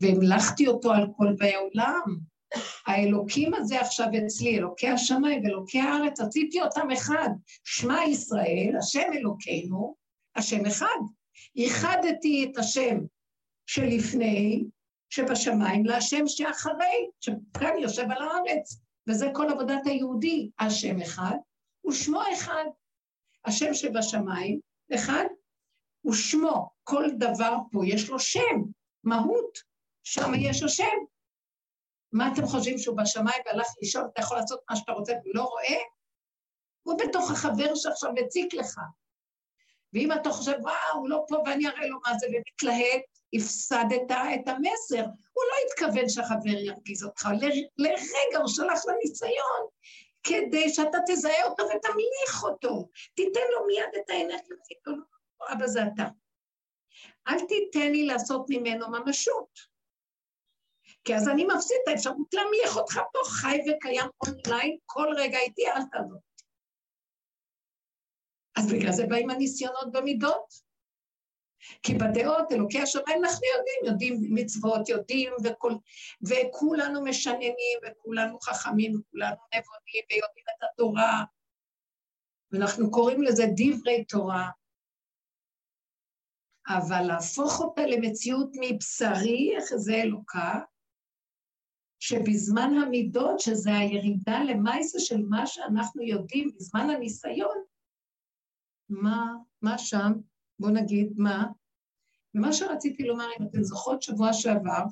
והמלכתי 0.00 0.66
אותו 0.66 0.92
על 0.92 1.06
כל 1.16 1.34
באי 1.38 1.54
עולם. 1.54 2.35
האלוקים 2.86 3.54
הזה 3.54 3.80
עכשיו 3.80 4.06
אצלי, 4.26 4.58
אלוקי 4.58 4.88
השמיים 4.88 5.44
ואלוקי 5.44 5.80
הארץ, 5.80 6.20
עשיתי 6.20 6.62
אותם 6.62 6.90
אחד. 6.90 7.28
שמע 7.64 8.04
ישראל, 8.04 8.74
השם 8.78 9.12
אלוקינו, 9.14 9.94
השם 10.36 10.66
אחד. 10.66 10.98
איחדתי 11.56 12.48
את 12.50 12.58
השם 12.58 12.98
שלפני, 13.66 14.64
שבשמיים, 15.10 15.84
להשם 15.84 16.26
שאחרי, 16.26 17.08
שכאן 17.20 17.78
יושב 17.78 18.02
על 18.02 18.22
הארץ, 18.22 18.80
וזה 19.08 19.26
כל 19.34 19.50
עבודת 19.50 19.86
היהודי, 19.86 20.50
השם 20.58 21.00
אחד, 21.00 21.36
ושמו 21.88 22.20
אחד. 22.34 22.64
השם 23.44 23.74
שבשמיים, 23.74 24.60
אחד, 24.94 25.24
ושמו, 26.06 26.68
כל 26.84 27.04
דבר 27.18 27.56
פה 27.72 27.80
יש 27.86 28.08
לו 28.08 28.20
שם, 28.20 28.62
מהות, 29.04 29.58
שם 30.02 30.32
יש 30.38 30.62
השם. 30.62 30.96
מה 32.16 32.32
אתם 32.32 32.46
חושבים 32.46 32.78
שהוא 32.78 32.96
בשמיים 32.96 33.42
והלך 33.46 33.66
לישון, 33.82 34.04
אתה 34.12 34.20
יכול 34.20 34.36
לעשות 34.36 34.60
מה 34.70 34.76
שאתה 34.76 34.92
רוצה 34.92 35.12
ולא 35.24 35.42
רואה? 35.42 35.78
הוא 36.82 36.98
בתוך 36.98 37.30
החבר 37.30 37.74
שעכשיו 37.74 38.12
מציק 38.12 38.54
לך. 38.54 38.78
ואם 39.92 40.12
אתה 40.12 40.30
חושב, 40.30 40.52
וואו, 40.60 40.98
הוא 40.98 41.08
לא 41.08 41.24
פה 41.28 41.36
ואני 41.46 41.68
אראה 41.68 41.86
לו 41.86 41.98
מה 42.06 42.18
זה, 42.18 42.26
ומתלהט, 42.26 43.02
הפסדת 43.34 44.10
את 44.10 44.48
המסר. 44.48 45.04
הוא 45.32 45.44
לא 45.48 45.54
התכוון 45.66 46.08
שהחבר 46.08 46.58
ירגיז 46.58 47.04
אותך, 47.04 47.28
לרגע 47.78 48.38
הוא 48.38 48.48
שלח 48.48 48.82
לניסיון, 48.86 49.62
כדי 50.22 50.68
שאתה 50.68 50.98
תזהה 51.06 51.44
אותו 51.46 51.64
ותמליך 51.64 52.44
אותו. 52.44 52.88
תיתן 53.14 53.40
לו 53.52 53.66
מיד 53.66 54.02
את 54.04 54.10
האנרגיה, 54.10 54.56
ותיתן 54.64 54.90
לו, 54.90 55.04
אבא 55.52 55.66
זה 55.66 55.80
אתה. 55.94 56.04
אל 57.28 57.46
תיתן 57.46 57.92
לי 57.92 58.06
לעשות 58.06 58.46
ממנו 58.48 58.88
ממשות. 58.90 59.75
כי 61.06 61.14
אז 61.14 61.28
אני 61.28 61.44
מפסיד 61.44 61.76
את 61.82 61.88
האפשרות 61.88 62.34
להמליך 62.34 62.76
אותך 62.76 63.00
פה 63.12 63.18
חי 63.24 63.58
וקיים 63.68 64.06
אונליין 64.26 64.76
כל 64.86 65.08
רגע 65.16 65.38
איתי, 65.38 65.62
אל 65.66 65.82
תעזור. 65.92 66.20
אז 68.56 68.72
בגלל 68.72 68.92
זה 68.92 69.06
באים 69.06 69.30
הניסיונות 69.30 69.92
במידות. 69.92 70.66
כי 71.82 71.94
בדעות, 71.94 72.52
אלוקי 72.52 72.80
השמיים, 72.80 73.24
אנחנו 73.24 73.40
יודעים, 73.56 73.92
יודעים 73.92 74.34
מצוות, 74.34 74.88
יודעים, 74.88 75.32
וכל, 75.44 75.72
וכולנו 76.28 77.04
משננים, 77.04 77.78
וכולנו 77.86 78.40
חכמים, 78.40 78.94
וכולנו 78.94 79.36
נבונים, 79.54 80.04
ויודעים 80.10 80.44
את 80.56 80.62
התורה, 80.62 81.24
ואנחנו 82.52 82.90
קוראים 82.90 83.22
לזה 83.22 83.44
דברי 83.56 84.04
תורה, 84.04 84.50
אבל 86.68 87.02
להפוך 87.02 87.60
אותה 87.60 87.82
למציאות 87.86 88.50
מבשרי, 88.60 89.56
איך 89.56 89.64
זה 89.64 89.94
אלוקה, 89.94 90.60
שבזמן 91.98 92.70
המידות, 92.82 93.40
שזה 93.40 93.74
הירידה 93.74 94.44
למעשה 94.44 94.98
של 94.98 95.22
מה 95.28 95.46
שאנחנו 95.46 96.02
יודעים 96.02 96.50
בזמן 96.56 96.90
הניסיון, 96.90 97.64
מה, 98.88 99.34
מה 99.62 99.78
שם? 99.78 100.12
בואו 100.58 100.72
נגיד 100.72 101.12
מה. 101.16 101.44
ומה 102.34 102.52
שרציתי 102.52 103.02
לומר, 103.02 103.26
אם 103.40 103.46
אתן 103.46 103.62
זוכרות 103.62 104.02
שבוע 104.02 104.32
שעבר, 104.32 104.84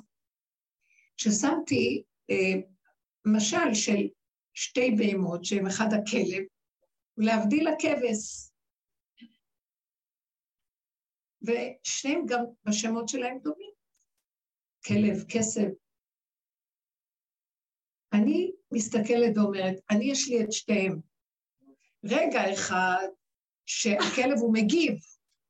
ששמתי 1.17 2.03
אה, 2.29 2.61
משל 3.25 3.73
של 3.73 4.07
שתי 4.53 4.91
בהמות, 4.97 5.45
שהן 5.45 5.67
אחד 5.67 5.85
הכלב, 5.85 6.43
ולהבדיל 7.17 7.67
הכבש. 7.67 8.51
ושניהם 11.41 12.25
גם 12.25 12.43
בשמות 12.63 13.09
שלהם 13.09 13.39
דומים. 13.39 13.71
כלב, 14.87 15.23
כסף. 15.29 15.84
אני 18.15 18.51
מסתכלת 18.71 19.37
ואומרת, 19.37 19.75
אני 19.89 20.05
יש 20.05 20.29
לי 20.29 20.43
את 20.43 20.51
שתיהם. 20.51 20.99
רגע 22.03 22.53
אחד 22.53 23.07
שהכלב 23.65 24.37
הוא 24.37 24.53
מגיב, 24.53 24.93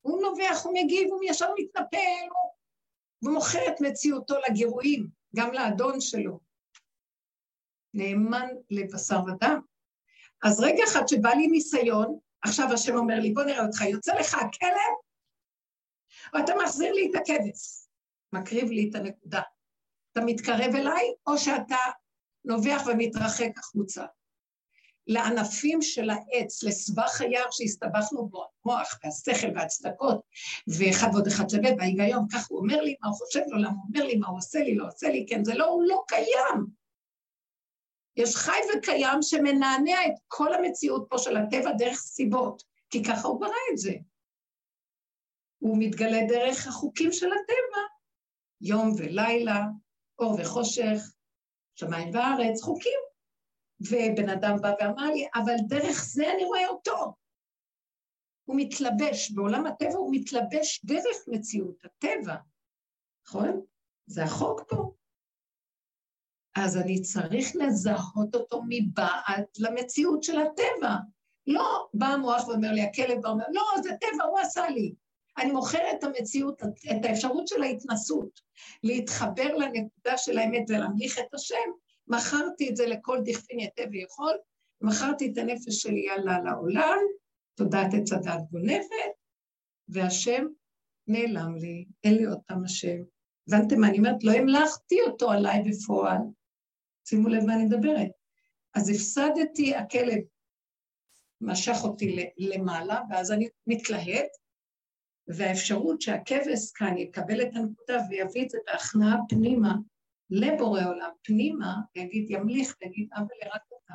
הוא 0.01 0.21
נובח, 0.21 0.65
הוא 0.65 0.73
מגיב, 0.73 1.07
הוא 1.11 1.21
ישר 1.29 1.49
מתנפל, 1.59 2.27
הוא 3.19 3.33
מוכר 3.33 3.67
את 3.67 3.81
מציאותו 3.81 4.35
לגירויים, 4.49 5.07
גם 5.35 5.53
לאדון 5.53 6.01
שלו. 6.01 6.39
נאמן 7.93 8.47
לבשר 8.69 9.19
ודם. 9.27 9.59
אז 10.43 10.59
רגע 10.59 10.83
אחד 10.87 11.07
שבא 11.07 11.29
לי 11.29 11.47
ניסיון, 11.47 12.19
עכשיו 12.41 12.73
השם 12.73 12.95
אומר 12.95 13.19
לי, 13.19 13.33
בוא 13.33 13.43
נראה 13.43 13.65
אותך, 13.65 13.81
יוצא 13.81 14.13
לך 14.13 14.33
הכלב, 14.33 14.95
או 16.33 16.39
אתה 16.39 16.53
מחזיר 16.63 16.93
לי 16.93 17.11
את 17.11 17.15
הכבש, 17.15 17.87
מקריב 18.33 18.71
לי 18.71 18.89
את 18.89 18.95
הנקודה. 18.95 19.41
אתה 20.11 20.21
מתקרב 20.25 20.75
אליי, 20.75 21.13
או 21.27 21.37
שאתה 21.37 21.77
נובח 22.45 22.81
ומתרחק 22.87 23.51
החוצה. 23.57 24.05
לענפים 25.07 25.81
של 25.81 26.09
העץ, 26.09 26.63
לסבך 26.63 27.21
היער 27.21 27.51
שהסתבכנו 27.51 28.27
בו, 28.27 28.45
המוח 28.65 28.99
והשכל 29.03 29.47
והצדקות, 29.55 30.21
ואחד 30.67 31.07
ועוד 31.13 31.27
אחד 31.27 31.49
שווה, 31.49 31.69
וההיגיון, 31.77 32.25
כך 32.33 32.47
הוא 32.49 32.59
אומר 32.59 32.81
לי 32.81 32.95
מה 33.01 33.09
הוא 33.09 33.17
חושב 33.17 33.39
לו, 33.47 33.57
למה 33.57 33.69
הוא 33.69 33.83
אומר 33.87 34.05
לי 34.05 34.15
מה 34.15 34.27
הוא 34.27 34.37
עושה 34.37 34.59
לי, 34.59 34.75
לא 34.75 34.87
עושה 34.87 35.09
לי, 35.09 35.25
כן, 35.29 35.43
זה 35.43 35.53
לא, 35.53 35.65
הוא 35.65 35.83
לא 35.87 36.03
קיים. 36.07 36.65
יש 38.17 38.35
חי 38.35 38.57
וקיים 38.77 39.21
שמנענע 39.21 40.05
את 40.05 40.13
כל 40.27 40.53
המציאות 40.53 41.05
פה 41.09 41.17
של 41.17 41.37
הטבע 41.37 41.71
דרך 41.77 41.97
סיבות, 41.97 42.63
כי 42.89 43.03
ככה 43.03 43.27
הוא 43.27 43.41
ברא 43.41 43.49
את 43.73 43.77
זה. 43.77 43.93
הוא 45.59 45.77
מתגלה 45.79 46.19
דרך 46.27 46.67
החוקים 46.67 47.11
של 47.11 47.27
הטבע, 47.27 47.81
יום 48.61 48.91
ולילה, 48.97 49.63
אור 50.19 50.35
וחושך, 50.39 51.14
שמיים 51.75 52.09
וארץ, 52.13 52.61
חוקים. 52.61 52.99
ובן 53.79 54.29
אדם 54.29 54.55
בא 54.61 54.73
ואמר 54.79 55.11
לי, 55.11 55.27
אבל 55.35 55.55
דרך 55.67 56.03
זה 56.05 56.31
אני 56.31 56.43
רואה 56.43 56.67
אותו. 56.67 57.13
הוא 58.45 58.55
מתלבש, 58.59 59.31
בעולם 59.31 59.65
הטבע 59.65 59.97
הוא 59.97 60.15
מתלבש 60.15 60.85
דרך 60.85 61.17
מציאות 61.27 61.85
הטבע, 61.85 62.35
נכון? 63.27 63.61
זה 64.05 64.23
החוק 64.23 64.61
פה. 64.69 64.91
אז 66.55 66.77
אני 66.77 67.01
צריך 67.01 67.47
לזהות 67.55 68.35
אותו 68.35 68.61
מבעד 68.69 69.45
למציאות 69.59 70.23
של 70.23 70.39
הטבע. 70.39 70.95
לא 71.47 71.87
בא 71.93 72.05
המוח 72.05 72.47
ואומר 72.47 72.71
לי, 72.71 72.81
הכלב 72.81 73.21
בא 73.21 73.27
ואומר, 73.27 73.45
לא, 73.49 73.81
זה 73.83 73.89
טבע, 74.01 74.23
הוא 74.23 74.39
עשה 74.39 74.69
לי. 74.69 74.95
אני 75.37 75.51
מוכר 75.51 75.91
את 75.97 76.03
המציאות, 76.03 76.61
את 76.63 77.05
האפשרות 77.05 77.47
של 77.47 77.63
ההתנסות, 77.63 78.41
להתחבר 78.83 79.55
לנקודה 79.55 80.17
של 80.17 80.37
האמת 80.37 80.63
ולהמליך 80.69 81.19
את 81.19 81.33
השם, 81.33 81.71
מכרתי 82.07 82.69
את 82.69 82.75
זה 82.75 82.87
לכל 82.87 83.19
דכפין 83.25 83.59
יתה 83.59 83.83
ויכול, 83.91 84.33
מכרתי 84.81 85.31
את 85.31 85.37
הנפש 85.37 85.75
שלי 85.75 86.05
יאללה 86.07 86.39
לעולם, 86.39 86.97
תודעת 87.55 87.93
עץ 87.93 88.13
הדת 88.13 88.41
גונבת, 88.51 89.15
והשם 89.87 90.45
נעלם 91.07 91.55
לי, 91.55 91.85
אין 92.03 92.15
לי 92.15 92.25
עוד 92.25 92.39
פעם 92.47 92.63
השם, 92.63 92.97
הבנתם 93.47 93.79
מה 93.79 93.87
אני 93.87 93.97
אומרת? 93.97 94.23
לא 94.23 94.31
המלכתי 94.31 95.01
אותו 95.01 95.31
עליי 95.31 95.63
בפועל. 95.63 96.17
שימו 97.07 97.29
לב 97.29 97.43
מה 97.43 97.53
אני 97.55 97.65
מדברת. 97.65 98.11
אז 98.73 98.89
הפסדתי, 98.89 99.75
הכלב 99.75 100.19
משך 101.41 101.77
אותי 101.83 102.29
למעלה, 102.37 103.01
ואז 103.09 103.31
אני 103.31 103.47
מתלהט, 103.67 104.27
והאפשרות 105.27 106.01
שהכבש 106.01 106.71
כאן 106.75 106.97
יקבל 106.97 107.41
את 107.41 107.55
הנקודה 107.55 107.97
ויביא 108.09 108.45
את 108.45 108.51
ההכנעה 108.67 109.17
פנימה, 109.29 109.73
לבורא 110.29 110.81
עולם, 110.83 111.09
פנימה, 111.23 111.75
ויגיד, 111.95 112.29
ימליך, 112.29 112.75
ויגיד, 112.81 113.09
אבל 113.15 113.25
רק 113.55 113.61
אתה. 113.67 113.93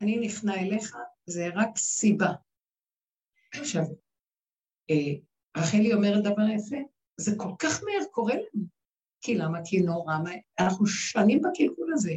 אני 0.00 0.18
נכנע 0.18 0.54
אליך, 0.54 0.96
זה 1.26 1.48
רק 1.54 1.78
סיבה. 1.78 2.32
עכשיו, 3.54 3.82
אה, 4.90 5.14
רחלי 5.56 5.92
אומרת 5.92 6.24
דבר 6.24 6.48
יפה, 6.56 6.76
זה 7.16 7.32
כל 7.36 7.52
כך 7.58 7.82
מהר 7.82 8.04
קורה 8.10 8.34
לנו. 8.34 8.64
כי 9.20 9.34
למה? 9.34 9.58
כי 9.64 9.80
נורא, 9.80 10.14
אנחנו 10.60 10.86
שנים 10.86 11.40
בקלקול 11.42 11.92
הזה. 11.92 12.12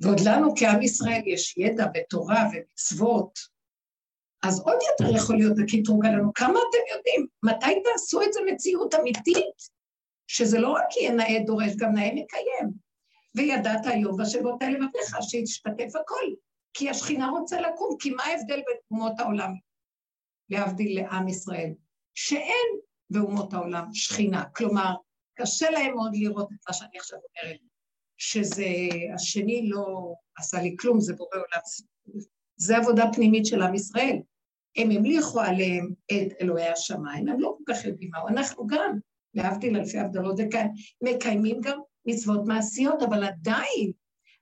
ועוד 0.00 0.20
לנו 0.26 0.54
כעם 0.56 0.82
ישראל 0.82 1.22
יש 1.26 1.58
ידע 1.58 1.86
ותורה 1.94 2.44
ומצוות, 2.52 3.38
אז 4.42 4.60
עוד 4.60 4.78
יותר 4.90 5.16
יכול 5.16 5.36
להיות 5.36 5.56
הקטרוג 5.58 6.06
עלינו. 6.06 6.32
כמה 6.34 6.58
אתם 6.70 6.96
יודעים? 6.96 7.26
מתי 7.42 7.82
תעשו 7.84 8.22
את 8.22 8.32
זה 8.32 8.40
מציאות 8.52 8.94
אמיתית? 8.94 9.80
שזה 10.26 10.58
לא 10.58 10.72
רק 10.72 10.96
יהיה 10.96 11.12
נאה 11.12 11.44
דורש, 11.46 11.76
גם 11.76 11.92
נאה 11.94 12.10
מקיים. 12.14 12.70
וידעת 13.34 13.86
היום 13.86 14.16
בשבועות 14.16 14.62
האלה 14.62 14.78
לבביך, 14.78 15.16
שישתתף 15.20 15.96
הכל. 15.96 16.24
כי 16.74 16.90
השכינה 16.90 17.28
רוצה 17.28 17.60
לקום, 17.60 17.96
כי 17.98 18.10
מה 18.10 18.22
ההבדל 18.22 18.56
בין 18.66 18.76
אומות 18.90 19.20
העולם, 19.20 19.52
להבדיל 20.50 21.00
לעם 21.00 21.28
ישראל? 21.28 21.70
שאין 22.14 22.68
באומות 23.10 23.52
העולם 23.52 23.84
שכינה. 23.92 24.44
כלומר, 24.56 24.94
קשה 25.34 25.70
להם 25.70 25.94
מאוד 25.94 26.10
לראות 26.14 26.52
את 26.52 26.58
מה 26.68 26.74
שאני 26.74 26.98
עכשיו 26.98 27.18
אומרת, 27.18 27.60
שזה, 28.16 28.64
השני 29.14 29.68
לא 29.68 30.14
עשה 30.38 30.62
לי 30.62 30.76
כלום, 30.78 31.00
זה 31.00 31.14
בורא 31.14 31.36
עולם. 31.36 31.62
זה 32.56 32.76
עבודה 32.76 33.04
פנימית 33.12 33.46
של 33.46 33.62
עם 33.62 33.74
ישראל. 33.74 34.18
הם 34.76 34.90
המליכו 34.90 35.40
עליהם 35.40 35.92
את 36.12 36.32
אלוהי 36.40 36.68
השמיים, 36.68 37.28
הם 37.28 37.40
לא 37.40 37.56
כל 37.58 37.72
כך 37.74 37.84
יודעים 37.84 38.10
מהו. 38.10 38.28
אנחנו 38.28 38.66
גם, 38.66 38.98
להבדיל 39.34 39.76
אלפי 39.76 39.98
הבדלות, 39.98 40.36
וכאן 40.38 40.66
מקיימים 41.02 41.60
גם 41.60 41.78
מצוות 42.06 42.40
מעשיות, 42.46 43.02
אבל 43.02 43.24
עדיין, 43.24 43.92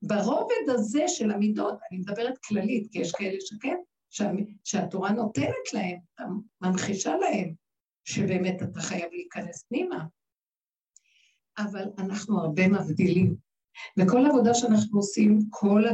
ברובד 0.02 0.68
הזה 0.68 1.02
של 1.08 1.30
המידות, 1.30 1.78
אני 1.90 1.98
מדברת 1.98 2.38
כללית, 2.38 2.92
כי 2.92 2.98
יש 2.98 3.12
כאלה 3.12 3.36
שכן, 3.40 3.76
שה, 4.10 4.30
שהתורה 4.64 5.12
נותנת 5.12 5.72
להם, 5.72 5.98
ממחישה 6.60 7.16
להם, 7.16 7.54
שבאמת 8.04 8.62
אתה 8.62 8.80
חייב 8.80 9.08
להיכנס 9.12 9.64
פנימה. 9.68 10.04
אבל 11.58 11.84
אנחנו 11.98 12.40
הרבה 12.40 12.68
מבדילים. 12.68 13.34
וכל 13.98 14.26
העבודה 14.26 14.54
שאנחנו 14.54 14.98
עושים, 14.98 15.38
כל 15.50 15.84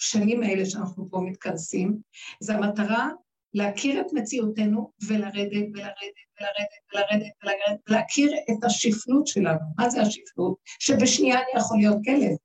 השנים 0.00 0.42
האלה 0.42 0.66
שאנחנו 0.66 1.10
פה 1.10 1.20
מתכנסים, 1.20 1.98
זה 2.40 2.54
המטרה 2.54 3.10
להכיר 3.54 4.00
את 4.00 4.06
מציאותנו 4.12 4.92
ולרדת 5.08 5.68
ולרדת 5.74 6.16
ולרדת 6.40 6.72
ולרדת 6.92 7.32
ולרדת, 7.42 7.80
להכיר 7.88 8.32
את 8.50 8.64
השפלות 8.64 9.26
שלנו. 9.26 9.60
מה 9.78 9.90
זה 9.90 10.02
השפלות? 10.02 10.56
שבשנייה 10.78 11.36
אני 11.36 11.60
יכול 11.60 11.78
להיות 11.78 11.98
כלב. 12.04 12.36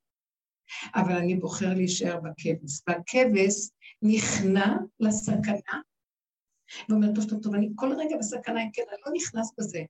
אבל 0.95 1.15
אני 1.15 1.35
בוחר 1.35 1.73
להישאר 1.73 2.19
בכבש. 2.19 2.81
והכבש 2.87 3.69
נכנע 4.01 4.77
לסכנה 4.99 5.81
ואומר, 6.89 7.07
טוב, 7.15 7.29
טוב, 7.29 7.43
טוב, 7.43 7.55
אני 7.55 7.69
כל 7.75 7.93
רגע 7.97 8.17
בסכנה, 8.17 8.63
אם 8.63 8.69
כן, 8.73 8.83
אני 8.89 8.99
לא 9.05 9.11
נכנס 9.15 9.53
בזה. 9.57 9.81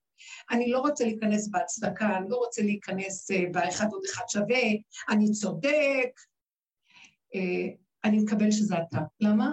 אני 0.52 0.72
לא 0.72 0.80
רוצה 0.80 1.04
להיכנס 1.04 1.48
בהצדקה, 1.48 2.18
אני 2.18 2.30
לא 2.30 2.36
רוצה 2.36 2.62
להיכנס 2.62 3.32
uh, 3.32 3.36
באחד 3.52 3.88
עוד 3.92 4.02
אחד 4.12 4.24
שווה, 4.30 4.64
אני 5.10 5.32
צודק, 5.32 6.10
uh, 7.36 7.78
אני 8.04 8.20
מקבל 8.20 8.52
שזה 8.52 8.76
אתה. 8.78 9.00
למה? 9.20 9.52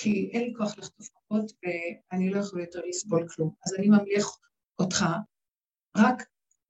כי 0.00 0.30
אין 0.32 0.42
לי 0.42 0.52
כוח 0.56 0.78
לחטוף 0.78 1.08
מכות 1.16 1.52
ואני 1.62 2.30
לא 2.30 2.40
יכולה 2.40 2.62
יותר 2.62 2.80
לסבול 2.88 3.28
כלום. 3.28 3.54
אז 3.66 3.74
אני 3.74 3.88
ממליך 3.88 4.26
אותך, 4.78 5.04
רק 5.96 6.22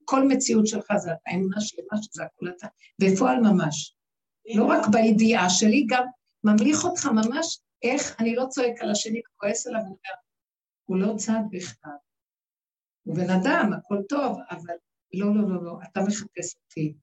כל 0.05 0.29
מציאות 0.29 0.67
שלך 0.67 0.87
זה 0.97 1.13
אתה, 1.13 1.31
אמונה 1.35 1.61
שלמה 1.61 2.03
שזה 2.03 2.25
הכול 2.25 2.53
אתה, 2.57 2.67
בפועל 3.01 3.41
ממש. 3.41 3.95
לא 4.55 4.65
רק 4.65 4.87
בידיעה 4.93 5.51
שלי, 5.51 5.87
גם 5.89 6.05
ממליך 6.45 6.85
אותך 6.85 7.07
ממש 7.07 7.61
איך 7.83 8.21
אני 8.21 8.35
לא 8.35 8.47
צועק 8.49 8.81
על 8.81 8.91
השני 8.91 9.21
וכועס 9.29 9.67
עליו, 9.67 9.81
הוא 10.85 10.97
לא 10.97 11.15
צד 11.17 11.41
בכלל. 11.51 11.93
הוא 13.03 13.17
בן 13.17 13.31
אדם, 13.31 13.73
הכל 13.73 14.03
טוב, 14.09 14.39
אבל 14.51 14.75
לא, 15.15 15.35
לא, 15.35 15.49
לא, 15.49 15.65
לא, 15.65 15.79
אתה 15.91 16.01
מחפש 16.01 16.57
אותי. 16.57 16.95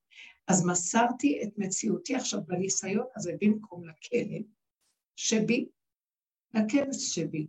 אז 0.48 0.66
מסרתי 0.66 1.40
את 1.44 1.50
מציאותי 1.58 2.16
עכשיו 2.16 2.40
בניסיון 2.48 3.06
הזה 3.16 3.34
במקום 3.42 3.84
לכלב 3.88 4.42
שבי, 5.16 5.70
לכבש 6.54 7.16
שבי. 7.16 7.48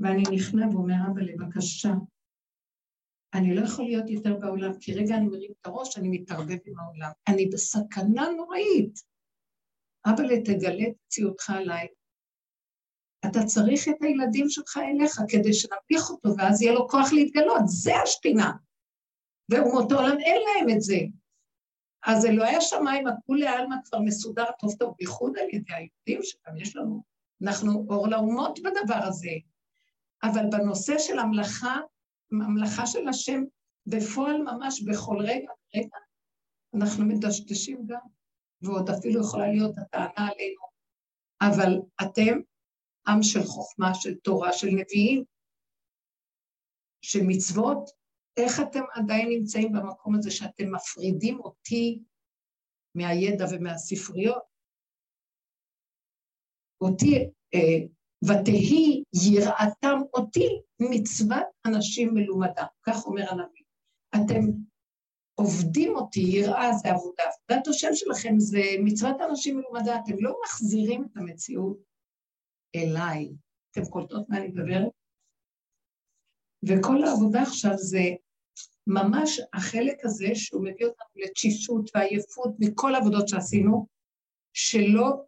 ואני 0.00 0.22
נכנע 0.32 0.68
ואומר, 0.68 0.94
אבא, 1.10 1.20
לבקשה, 1.20 1.92
אני 3.34 3.54
לא 3.54 3.64
יכול 3.64 3.84
להיות 3.84 4.10
יותר 4.10 4.36
בעולם, 4.36 4.72
כי 4.80 4.94
רגע 4.94 5.14
אני 5.16 5.26
מרים 5.26 5.52
את 5.60 5.66
הראש, 5.66 5.98
אני 5.98 6.08
מתערבב 6.08 6.58
עם 6.64 6.78
העולם. 6.78 7.10
אני 7.28 7.46
בסכנה 7.46 8.28
נוראית. 8.36 9.00
אבא, 10.06 10.22
תגלה 10.44 10.88
את 10.88 10.94
מציאותך 11.06 11.50
עליי, 11.50 11.86
אתה 13.26 13.38
צריך 13.46 13.88
את 13.88 14.02
הילדים 14.02 14.48
שלך 14.48 14.76
אליך 14.76 15.20
כדי 15.28 15.52
שנפיח 15.52 16.10
אותו, 16.10 16.28
ואז 16.38 16.62
יהיה 16.62 16.72
לו 16.72 16.88
כוח 16.88 17.12
להתגלות. 17.12 17.62
זה 17.64 17.92
השכינה. 17.96 18.52
ואומות 19.50 19.92
העולם 19.92 20.18
אין 20.20 20.42
להם 20.46 20.76
את 20.76 20.80
זה. 20.80 20.96
אז 22.06 22.26
אלוהי 22.26 22.56
השמיים, 22.56 23.06
הכולי 23.06 23.46
עלמא 23.46 23.76
כבר 23.84 23.98
מסודר 23.98 24.44
טוב 24.60 24.74
טוב, 24.78 24.94
בייחוד 24.98 25.38
על 25.38 25.46
ידי 25.52 25.72
היהודים, 25.74 26.22
שגם 26.22 26.56
יש 26.56 26.76
לנו, 26.76 27.02
אנחנו 27.42 27.86
אור 27.90 28.08
לאומות 28.08 28.58
בדבר 28.58 29.04
הזה. 29.08 29.30
אבל 30.22 30.42
בנושא 30.50 30.98
של 30.98 31.18
המלאכה, 31.18 31.76
המלאכה 32.32 32.86
של 32.86 33.08
השם, 33.08 33.42
בפועל 33.86 34.42
ממש 34.42 34.82
בכל 34.82 35.16
רגע 35.20 35.50
רגע, 35.74 35.96
אנחנו 36.74 37.04
מדשדשים 37.04 37.86
גם, 37.86 38.06
ועוד 38.62 38.90
אפילו 38.90 39.20
יכולה 39.20 39.48
להיות 39.48 39.78
הטענה 39.78 40.28
עלינו. 40.28 40.62
אבל 41.40 41.80
אתם 42.02 42.38
עם 43.06 43.22
של 43.22 43.42
חוכמה, 43.42 43.94
של 43.94 44.14
תורה, 44.14 44.52
של 44.52 44.66
נביאים, 44.66 45.24
של 47.02 47.20
מצוות, 47.26 47.90
איך 48.36 48.60
אתם 48.60 48.82
עדיין 48.94 49.28
נמצאים 49.28 49.72
במקום 49.72 50.14
הזה 50.14 50.30
שאתם 50.30 50.74
מפרידים 50.74 51.40
אותי 51.40 52.02
מהידע 52.94 53.44
ומהספריות? 53.50 54.49
אותי, 56.80 57.30
אה, 57.54 57.86
ותהי 58.24 59.02
יראתם 59.30 59.98
אותי 60.14 60.60
מצוות 60.80 61.46
אנשים 61.66 62.14
מלומדה, 62.14 62.64
כך 62.86 63.06
אומר 63.06 63.30
הנביא. 63.30 63.64
אתם 64.16 64.40
עובדים 65.34 65.96
אותי, 65.96 66.20
יראה 66.20 66.72
זה 66.72 66.88
עבודה. 66.90 67.22
עבודת 67.50 67.68
השם 67.68 67.88
שלכם 67.94 68.34
זה 68.38 68.62
מצוות 68.84 69.16
אנשים 69.30 69.56
מלומדה, 69.56 69.96
אתם 70.04 70.14
לא 70.18 70.34
מחזירים 70.44 71.04
את 71.04 71.16
המציאות 71.16 71.78
אליי. 72.76 73.30
אתם 73.70 73.84
קולטות 73.84 74.28
מה 74.28 74.36
אני 74.36 74.48
מדברת? 74.48 74.90
וכל 76.68 77.04
העבודה 77.04 77.42
עכשיו 77.42 77.72
זה 77.76 78.02
ממש 78.86 79.40
החלק 79.52 80.04
הזה 80.04 80.34
שהוא 80.34 80.64
מביא 80.64 80.86
אותנו 80.86 81.06
לתשישות 81.14 81.90
ועייפות 81.94 82.54
מכל 82.58 82.94
העבודות 82.94 83.28
שעשינו, 83.28 83.86
שלא, 84.52 85.24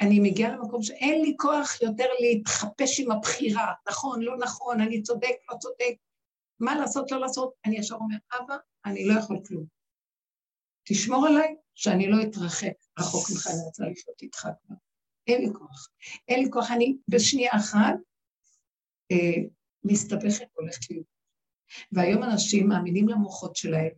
אני 0.00 0.20
מגיעה 0.20 0.56
למקום 0.56 0.82
שאין 0.82 1.22
לי 1.22 1.34
כוח 1.36 1.82
יותר 1.82 2.06
להתחפש 2.20 3.00
עם 3.00 3.10
הבחירה, 3.10 3.72
נכון, 3.88 4.22
לא 4.22 4.36
נכון, 4.38 4.80
אני 4.80 5.02
צודק, 5.02 5.34
לא 5.52 5.56
צודק, 5.58 5.94
מה 6.60 6.74
לעשות, 6.74 7.10
לא 7.10 7.20
לעשות, 7.20 7.52
אני 7.64 7.78
ישר 7.78 7.94
אומר, 7.94 8.16
אבא, 8.40 8.56
אני 8.84 9.08
לא 9.08 9.18
יכול 9.18 9.40
כלום. 9.46 9.64
תשמור 10.88 11.26
עליי 11.26 11.56
שאני 11.74 12.10
לא 12.10 12.16
אתרחק 12.22 12.72
רחוק 12.98 13.30
ממך, 13.30 13.46
אני 13.46 13.64
רוצה 13.64 13.84
לחיות 13.84 14.22
איתך 14.22 14.38
כבר. 14.40 14.76
אין 15.26 15.42
לי 15.42 15.52
כוח. 15.52 15.88
אין 16.28 16.44
לי 16.44 16.50
כוח, 16.50 16.70
אני 16.70 16.96
בשנייה 17.08 17.50
אחת 17.56 17.94
אה, 19.12 19.42
מסתבכת 19.84 20.46
והולכת 20.56 20.90
להיות. 20.90 21.06
והיום 21.92 22.22
אנשים 22.22 22.68
מאמינים 22.68 23.08
למוחות 23.08 23.56
שלהם 23.56 23.92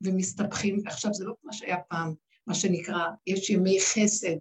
ומסתבכים, 0.00 0.78
ועכשיו 0.84 1.14
זה 1.14 1.24
לא 1.24 1.34
כמו 1.42 1.52
שהיה 1.52 1.78
פעם, 1.88 2.14
מה 2.46 2.54
שנקרא, 2.54 3.06
יש 3.26 3.50
ימי 3.50 3.78
חסד, 3.80 4.36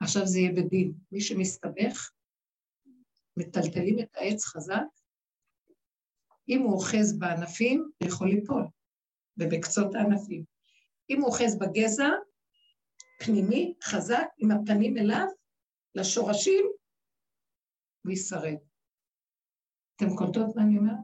עכשיו 0.00 0.26
זה 0.26 0.38
יהיה 0.38 0.52
בדין. 0.52 0.92
מי 1.12 1.20
שמסתבך, 1.20 2.10
מטלטלים 3.36 3.98
את 3.98 4.16
העץ 4.16 4.44
חזק, 4.44 4.84
אם 6.48 6.60
הוא 6.62 6.72
אוחז 6.72 7.18
בענפים, 7.18 7.90
הוא 7.98 8.08
יכול 8.08 8.28
ליפול, 8.28 8.66
ובקצות 9.36 9.94
הענפים. 9.94 10.44
אם 11.10 11.20
הוא 11.20 11.26
אוחז 11.26 11.58
בגזע, 11.58 12.08
פנימי, 13.24 13.74
חזק, 13.84 14.26
עם 14.38 14.50
הפנים 14.50 14.96
אליו, 14.96 15.26
לשורשים, 15.94 16.64
הוא 18.04 18.12
ישרד. 18.12 18.56
אתם 19.96 20.16
קולטות 20.16 20.56
מה 20.56 20.62
אני 20.62 20.78
אומרת? 20.78 20.98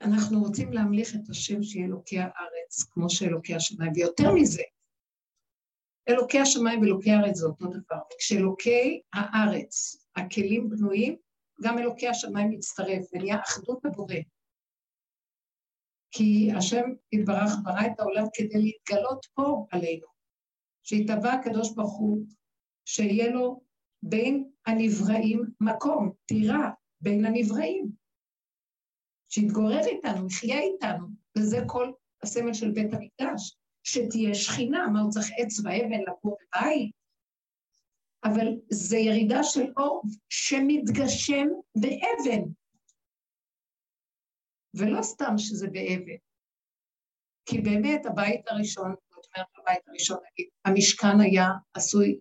אנחנו 0.00 0.40
רוצים 0.40 0.72
להמליך 0.72 1.14
את 1.14 1.30
השם 1.30 1.62
שיהיה 1.62 1.86
אלוקי 1.86 2.18
הארץ, 2.18 2.84
כמו 2.90 3.10
שאלוקי 3.10 3.54
השמיים, 3.54 3.92
ויותר 3.94 4.32
מזה, 4.34 4.62
אלוקי 6.08 6.38
השמיים 6.38 6.80
ואלוקי 6.80 7.10
הארץ 7.10 7.36
זה 7.36 7.46
אותו 7.46 7.66
דבר. 7.66 8.00
כשאלוקי 8.18 9.00
הארץ, 9.12 9.96
הכלים 10.16 10.68
בנויים, 10.68 11.16
גם 11.62 11.78
אלוקי 11.78 12.08
השמיים 12.08 12.50
מצטרף, 12.50 13.06
ונהיה 13.12 13.40
אחדות 13.40 13.78
בבורא. 13.84 14.14
כי 16.10 16.50
השם 16.56 16.84
יתברך 17.12 17.52
ברא 17.64 17.86
את 17.86 18.00
העולם 18.00 18.24
כדי 18.34 18.58
להתגלות 18.62 19.26
פה 19.34 19.66
עלינו. 19.70 20.06
שיתבע 20.82 21.32
הקדוש 21.32 21.74
ברוך 21.74 21.98
הוא, 21.98 22.26
שיהיה 22.84 23.30
לו 23.30 23.60
בין 24.02 24.50
הנבראים 24.66 25.44
מקום, 25.60 26.12
טירה, 26.26 26.70
בין 27.00 27.24
הנבראים. 27.24 27.88
שיתגורר 29.28 29.86
איתנו, 29.86 30.26
יחיה 30.26 30.60
איתנו, 30.60 31.06
וזה 31.38 31.58
כל 31.66 31.92
הסמל 32.22 32.54
של 32.54 32.70
בית 32.70 32.92
המקדש. 32.92 33.58
שתהיה 33.84 34.34
שכינה, 34.34 34.86
מה 34.92 35.00
הוא 35.00 35.10
צריך 35.10 35.26
עץ 35.38 35.58
ואבן 35.58 36.00
לגור 36.00 36.36
בבית? 36.56 36.92
אבל 38.24 38.46
זה 38.70 38.96
ירידה 38.96 39.42
של 39.42 39.72
אור 39.76 40.02
שמתגשם 40.28 41.46
באבן. 41.76 42.42
ולא 44.74 45.02
סתם 45.02 45.34
שזה 45.38 45.66
באבן, 45.66 46.16
כי 47.46 47.60
באמת 47.60 48.06
הבית 48.06 48.48
הראשון, 48.48 48.94
זאת 49.10 49.24
אומרת 49.36 49.48
הבית 49.58 49.88
הראשון, 49.88 50.18
נגיד, 50.32 50.48
המשכן 50.64 51.20
היה 51.20 51.48
עשוי 51.74 52.20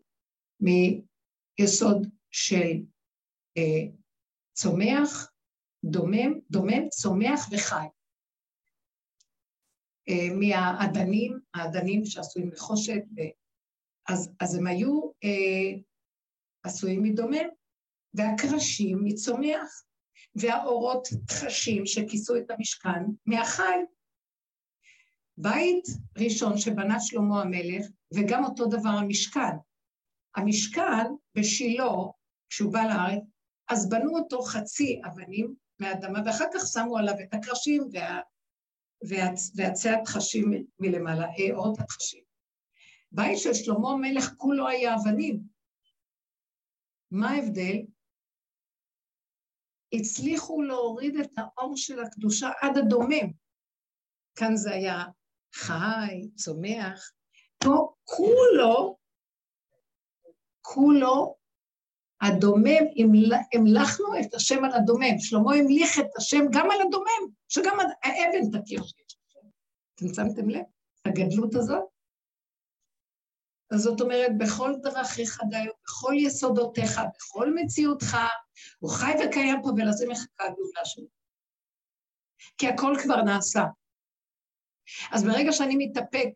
מיסוד 0.59 2.07
של 2.31 2.71
אה, 3.57 3.91
צומח, 4.53 5.31
דומם, 5.83 6.39
דומם, 6.49 6.89
צומח 6.89 7.39
וחי. 7.51 7.87
אה, 10.09 10.27
מהאדנים, 10.39 11.39
האדנים 11.53 12.05
שעשויים 12.05 12.49
מחושת, 12.49 13.01
אז, 14.09 14.31
אז 14.39 14.55
הם 14.55 14.67
היו 14.67 15.01
אה, 15.23 15.79
עשויים 16.63 17.03
מדומם, 17.03 17.47
והקרשים 18.13 18.99
מצומח, 19.03 19.83
והאורות 20.35 21.07
תחשים 21.27 21.85
שכיסו 21.85 22.37
את 22.37 22.51
המשכן 22.51 23.03
מהחי. 23.25 23.79
בית 25.37 25.85
ראשון 26.17 26.57
שבנה 26.57 26.99
שלמה 26.99 27.41
המלך, 27.41 27.85
וגם 28.13 28.43
אותו 28.45 28.65
דבר 28.65 28.89
המשכן. 28.89 29.55
המשכן 30.35 31.05
בשילה, 31.37 31.91
כשהוא 32.49 32.73
בא 32.73 32.83
לארץ, 32.83 33.23
אז 33.69 33.89
בנו 33.89 34.17
אותו 34.17 34.41
חצי 34.41 35.01
אבנים 35.05 35.55
מהאדמה, 35.79 36.19
ואחר 36.25 36.45
כך 36.53 36.61
שמו 36.73 36.97
עליו 36.97 37.13
את 37.23 37.33
הקרשים 37.33 37.83
וה... 37.93 38.19
ועצי 39.55 39.89
התחשים 39.89 40.51
מלמעלה, 40.79 41.27
אורות 41.51 41.79
התחשים. 41.79 42.23
בית 43.11 43.39
של 43.39 43.53
שלמה 43.53 43.91
המלך 43.91 44.33
כולו 44.37 44.67
היה 44.67 44.95
אבנים. 44.95 45.39
מה 47.11 47.29
ההבדל? 47.31 47.77
הצליחו 49.93 50.61
להוריד 50.61 51.15
את 51.15 51.31
האור 51.37 51.77
של 51.77 51.99
הקדושה 51.99 52.49
עד 52.61 52.77
הדומם. 52.77 53.31
כאן 54.35 54.55
זה 54.55 54.71
היה 54.71 55.03
חי, 55.53 56.29
צומח. 56.35 57.11
פה 57.57 57.93
כולו, 58.03 58.97
כולו 60.61 61.35
הדומם, 62.21 62.83
המלכנו 63.53 64.05
את 64.19 64.33
השם 64.33 64.63
על 64.63 64.71
הדומם. 64.73 65.19
שלמה 65.19 65.55
המליך 65.55 65.99
את 65.99 66.17
השם 66.17 66.43
גם 66.51 66.71
על 66.71 66.81
הדומם, 66.87 67.33
שגם 67.53 67.77
האבן 68.03 68.59
תכיר 68.59 68.83
שיש 68.83 69.17
השם. 69.27 69.47
אתם 69.95 70.13
שמתם 70.13 70.49
לב? 70.49 70.63
הגדלות 71.05 71.55
הזאת? 71.55 71.83
אז 73.71 73.81
זאת 73.81 74.01
אומרת, 74.01 74.31
בכל 74.37 74.73
דרכיך 74.81 75.39
דיו, 75.49 75.71
בכל 75.83 76.13
יסודותיך, 76.17 77.01
בכל 77.15 77.53
מציאותך, 77.55 78.17
הוא 78.79 78.91
חי 78.91 79.11
וקיים 79.25 79.61
פה, 79.63 79.69
ולזה 79.69 80.05
מחכה 80.09 80.43
הגאולה 80.43 80.85
שלו. 80.85 81.07
כי 82.57 82.67
הכל 82.67 82.93
כבר 83.03 83.21
נעשה. 83.21 83.63
אז 85.11 85.23
ברגע 85.23 85.51
שאני 85.51 85.75
מתאפק 85.77 86.29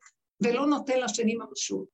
ולא 0.43 0.67
נותן 0.67 0.99
לשני 0.99 1.35
ממשות, 1.35 1.87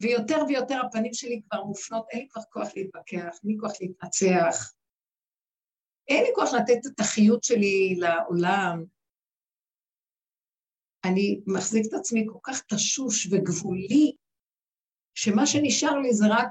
ויותר 0.00 0.38
ויותר 0.48 0.80
הפנים 0.86 1.14
שלי 1.14 1.42
כבר 1.48 1.64
מופנות, 1.64 2.06
אין 2.10 2.20
לי 2.20 2.28
כבר 2.28 2.42
כוח 2.50 2.68
להתווכח, 2.76 3.38
אין 3.44 3.50
לי 3.50 3.56
כוח 3.60 3.72
להתנצח, 3.80 4.75
אין 6.08 6.24
לי 6.24 6.30
כוח 6.34 6.54
לתת 6.54 6.86
את 6.86 7.00
החיות 7.00 7.44
שלי 7.44 7.96
לעולם. 7.98 8.84
אני 11.04 11.40
מחזיק 11.46 11.86
את 11.88 11.92
עצמי 11.94 12.26
כל 12.32 12.38
כך 12.42 12.62
תשוש 12.62 13.28
וגבולי, 13.32 14.12
שמה 15.14 15.46
שנשאר 15.46 15.98
לי 15.98 16.14
זה 16.14 16.24
רק 16.30 16.48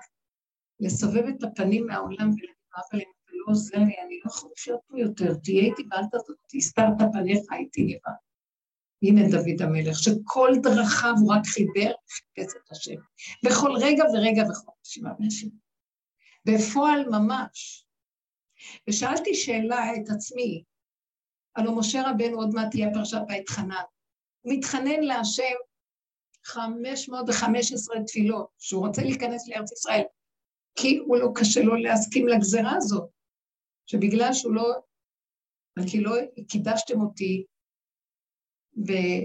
לסובב 0.80 1.24
את 1.28 1.44
הפנים 1.44 1.86
מהעולם 1.86 2.30
ולהגיד, 2.30 2.56
אבל 2.76 3.00
אם 3.00 3.12
לא 3.28 3.46
עוזר 3.48 3.78
לי, 3.78 3.84
אני 4.06 4.20
לא 4.24 4.32
יכול 4.32 4.50
לחיות 4.58 4.80
פה 4.88 5.00
יותר, 5.00 5.34
תהיה 5.44 5.64
איתי 5.64 5.84
ואל 5.92 6.04
תסתר 6.50 6.82
את 6.82 7.08
פניך 7.14 7.40
איתי 7.60 7.84
לבד. 7.84 8.16
הנה 9.04 9.22
דוד 9.32 9.62
המלך, 9.62 10.00
שכל 10.00 10.52
דרכיו 10.64 11.14
הוא 11.22 11.34
רק 11.34 11.46
חיבר 11.46 11.92
וחיפש 12.06 12.56
את 12.56 12.72
השם. 12.72 13.00
בכל 13.46 13.72
רגע 13.82 14.04
ורגע 14.14 14.44
וכל 14.44 14.72
נשימה 14.82 15.10
ונשימה. 15.20 15.56
בפועל 16.46 17.06
ממש. 17.10 17.85
ושאלתי 18.90 19.36
שאלה 19.36 19.96
את 19.96 20.10
עצמי, 20.16 20.64
הלוא 21.56 21.80
משה 21.80 22.02
רבנו 22.10 22.38
עוד 22.38 22.50
מעט 22.54 22.72
תהיה 22.72 22.88
פרשת 22.94 23.22
בית 23.28 23.50
חנן. 23.50 23.84
הוא 24.42 24.54
מתחנן 24.54 25.02
להשם 25.02 25.56
515 26.46 27.96
תפילות, 28.08 28.48
שהוא 28.60 28.88
רוצה 28.88 29.02
להיכנס 29.02 29.48
לארץ 29.48 29.72
ישראל, 29.72 30.04
כי 30.76 30.98
הוא 30.98 31.18
לא 31.18 31.28
קשה 31.36 31.62
לו 31.62 31.76
להסכים 31.76 32.28
לגזרה 32.28 32.76
הזאת, 32.78 33.10
שבגלל 33.86 34.34
שהוא 34.34 34.56
לא, 34.56 34.74
כי 35.92 36.02
לא 36.02 36.12
קידשתם 36.48 37.02
אותי 37.02 37.46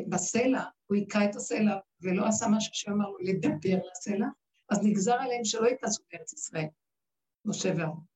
בסלע, 0.09 0.65
הוא 0.87 0.97
היכה 0.97 1.25
את 1.25 1.37
הסלע 1.37 1.79
ולא 2.01 2.27
עשה 2.27 2.47
מה 2.49 2.57
שאמר 2.61 3.09
לו 3.09 3.19
לדבר 3.19 3.79
לסלע, 3.91 4.27
אז 4.71 4.79
נגזר 4.83 5.15
עליהם 5.15 5.45
שלא 5.45 5.67
ייכנסו 5.67 6.03
לארץ 6.13 6.33
ישראל, 6.33 6.67
משה 7.45 7.73
ואהרון. 7.77 8.10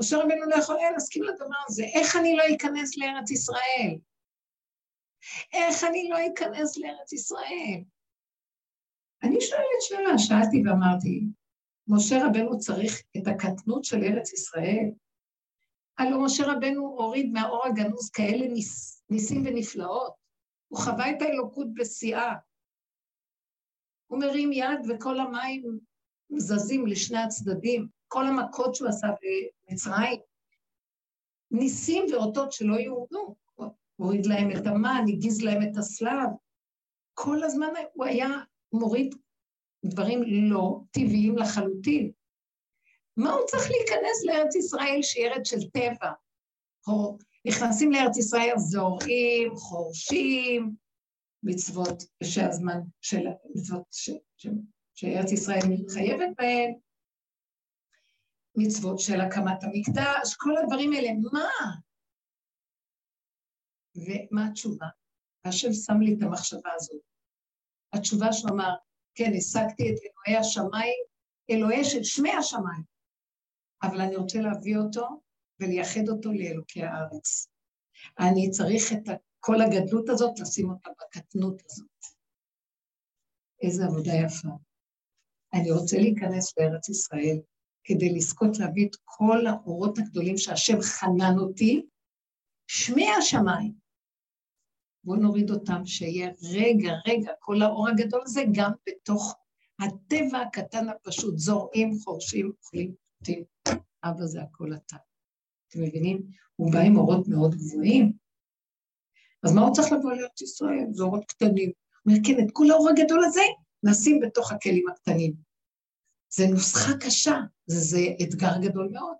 משה 0.00 0.16
רבנו 0.16 0.46
לא 0.46 0.56
יכול 0.56 0.76
היה 0.76 0.90
להסכים 0.90 1.22
לדבר 1.22 1.56
הזה, 1.68 1.84
איך 1.94 2.16
אני 2.16 2.36
לא 2.36 2.42
אכנס 2.56 2.98
לארץ 2.98 3.30
ישראל? 3.30 3.98
איך 5.52 5.84
אני 5.84 6.08
לא 6.08 6.16
אכנס 6.32 6.78
לארץ 6.78 7.12
ישראל? 7.12 7.82
אני 9.22 9.40
שואלת 9.40 9.80
שאלה, 9.80 10.18
שאלתי 10.18 10.62
ואמרתי, 10.66 11.24
משה 11.88 12.26
רבנו 12.26 12.58
צריך 12.58 13.02
את 13.16 13.26
הקטנות 13.26 13.84
של 13.84 13.96
ארץ 14.02 14.32
ישראל? 14.32 14.90
הלוא 15.98 16.24
משה 16.24 16.44
רבנו 16.46 16.82
הוריד 16.82 17.32
מהאור 17.32 17.66
הגנוז 17.66 18.10
כאלה 18.10 18.48
ניס, 18.48 19.02
ניסים 19.10 19.46
ונפלאות. 19.46 20.12
הוא 20.68 20.78
חווה 20.78 21.10
את 21.10 21.22
האלוקות 21.22 21.66
בשיאה. 21.74 22.34
הוא 24.06 24.20
מרים 24.20 24.52
יד 24.52 24.80
וכל 24.88 25.20
המים 25.20 25.78
זזים 26.36 26.86
לשני 26.86 27.18
הצדדים, 27.18 27.88
כל 28.08 28.26
המכות 28.26 28.74
שהוא 28.74 28.88
עשה 28.88 29.06
במצרים. 29.06 30.20
ניסים 31.50 32.04
ואותות 32.12 32.52
שלא 32.52 32.76
יאומנו. 32.78 33.36
הוריד 33.96 34.26
להם 34.26 34.50
את 34.50 34.66
המן, 34.66 35.04
הגיז 35.08 35.42
להם 35.42 35.62
את 35.62 35.76
הסלב. 35.76 36.28
כל 37.14 37.42
הזמן 37.42 37.68
הוא 37.92 38.04
היה 38.04 38.28
מוריד 38.72 39.14
דברים 39.84 40.22
לא 40.22 40.80
טבעיים 40.90 41.38
לחלוטין. 41.38 42.10
מה 43.16 43.32
הוא 43.32 43.46
צריך 43.46 43.70
להיכנס 43.70 44.24
לארץ 44.24 44.56
ישראל 44.56 44.98
שהיא 45.02 45.26
ארץ 45.26 45.48
של 45.48 45.70
טבע? 45.70 46.12
או 46.88 47.18
נכנסים 47.44 47.92
לארץ 47.92 48.16
ישראל, 48.16 48.54
זורעים, 48.56 49.56
חורשים, 49.56 50.74
מצוות 51.42 52.02
שהזמן 52.22 52.80
של 53.00 53.24
מצוות 53.54 53.82
ש, 53.90 54.10
ש, 54.36 54.46
שארץ 54.94 55.32
ישראל 55.32 55.62
מתחייבת 55.68 56.28
בהן, 56.38 56.74
מצוות 58.58 58.98
של 58.98 59.20
הקמת 59.20 59.62
המקדש, 59.62 60.36
כל 60.36 60.56
הדברים 60.56 60.92
האלה, 60.92 61.08
מה? 61.32 61.48
ומה 63.96 64.46
התשובה? 64.46 64.86
השם 65.44 65.72
שם 65.72 66.00
לי 66.00 66.14
את 66.14 66.22
המחשבה 66.22 66.70
הזאת. 66.76 67.00
התשובה 67.92 68.32
שהוא 68.32 68.50
אמר, 68.50 68.74
כן, 69.14 69.32
השגתי 69.36 69.82
את 69.90 69.98
אלוהי 70.02 70.40
השמיים, 70.40 71.04
אלוהי 71.50 71.84
של 71.84 72.04
שמי 72.04 72.32
השמיים, 72.32 72.82
אבל 73.82 74.00
אני 74.00 74.16
רוצה 74.16 74.40
להביא 74.40 74.76
אותו 74.76 75.22
ולייחד 75.60 76.08
אותו 76.08 76.32
לאלוקי 76.32 76.82
הארץ. 76.82 77.48
אני 78.18 78.50
צריך 78.50 78.92
את 78.92 79.20
כל 79.40 79.60
הגדלות 79.60 80.08
הזאת, 80.08 80.38
לשים 80.40 80.70
אותה 80.70 80.90
בקטנות 80.90 81.62
הזאת. 81.64 81.88
איזה 83.62 83.84
עבודה 83.84 84.12
יפה. 84.26 84.48
אני 85.54 85.70
רוצה 85.70 85.96
להיכנס 85.96 86.58
לארץ 86.58 86.88
ישראל 86.88 87.40
כדי 87.88 88.14
לזכות 88.14 88.58
להביא 88.58 88.86
את 88.86 88.96
כל 89.04 89.46
האורות 89.46 89.98
הגדולים 89.98 90.38
שהשם 90.38 90.80
חנן 90.80 91.38
אותי, 91.38 91.86
שמי 92.66 93.06
השמיים. 93.10 93.72
בואו 95.04 95.16
נוריד 95.16 95.50
אותם, 95.50 95.86
שיהיה 95.86 96.30
רגע, 96.52 96.92
רגע, 97.06 97.32
כל 97.38 97.62
האור 97.62 97.88
הגדול 97.88 98.20
הזה 98.24 98.42
גם 98.52 98.72
בתוך 98.88 99.34
הטבע 99.80 100.40
הקטן 100.40 100.88
הפשוט, 100.88 101.38
זורעים, 101.38 101.98
חורשים, 102.04 102.52
אוכלים, 102.58 102.94
שותים. 103.18 103.44
אבא 104.04 104.26
זה 104.26 104.42
הכל 104.42 104.74
אתה. 104.74 104.96
אתם 105.68 105.82
מבינים? 105.82 106.22
הוא 106.56 106.72
בא 106.72 106.78
עם 106.78 106.96
אורות 106.96 107.28
מאוד 107.28 107.54
גבוהים. 107.54 108.12
אז 109.42 109.52
מה 109.52 109.60
הוא 109.60 109.74
צריך 109.74 109.92
לבוא 109.92 110.12
להיות 110.12 110.40
ישראל? 110.40 110.86
זה 110.90 111.02
אורות 111.02 111.24
קטנים. 111.24 111.72
הוא 112.04 112.12
אומר, 112.12 112.18
כן, 112.26 112.44
את 112.44 112.50
כל 112.52 112.70
האור 112.70 112.88
הגדול 112.88 113.24
הזה 113.24 113.42
נשים 113.82 114.20
בתוך 114.20 114.52
הכלים 114.52 114.84
הקטנים. 114.88 115.47
זה 116.30 116.46
נוסחה 116.46 116.92
קשה, 117.00 117.36
זה, 117.66 118.00
אתגר 118.22 118.58
גדול 118.62 118.88
מאוד. 118.92 119.16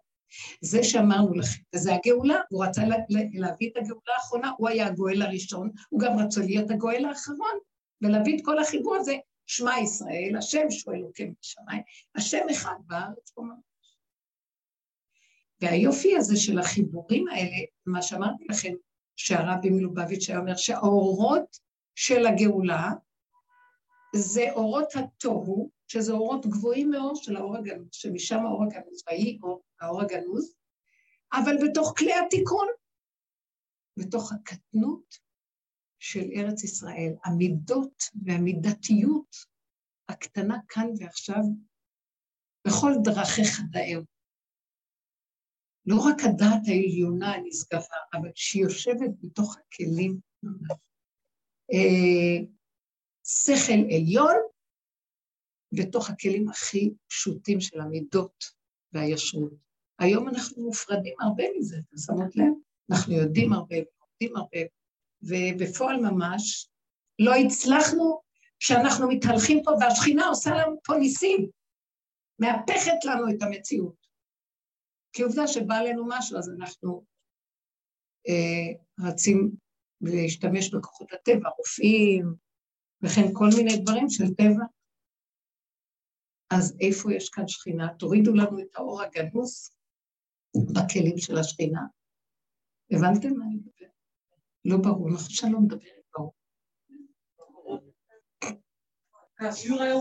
זה 0.61 0.85
שאמרנו 0.85 1.35
לכם, 1.35 1.63
וזה 1.75 1.95
הגאולה, 1.95 2.41
הוא 2.51 2.65
רצה 2.65 2.85
לה, 2.85 2.97
להביא 3.33 3.71
את 3.71 3.77
הגאולה 3.77 4.15
האחרונה, 4.17 4.53
הוא 4.59 4.69
היה 4.69 4.87
הגואל 4.87 5.23
הראשון, 5.23 5.71
הוא 5.89 6.01
גם 6.01 6.19
רצה 6.19 6.41
להיות 6.41 6.71
הגואל 6.71 7.05
האחרון, 7.05 7.59
ולהביא 8.03 8.37
את 8.37 8.45
כל 8.45 8.59
החיבור 8.59 8.97
הזה, 8.97 9.17
שמע 9.47 9.79
ישראל, 9.83 10.37
השם 10.39 10.71
שהוא 10.71 10.95
אלוקים 10.95 11.35
בשמיים, 11.41 11.83
השם 12.15 12.47
אחד 12.51 12.75
בארץ 12.87 13.31
פה 13.35 13.43
ממש. 13.43 13.59
והיופי 15.61 16.17
הזה 16.17 16.37
של 16.37 16.59
החיבורים 16.59 17.29
האלה, 17.29 17.57
מה 17.87 18.03
שאמרתי 18.03 18.45
לכם, 18.51 18.73
שהרבי 19.17 19.71
מלובביץ' 19.71 20.29
היה 20.29 20.39
אומר 20.39 20.57
שהאורות 20.57 21.59
של 21.95 22.27
הגאולה 22.27 22.91
זה 24.17 24.53
אורות 24.53 24.89
התוהו, 24.97 25.71
שזה 25.89 26.13
אורות 26.13 26.47
גבוהים 26.47 26.91
מאוד 26.91 27.17
של 27.17 27.37
האור 27.37 27.57
הגנוז, 27.57 27.89
שמשם 27.93 28.39
האור 28.47 28.65
הגנוז, 28.65 29.03
ויהי 29.07 29.39
האור 29.81 30.03
הגנוז, 30.03 30.55
אבל 31.33 31.57
בתוך 31.69 31.95
כלי 31.99 32.13
התיקון, 32.15 32.69
בתוך 33.97 34.33
הקטנות 34.33 35.19
של 35.99 36.31
ארץ 36.37 36.65
ישראל, 36.65 37.13
המידות 37.25 38.03
והמידתיות 38.27 39.37
הקטנה 40.09 40.59
כאן 40.69 40.87
ועכשיו, 41.01 41.43
בכל 42.67 42.93
דרכיך 43.05 43.61
דאהו. 43.71 44.03
לא 45.87 45.97
רק 45.97 46.17
הדעת 46.25 46.63
העליונה 46.67 47.35
הנשגבה, 47.35 47.97
אבל 48.15 48.31
יושבת 48.55 49.11
בתוך 49.23 49.57
הכלים. 49.59 50.21
אה, 51.73 52.45
שכל 53.25 53.95
עליון 53.95 54.37
בתוך 55.73 56.11
הכלים 56.11 56.49
הכי 56.49 56.91
פשוטים 57.09 57.61
של 57.61 57.81
המידות 57.81 58.45
והישרות. 58.93 59.53
היום 59.99 60.29
אנחנו 60.29 60.63
מופרדים 60.63 61.15
הרבה 61.21 61.45
מזה, 61.59 61.77
אתם 61.79 61.97
שמות 61.97 62.37
לב? 62.37 62.53
אנחנו 62.91 63.15
יודעים 63.15 63.53
הרבה, 63.53 63.77
יודעים 63.77 64.37
הרבה, 64.37 64.59
ובפועל 65.23 65.97
ממש 65.97 66.69
לא 67.19 67.35
הצלחנו 67.35 68.21
כשאנחנו 68.59 69.09
מתהלכים 69.09 69.63
פה 69.65 69.71
והשכינה 69.81 70.27
עושה 70.27 70.51
לנו 70.51 70.77
פה 70.85 70.95
ניסים, 70.95 71.49
מהפכת 72.39 73.05
לנו 73.05 73.31
את 73.31 73.43
המציאות. 73.43 74.09
כי 75.13 75.23
עובדה 75.23 75.47
שבא 75.47 75.75
עלינו 75.75 76.05
משהו, 76.09 76.39
אז 76.39 76.51
אנחנו 76.59 77.05
אה, 78.29 79.07
רצים 79.09 79.51
להשתמש 80.01 80.75
בכוחות 80.75 81.13
הטבע, 81.13 81.49
רופאים, 81.59 82.35
וכן 83.03 83.35
כל 83.35 83.49
מיני 83.57 83.77
דברים 83.77 84.09
של 84.09 84.35
טבע. 84.35 84.65
אז 86.51 86.77
איפה 86.81 87.15
יש 87.15 87.31
כאן 87.31 87.49
שכינה? 87.49 87.89
תורידו 87.99 88.35
לנו 88.35 88.61
את 88.61 88.77
האור 88.77 89.03
הגנוס 89.03 89.77
בכלים 90.75 91.19
של 91.19 91.39
השכינה. 91.39 91.81
הבנתם 92.91 93.29
מה 93.37 93.45
אני 93.45 93.55
מדבר? 93.55 93.87
לא 94.65 94.77
ברור, 94.77 95.11
נכון 95.11 95.31
שאני 95.31 95.53
לא 95.53 95.61
מדברת 95.61 96.03
ברור. 96.15 96.35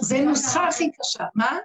זה 0.01 0.17
נוסחה 0.25 0.67
הכי 0.67 0.91
קשה, 0.91 1.23
מה? 1.35 1.57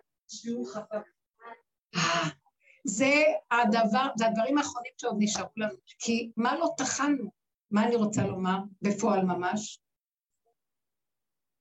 זה 2.85 3.15
הדבר, 3.51 4.07
זה 4.17 4.27
הדברים 4.27 4.59
האחרונים 4.59 4.93
שעוד 4.97 5.17
נשארו 5.19 5.49
לנו, 5.57 5.75
כי 5.99 6.33
מה 6.37 6.57
לא 6.59 6.69
טחנו? 6.77 7.31
מה 7.71 7.85
אני 7.85 7.97
רוצה 7.97 8.27
לומר 8.27 8.59
בפועל 8.83 9.25
ממש? 9.25 9.82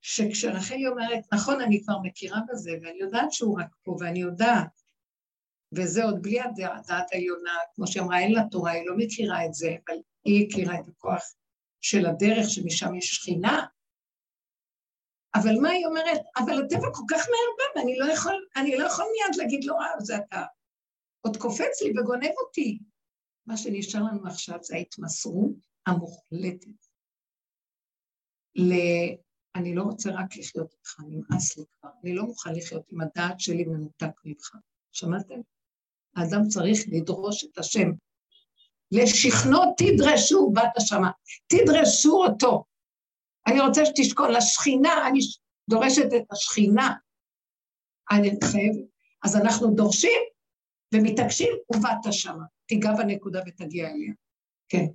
שכשרחלי 0.01 0.87
אומרת, 0.87 1.33
נכון, 1.33 1.61
אני 1.61 1.83
כבר 1.83 1.99
מכירה 2.03 2.39
בזה, 2.49 2.71
ואני 2.81 2.99
יודעת 2.99 3.31
שהוא 3.31 3.61
רק 3.61 3.75
פה, 3.83 3.95
ואני 3.99 4.19
יודעת, 4.19 4.81
וזה 5.71 6.03
עוד 6.03 6.21
בלי 6.21 6.39
הדעת 6.41 7.11
העליונה, 7.11 7.57
כמו 7.75 7.87
שאמרה, 7.87 8.19
אין 8.19 8.33
לה 8.33 8.41
תורה, 8.51 8.71
היא 8.71 8.85
לא 8.85 8.97
מכירה 8.97 9.45
את 9.45 9.53
זה, 9.53 9.75
אבל 9.87 9.97
היא 10.25 10.47
הכירה 10.47 10.79
את 10.79 10.87
הכוח 10.87 11.23
של 11.81 12.05
הדרך, 12.05 12.49
שמשם 12.49 12.95
יש 12.95 13.05
שכינה. 13.05 13.65
אבל 15.35 15.55
מה 15.61 15.69
היא 15.69 15.85
אומרת? 15.85 16.21
אבל 16.37 16.63
הטבע 16.63 16.87
כל 16.93 17.03
כך 17.09 17.17
מהר 17.17 17.51
בא, 17.57 17.79
ואני 17.79 17.97
לא 17.97 18.13
יכול, 18.13 18.45
אני 18.55 18.77
לא 18.77 18.85
יכול 18.85 19.05
מיד 19.05 19.35
להגיד 19.37 19.63
לו, 19.63 19.75
אה, 19.79 19.99
זה 19.99 20.17
אתה. 20.17 20.43
עוד 21.21 21.37
קופץ 21.37 21.81
לי 21.81 21.91
וגונב 21.99 22.31
אותי. 22.45 22.79
מה 23.45 23.57
שנשאר 23.57 24.01
לנו 24.01 24.27
עכשיו 24.27 24.57
זה 24.61 24.75
ההתמסרות 24.75 25.55
המוחלטת. 25.87 26.87
אני 29.55 29.75
לא 29.75 29.83
רוצה 29.83 30.09
רק 30.09 30.37
לחיות 30.37 30.73
איתך, 30.73 30.99
נמאס 30.99 31.57
לי 31.57 31.63
כבר, 31.79 31.89
אני 32.03 32.15
לא 32.15 32.23
מוכן 32.23 32.55
לחיות 32.55 32.83
עם 32.91 33.01
הדעת 33.01 33.39
שלי 33.39 33.63
מנותק 33.63 34.21
ממך. 34.25 34.55
שמעתם? 34.91 35.39
האדם 36.15 36.47
צריך 36.47 36.79
לדרוש 36.87 37.43
את 37.43 37.57
השם. 37.57 37.91
לשכנו 38.91 39.59
תדרשו, 39.77 40.51
בת 40.55 40.77
השמה, 40.77 41.11
תדרשו 41.47 42.23
אותו. 42.25 42.63
אני 43.47 43.59
רוצה 43.59 43.81
שתשקול, 43.85 44.37
לשכינה, 44.37 45.07
אני 45.07 45.19
דורשת 45.69 46.05
את 46.17 46.31
השכינה. 46.31 46.93
אני 48.11 48.29
חייבת. 48.43 48.85
אז 49.23 49.35
אנחנו 49.35 49.75
דורשים 49.75 50.21
ומתעקשים, 50.93 51.53
ובאת 51.73 52.13
שמה. 52.13 52.43
תיגע 52.65 52.91
בנקודה 52.97 53.41
ותגיע 53.47 53.89
אליה. 53.89 54.13
כן. 54.69 54.85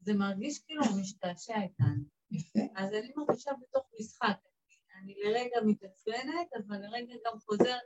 זה 0.00 0.14
מרגיש 0.14 0.58
כאילו 0.58 0.82
משתעשע 1.00 1.62
איתנו. 1.62 2.19
יפה. 2.30 2.60
אז 2.76 2.94
אני 2.94 3.12
מרגישה 3.16 3.50
בתוך 3.60 3.86
משחק. 4.00 4.36
אני 4.96 5.14
לרגע 5.14 5.56
מתעצבנת, 5.66 6.48
אבל 6.56 6.76
לרגע 6.76 7.14
גם 7.26 7.38
חוזרת 7.38 7.80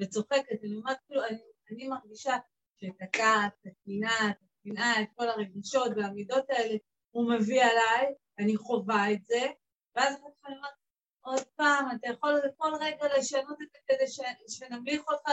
וצוחקת. 0.00 0.64
אני 0.64 0.76
אומרת, 0.76 0.96
כאילו, 1.06 1.24
אני, 1.24 1.38
אני 1.70 1.88
מרגישה 1.88 2.36
שאת 2.80 3.02
הכעס, 3.02 3.52
את 3.60 3.66
הקנאה, 3.66 4.30
את 4.30 4.36
הקנאה, 4.60 5.02
את 5.02 5.08
כל 5.14 5.28
הרגשות 5.28 5.92
והמידות 5.96 6.44
האלה, 6.50 6.76
הוא 7.10 7.34
מביא 7.34 7.62
עליי, 7.62 8.14
אני 8.38 8.56
חווה 8.56 9.12
את 9.12 9.24
זה, 9.26 9.46
ואז 9.96 10.14
אני 10.14 10.24
אומרת, 10.44 10.74
עוד 11.20 11.42
פעם, 11.56 11.88
אתה 11.96 12.08
יכול 12.08 12.40
כל 12.56 12.72
רגע 12.80 13.18
לשנות 13.18 13.58
את 13.62 13.68
זה 13.72 13.78
כדי 13.86 14.04
שנמליך 14.48 15.02
אותך, 15.08 15.30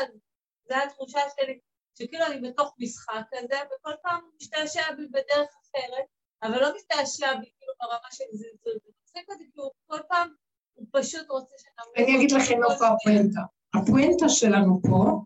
זו 0.69 0.75
התחושה 0.75 1.19
שלי, 1.35 1.59
שכאילו 1.97 2.25
אני 2.25 2.49
בתוך 2.49 2.75
משחק 2.79 3.21
כזה, 3.31 3.55
וכל 3.65 3.93
פעם 4.03 4.23
הוא 4.23 4.31
משתעשע 4.41 4.91
בי 4.95 5.07
בדרך 5.07 5.49
אחרת, 5.61 6.05
אבל 6.43 6.61
לא 6.61 6.75
משתעשע 6.75 7.33
בי 7.33 7.51
כאילו 7.57 7.73
ברמה 7.81 8.09
של 8.11 8.23
זלזול, 8.31 8.79
זה 8.83 8.91
מצחיק 9.03 9.29
אותי, 9.29 9.43
כי 9.53 9.59
הוא 9.61 9.71
כל 9.87 9.99
פעם, 10.09 10.29
הוא 10.73 10.87
פשוט 10.91 11.29
רוצה 11.29 11.55
שנמליך 11.57 12.09
אני 12.09 12.17
אגיד 12.17 12.31
לכם 12.31 12.63
איפה 12.71 12.87
הפואנטה. 12.87 13.41
הפואנטה 13.75 14.29
שלנו 14.29 14.81
פה, 14.83 15.21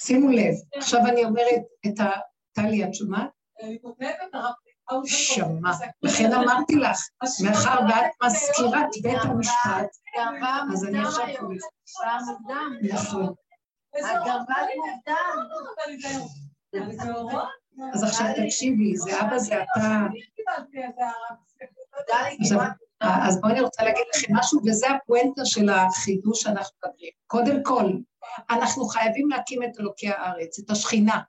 שימו 0.00 0.28
לב, 0.30 0.54
עכשיו 0.76 1.00
אני 1.06 1.24
אומרת 1.24 1.62
את 1.86 2.00
ה... 2.00 2.10
טלי, 2.52 2.84
את 2.84 2.94
שומעת? 2.94 3.30
אני 3.62 3.78
כותבת 3.82 4.06
הרב 4.32 5.06
שמע, 5.06 5.70
לכן 6.02 6.32
אמרתי 6.32 6.76
לך, 6.76 6.98
מאחר 7.44 7.80
ואת 7.88 8.12
מזכירת 8.22 8.88
בית 9.02 9.18
המשפט, 9.22 9.96
אז 10.72 10.84
אני 10.84 10.98
עכשיו 10.98 11.26
קוראת. 11.38 11.58
נכון. 12.82 13.34
אז 17.94 18.02
עכשיו 18.02 18.26
תקשיבי, 18.36 18.96
זה 18.96 19.20
אבא 19.20 19.38
זה 19.38 19.54
אתה. 19.62 20.06
אז 23.00 23.40
בואי 23.40 23.52
אני 23.52 23.60
רוצה 23.60 23.84
להגיד 23.84 24.04
לכם 24.14 24.36
משהו, 24.36 24.60
וזה 24.66 24.86
הפואנטה 24.90 25.44
של 25.44 25.68
החידוש 25.68 26.42
שאנחנו 26.42 26.76
מדברים. 26.84 27.10
קודם 27.26 27.62
כל, 27.62 27.84
אנחנו 28.50 28.84
חייבים 28.84 29.28
להקים 29.30 29.62
את 29.62 29.80
אלוקי 29.80 30.08
הארץ, 30.08 30.58
את 30.58 30.70
השכינה. 30.70 31.20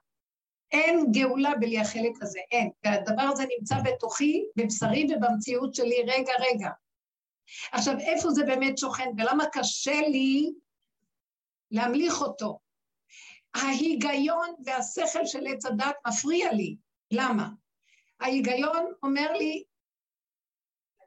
אין 0.72 1.12
גאולה 1.12 1.50
בלי 1.60 1.80
החלק 1.80 2.12
הזה, 2.22 2.38
אין. 2.50 2.70
והדבר 2.84 3.22
הזה 3.22 3.44
נמצא 3.58 3.76
בתוכי, 3.84 4.44
בבשרי 4.56 5.06
ובמציאות 5.10 5.74
שלי 5.74 6.02
רגע 6.06 6.32
רגע. 6.40 6.70
עכשיו, 7.72 7.98
איפה 7.98 8.30
זה 8.30 8.44
באמת 8.44 8.78
שוכן 8.78 9.10
ולמה 9.18 9.44
קשה 9.52 10.00
לי 10.00 10.52
להמליך 11.70 12.20
אותו? 12.20 12.58
ההיגיון 13.54 14.54
והשכל 14.64 15.26
של 15.26 15.46
עץ 15.46 15.66
הדת 15.66 15.94
מפריע 16.06 16.52
לי. 16.52 16.76
למה? 17.10 17.48
ההיגיון 18.20 18.92
אומר 19.02 19.32
לי, 19.32 19.64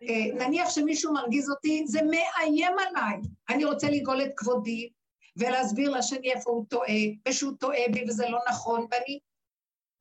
אה, 0.03 0.45
נניח 0.45 0.69
שמישהו 0.69 1.13
מרגיז 1.13 1.49
אותי, 1.49 1.83
זה 1.87 1.99
מאיים 2.01 2.75
עליי. 2.79 3.17
אני 3.49 3.65
רוצה 3.65 3.89
לגאול 3.89 4.21
את 4.21 4.31
כבודי 4.37 4.89
ולהסביר 5.37 5.89
לשני 5.89 6.33
איפה 6.33 6.49
הוא 6.49 6.65
טועה, 6.69 7.01
ושהוא 7.27 7.53
טועה 7.59 7.83
בי 7.93 8.05
וזה 8.07 8.29
לא 8.29 8.39
נכון, 8.49 8.87
ואני 8.91 9.19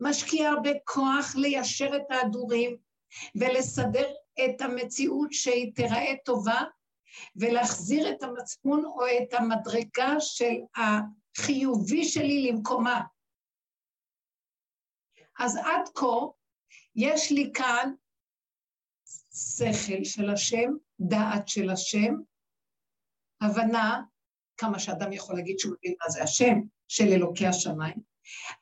משקיעה 0.01 0.51
הרבה 0.51 0.71
כוח 0.85 1.37
ליישר 1.37 1.97
את 1.97 2.11
ההדורים, 2.11 2.77
ולסדר 3.35 4.07
את 4.45 4.61
המציאות 4.61 5.33
שהיא 5.33 5.73
תיראה 5.75 6.15
טובה, 6.25 6.63
ולהחזיר 7.37 8.11
את 8.11 8.23
המצפון 8.23 8.85
או 8.85 9.07
את 9.07 9.35
המדרגה 9.35 10.15
של 10.21 10.55
החיובי 11.39 12.05
שלי 12.05 12.51
למקומה. 12.51 13.03
אז 15.39 15.57
עד 15.57 15.89
כה 15.95 16.27
יש 16.95 17.33
לי 17.33 17.51
כאן 17.55 17.93
שכל 19.35 20.05
של 20.05 20.31
השם, 20.31 20.71
דעת 21.01 21.49
של 21.49 21.71
השם, 21.71 22.15
הבנה, 23.41 24.03
כמה 24.57 24.79
שאדם 24.79 25.13
יכול 25.13 25.37
להגיד 25.37 25.59
שהוא 25.59 25.75
מבין 25.79 25.95
מה 26.05 26.11
זה 26.11 26.23
השם, 26.23 26.55
של 26.89 27.05
אלוקי 27.05 27.47
השמיים, 27.47 27.97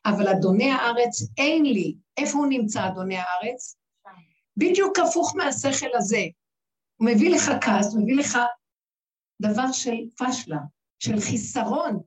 אבל 0.06 0.28
אדוני 0.28 0.70
הארץ 0.70 1.22
אין 1.38 1.64
לי. 1.64 1.96
איפה 2.16 2.38
הוא 2.38 2.46
נמצא, 2.48 2.88
אדוני 2.88 3.16
הארץ? 3.16 3.76
בדיוק 4.56 4.98
הפוך 4.98 5.36
מהשכל 5.36 5.96
הזה. 5.96 6.22
הוא 6.96 7.08
מביא 7.10 7.34
לך 7.34 7.50
כעס, 7.60 7.94
הוא 7.94 8.02
מביא 8.02 8.16
לך 8.16 8.38
דבר 9.42 9.72
של 9.72 9.96
פשלה, 10.18 10.58
של 10.98 11.20
חיסרון. 11.20 12.02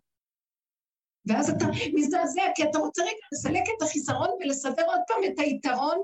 ואז 1.28 1.50
אתה 1.50 1.66
מזדעזע, 1.94 2.42
כי 2.56 2.64
אתה 2.64 2.78
רוצה 2.78 3.02
רגע 3.04 3.26
לסלק 3.32 3.64
את 3.78 3.82
החיסרון 3.82 4.30
ולסדר 4.40 4.86
עוד 4.86 5.02
פעם 5.08 5.18
את 5.28 5.40
היתרון 5.40 6.02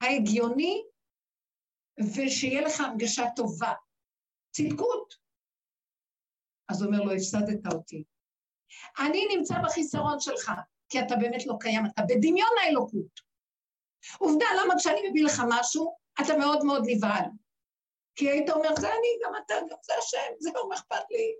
ההגיוני, 0.00 0.82
ושיהיה 2.14 2.60
לך 2.60 2.80
הרגשה 2.80 3.24
טובה. 3.36 3.72
צדקות. 4.50 5.14
אז 6.68 6.82
הוא 6.82 6.92
אומר 6.92 7.04
לו, 7.04 7.12
הפסדת 7.12 7.72
אותי. 7.72 8.04
אני 8.98 9.36
נמצא 9.36 9.54
בחיסרון 9.64 10.20
שלך, 10.20 10.52
כי 10.88 11.00
אתה 11.00 11.16
באמת 11.16 11.46
לא 11.46 11.54
קיים, 11.60 11.86
אתה 11.86 12.02
בדמיון 12.08 12.50
האלוקות. 12.62 13.20
עובדה, 14.18 14.46
למה 14.60 14.74
כשאני 14.78 15.08
מביא 15.10 15.24
לך 15.24 15.42
משהו, 15.48 15.96
אתה 16.20 16.38
מאוד 16.38 16.64
מאוד 16.64 16.82
נבהל. 16.86 17.24
כי 18.16 18.30
היית 18.30 18.50
אומר, 18.50 18.68
זה 18.80 18.88
אני, 18.88 19.08
גם 19.24 19.32
אתה, 19.44 19.54
גם 19.70 19.76
זה 19.82 19.92
השם, 19.98 20.34
זהו, 20.38 20.68
מה 20.68 20.74
אכפת 20.74 21.04
לי? 21.10 21.36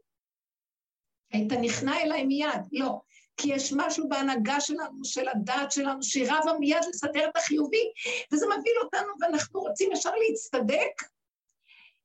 היית 1.33 1.53
נכנע 1.53 2.01
אליי 2.03 2.25
מיד. 2.25 2.63
לא, 2.73 3.01
כי 3.37 3.55
יש 3.55 3.73
משהו 3.77 4.09
בהנהגה 4.09 4.61
שלנו, 4.61 5.05
של 5.05 5.29
הדעת 5.29 5.73
שלנו, 5.73 6.03
שהיא 6.03 6.27
רבה 6.31 6.59
מיד 6.59 6.85
לסדר 6.89 7.29
את 7.29 7.37
החיובי, 7.37 7.93
וזה 8.33 8.47
מביא 8.47 8.73
אותנו, 8.85 9.09
ואנחנו 9.21 9.61
רוצים 9.61 9.93
ישר 9.93 10.11
להצטדק, 10.29 11.03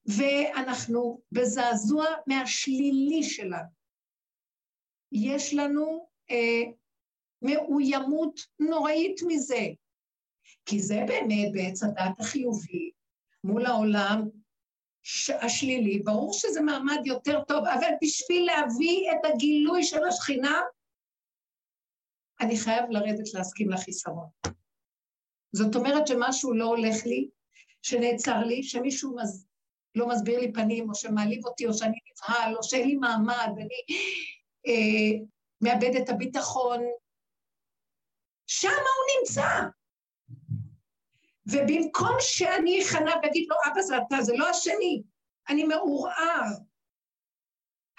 ואנחנו 0.05 1.21
בזעזוע 1.31 2.05
מהשלילי 2.27 3.23
שלנו. 3.23 3.81
יש 5.11 5.53
לנו 5.53 6.07
אה, 6.31 6.63
מאוימות 7.41 8.39
נוראית 8.59 9.21
מזה, 9.27 9.67
כי 10.65 10.79
זה 10.79 11.03
באמת 11.07 11.51
בעץ 11.53 11.83
הדת 11.83 12.19
החיובי 12.19 12.91
מול 13.43 13.65
העולם 13.65 14.29
השלילי, 15.41 15.99
ברור 15.99 16.33
שזה 16.33 16.61
מעמד 16.61 17.01
יותר 17.05 17.43
טוב, 17.47 17.65
אבל 17.65 17.91
בשביל 18.03 18.45
להביא 18.45 19.11
את 19.11 19.25
הגילוי 19.25 19.83
של 19.83 20.03
השכינה, 20.03 20.61
אני 22.41 22.57
חייב 22.57 22.85
לרדת 22.89 23.33
להסכים 23.33 23.69
לחיסרון. 23.69 24.27
זאת 25.55 25.75
אומרת 25.75 26.07
שמשהו 26.07 26.53
לא 26.53 26.65
הולך 26.65 27.05
לי, 27.05 27.29
שנעצר 27.81 28.39
לי, 28.39 28.63
שמישהו 28.63 29.15
מז... 29.15 29.47
לא 29.95 30.07
מסביר 30.07 30.39
לי 30.39 30.53
פנים, 30.53 30.89
או 30.89 30.95
שמעליב 30.95 31.45
אותי, 31.45 31.67
או 31.67 31.73
שאני 31.73 31.97
נבהל, 32.11 32.55
או 32.57 32.63
שאין 32.63 32.87
לי 32.87 32.95
מעמד, 32.95 33.47
ואני 33.55 33.81
אה, 34.67 35.25
מאבד 35.61 35.95
את 35.95 36.09
הביטחון. 36.09 36.79
שם 38.47 38.67
הוא 38.67 39.19
נמצא. 39.19 39.47
ובמקום 41.45 42.15
שאני 42.19 42.81
אכנע 42.81 43.13
ואגיד 43.23 43.47
לו, 43.49 43.55
אבא 43.71 43.81
זה 43.81 43.97
אתה, 43.97 44.21
זה 44.21 44.33
לא 44.35 44.49
השני, 44.49 45.03
אני 45.49 45.63
מעורער. 45.63 46.45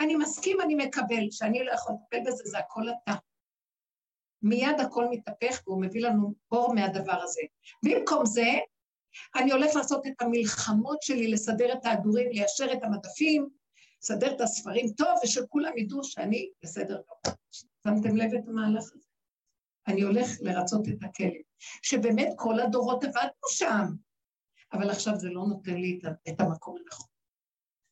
אני 0.01 0.17
מסכים, 0.17 0.61
אני 0.61 0.75
מקבל, 0.75 1.31
שאני 1.31 1.65
לא 1.65 1.73
יכול 1.73 1.95
לטפל 1.95 2.21
בזה, 2.27 2.43
זה 2.45 2.59
הכל 2.59 2.83
אתה. 2.89 3.13
מיד 4.43 4.81
הכל 4.81 5.09
מתהפך 5.11 5.63
והוא 5.67 5.83
מביא 5.83 6.03
לנו 6.03 6.35
אור 6.53 6.75
מהדבר 6.75 7.23
הזה. 7.23 7.41
במקום 7.85 8.27
זה, 8.27 8.51
אני 9.37 9.53
הולך 9.53 9.77
לעשות 9.77 10.07
את 10.07 10.23
המלחמות 10.23 11.03
שלי, 11.03 11.29
לסדר 11.29 11.73
את 11.73 11.87
ההדורים, 11.87 12.31
ליישר 12.31 12.73
את 12.73 12.85
המדפים, 12.85 13.49
לסדר 14.03 14.35
את 14.35 14.41
הספרים 14.41 14.89
טוב, 14.97 15.09
ושכולם 15.25 15.79
ידעו 15.79 16.05
שאני 16.05 16.51
בסדר 16.63 16.95
גמור. 16.95 17.37
שמתם 17.85 18.17
לב 18.17 18.35
את 18.35 18.49
המהלך 18.49 18.85
הזה? 18.95 19.07
אני 19.87 20.03
הולך 20.03 20.29
לרצות 20.41 20.89
את 20.89 21.03
הכלב, 21.03 21.43
שבאמת 21.83 22.29
כל 22.37 22.61
הדורות 22.61 23.05
עבדנו 23.05 23.49
שם, 23.49 23.85
אבל 24.73 24.91
עכשיו 24.91 25.17
זה 25.17 25.29
לא 25.29 25.47
נותן 25.47 25.75
לי 25.75 26.01
את 26.29 26.41
המקום 26.41 26.77
הנכון. 26.77 27.07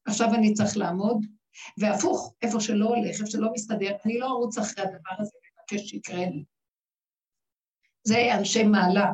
עכשיו 0.06 0.34
אני 0.34 0.54
צריך 0.54 0.76
לעמוד, 0.76 1.26
והפוך, 1.78 2.34
איפה 2.42 2.60
שלא 2.60 2.84
הולך, 2.84 3.14
איפה 3.14 3.26
שלא 3.26 3.48
מסתדר, 3.52 3.96
אני 4.04 4.18
לא 4.18 4.26
ארוץ 4.26 4.58
אחרי 4.58 4.84
הדבר 4.84 5.14
הזה 5.18 5.39
ומבקש 5.72 5.90
שיקרה 5.90 6.26
לי. 6.26 6.44
זה 8.04 8.34
אנשי 8.38 8.62
מעלה. 8.62 9.12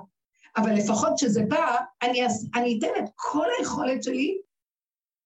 אבל 0.56 0.74
לפחות 0.74 1.12
כשזה 1.16 1.42
בא, 1.48 1.76
אני, 2.02 2.26
אני 2.54 2.78
אתן 2.78 3.04
את 3.04 3.10
כל 3.14 3.46
היכולת 3.58 4.02
שלי 4.02 4.38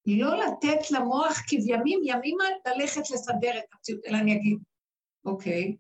לא 0.07 0.37
לתת 0.37 0.91
למוח 0.91 1.43
כבימים 1.49 2.01
ימימה 2.05 2.45
ללכת 2.67 3.11
לסדר 3.11 3.59
את 3.59 3.65
המציאות, 3.73 4.01
אלא 4.07 4.17
אני 4.17 4.37
אגיד, 4.37 4.59
אוקיי, 5.25 5.77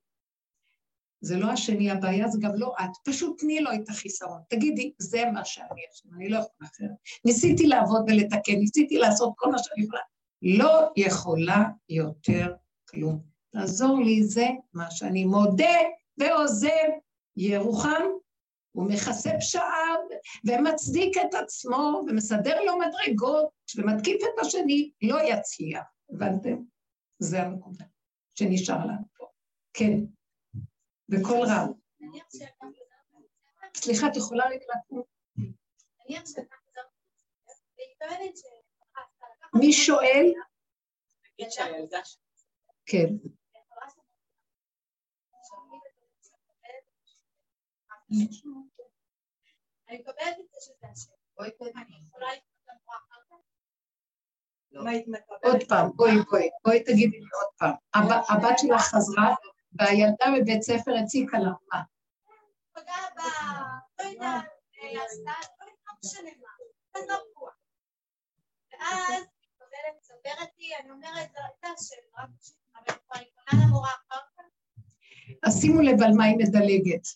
זה 1.20 1.36
לא 1.36 1.50
השני, 1.50 1.90
הבעיה 1.90 2.28
זה 2.28 2.38
גם 2.42 2.50
לא 2.54 2.74
את, 2.80 2.90
פשוט 3.04 3.40
תני 3.40 3.60
לו 3.60 3.70
את 3.72 3.88
החיסרון. 3.88 4.40
תגידי, 4.48 4.92
זה 4.98 5.24
מה 5.32 5.44
שאני 5.44 5.82
עכשיו, 5.90 6.10
אני 6.16 6.28
לא 6.28 6.36
יכולה 6.36 6.70
אחרת. 6.70 6.90
ניסיתי 7.24 7.66
לעבוד 7.66 8.02
ולתקן, 8.08 8.52
ניסיתי 8.52 8.98
לעשות 8.98 9.32
כל 9.36 9.50
מה 9.50 9.58
שאני 9.58 9.84
יכולה. 9.84 10.00
לא 10.42 10.92
יכולה 10.96 11.64
יותר 11.88 12.54
כלום. 12.88 13.29
תעזור 13.52 14.00
לי, 14.04 14.22
זה 14.22 14.46
מה 14.72 14.90
שאני 14.90 15.24
מודה 15.24 15.76
ועוזב. 16.18 16.88
ירוחם, 17.36 18.02
הוא 18.72 18.90
מכסה 18.90 19.30
פשעיו 19.38 19.98
ומצדיק 20.44 21.16
את 21.16 21.34
עצמו 21.34 22.00
ומסדר 22.06 22.60
לו 22.60 22.72
מדרגות 22.78 23.50
ומתקיף 23.76 24.22
את 24.22 24.46
השני, 24.46 24.90
לא 25.02 25.18
יצליח. 25.22 25.82
הבנתם? 26.10 26.56
זה 27.18 27.42
הנקודה 27.42 27.84
שנשאר 28.34 28.86
לנו 28.86 29.04
פה. 29.16 29.26
כן. 29.72 29.98
בקול 31.08 31.46
רם. 31.48 31.72
סליחה, 33.76 34.06
את 34.06 34.16
יכולה 34.16 34.44
לקרוא? 34.50 35.02
מי 39.54 39.72
שואל? 39.72 40.32
כן. 42.86 43.30
אני 48.10 49.98
מקבלת 49.98 50.36
את 50.40 50.48
זה 50.50 50.58
שזה 50.60 50.86
השם. 50.92 51.12
יכולה 52.00 52.28
עוד 55.42 55.62
פעם, 55.68 55.90
בואי, 55.96 56.12
בואי, 56.30 56.48
בואי 56.64 56.84
תגידי 56.84 57.18
לי 57.18 57.26
עוד 57.40 57.50
פעם. 57.58 57.74
הבת 58.28 58.58
שלך 58.58 58.80
חזרה 58.80 59.34
והילדה 59.72 60.26
בבית 60.36 60.62
ספר 60.62 60.92
הציקה 61.02 61.38
לה, 61.38 61.50
מה? 61.72 61.82
פגעה 62.72 63.08
ב... 63.16 63.20
לא 63.98 64.08
יודעת, 64.08 64.44
עשתה, 64.82 65.32
לא 65.60 65.92
משנה 66.04 66.30
מה, 66.40 66.48
אז 66.94 67.08
לא. 67.08 67.16
ואז 68.72 69.10
היא 69.10 69.94
מספרת 70.00 70.48
לי, 70.58 70.76
אני 70.80 70.90
אומרת, 70.90 71.32
זו 71.32 71.38
הייתה 71.38 71.82
של 71.82 72.02
רק 72.16 72.30
אבל 72.74 73.20
היא 73.20 73.28
פונה 73.34 73.66
למורה 73.66 73.88
אחר 73.88 74.20
כך. 74.36 74.44
אז 75.42 75.60
שימו 75.60 75.80
לב 75.80 76.02
על 76.02 76.12
מה 76.16 76.24
היא 76.24 76.36
מדלגת. 76.38 77.06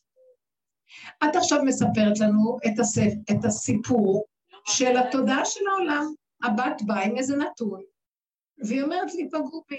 את 1.24 1.36
עכשיו 1.36 1.64
מספרת 1.64 2.20
לנו 2.20 2.59
את, 2.66 2.78
הספ... 2.78 3.12
את 3.30 3.45
הסיפור 3.45 4.24
של 4.66 4.97
התודעה 4.97 5.45
של 5.45 5.61
העולם. 5.70 6.14
הבת 6.45 6.82
באה 6.86 7.05
עם 7.05 7.16
איזה 7.16 7.36
נתון, 7.36 7.82
והיא 8.59 8.82
אומרת 8.82 9.14
לי, 9.14 9.28
פגעו 9.28 9.64
בי. 9.68 9.76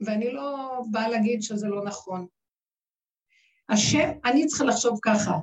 ואני 0.00 0.32
לא 0.32 0.80
באה 0.90 1.08
להגיד 1.08 1.42
שזה 1.42 1.68
לא 1.68 1.84
נכון. 1.84 2.26
השם, 3.68 4.10
אני 4.24 4.46
צריכה 4.46 4.64
לחשוב 4.64 4.98
ככה, 5.02 5.38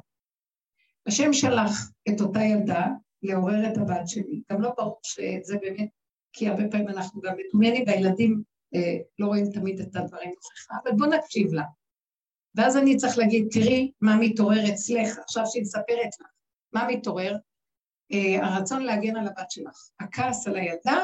השם 1.08 1.34
שלח 1.34 1.92
את 2.10 2.22
אותה 2.22 2.40
ילדה 2.40 2.88
לעורר 3.24 3.72
את 3.72 3.78
הבת 3.78 4.08
שלי. 4.08 4.42
גם 4.52 4.62
לא 4.62 4.74
ברור 4.78 5.00
שזה 5.04 5.58
באמת, 5.62 5.90
כי 6.34 6.48
הרבה 6.48 6.64
פעמים 6.72 6.88
אנחנו 6.88 7.22
גם 7.22 7.34
מדומיינים, 7.38 7.84
והילדים 7.88 8.44
אה, 8.76 8.98
לא 9.20 9.28
רואים 9.28 9.46
תמיד 9.54 9.80
את 9.80 9.96
הדברים 9.96 10.30
נוכחה, 10.30 10.76
אבל 10.84 10.98
בואו 10.98 11.10
נקשיב 11.10 11.54
לה. 11.54 11.64
ואז 12.56 12.78
אני 12.78 12.98
צריך 12.98 13.18
להגיד, 13.18 13.48
תראי 13.52 13.92
מה 14.02 14.16
מתעורר 14.20 14.74
אצלך, 14.74 15.20
עכשיו 15.20 15.44
שהיא 15.46 15.62
מספרת 15.62 16.20
לך, 16.22 16.28
מה 16.74 16.88
מתעורר? 16.88 17.38
אה, 18.14 18.46
הרצון 18.46 18.84
להגן 18.84 19.16
על 19.16 19.28
הבת 19.28 19.52
שלך, 19.52 19.90
הכעס 20.00 20.48
על 20.48 20.56
הילדה, 20.56 21.04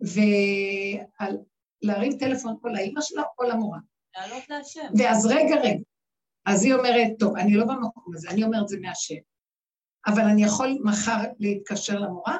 ועל 0.00 1.36
להרים 1.82 2.18
טלפון 2.18 2.56
או 2.64 2.68
לאימא 2.68 3.00
שלה 3.00 3.22
או 3.38 3.44
למורה. 3.44 3.78
לעלות 4.16 4.48
להשם. 4.48 4.86
ואז 4.98 5.26
רגע, 5.26 5.56
רגע. 5.56 5.82
אז 6.46 6.64
היא 6.64 6.74
אומרת, 6.74 7.08
טוב, 7.18 7.36
אני 7.36 7.54
לא 7.54 7.64
במקום 7.64 8.14
הזה, 8.14 8.30
אני 8.30 8.44
אומרת 8.44 8.68
זה 8.68 8.76
מהשם. 8.80 9.14
אבל 10.06 10.22
אני 10.22 10.44
יכול 10.44 10.78
מחר 10.84 11.24
להתקשר 11.38 11.98
למורה? 11.98 12.36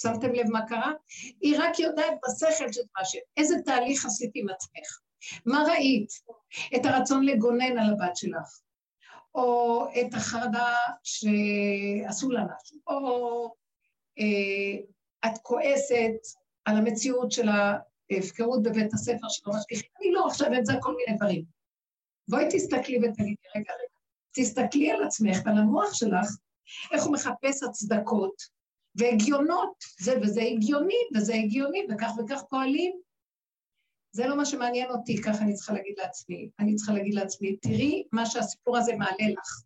שמתם 0.00 0.32
לב 0.32 0.46
מה 0.50 0.66
קרה? 0.66 0.92
היא 1.40 1.56
רק 1.58 1.78
יודעת 1.78 2.14
בשכל 2.28 2.72
של 2.72 2.80
מה 2.98 3.04
ש... 3.04 3.16
איזה 3.36 3.54
תהליך 3.64 4.06
עשית 4.06 4.30
עם 4.34 4.48
עצמך? 4.48 5.00
מה 5.46 5.64
ראית? 5.68 6.08
את 6.76 6.86
הרצון 6.86 7.24
לגונן 7.24 7.78
על 7.78 7.92
הבת 7.92 8.16
שלך, 8.16 8.60
או 9.34 9.84
את 10.00 10.14
החרדה 10.14 10.74
שעשו 11.02 12.30
לה 12.30 12.44
משהו, 12.44 12.78
או 12.86 13.54
אה, 14.18 15.30
את 15.30 15.38
כועסת 15.42 16.36
על 16.64 16.76
המציאות 16.76 17.32
של 17.32 17.48
ההפקרות 17.48 18.62
בבית 18.62 18.94
הספר 18.94 19.28
שלא 19.28 19.52
משגיחים. 19.54 19.90
אני 20.00 20.12
לא 20.12 20.26
עכשיו 20.26 20.54
את 20.58 20.66
זה 20.66 20.72
כל 20.80 20.94
מיני 20.96 21.16
דברים. 21.16 21.44
בואי 22.28 22.44
תסתכלי 22.50 22.98
ותגידי, 22.98 23.34
רגע, 23.56 23.72
רגע, 23.72 23.96
תסתכלי 24.34 24.90
על 24.90 25.04
עצמך 25.04 25.38
ועל 25.44 25.58
המוח 25.58 25.94
שלך, 25.94 26.28
איך 26.92 27.04
הוא 27.04 27.12
מחפש 27.12 27.62
הצדקות 27.62 28.42
והגיונות, 28.94 29.84
זה 30.00 30.18
וזה 30.22 30.42
הגיוני 30.42 30.94
וזה 31.16 31.34
הגיוני 31.34 31.86
וכך 31.90 32.10
וכך 32.18 32.42
פועלים. 32.50 33.05
זה 34.16 34.26
לא 34.26 34.36
מה 34.36 34.44
שמעניין 34.44 34.90
אותי, 34.90 35.22
ככה 35.22 35.38
אני 35.44 35.54
צריכה 35.54 35.72
להגיד 35.72 35.94
לעצמי. 35.98 36.50
אני 36.58 36.74
צריכה 36.74 36.92
להגיד 36.92 37.14
לעצמי, 37.14 37.56
תראי 37.56 38.04
מה 38.12 38.26
שהסיפור 38.26 38.76
הזה 38.76 38.92
מעלה 38.96 39.28
לך. 39.32 39.62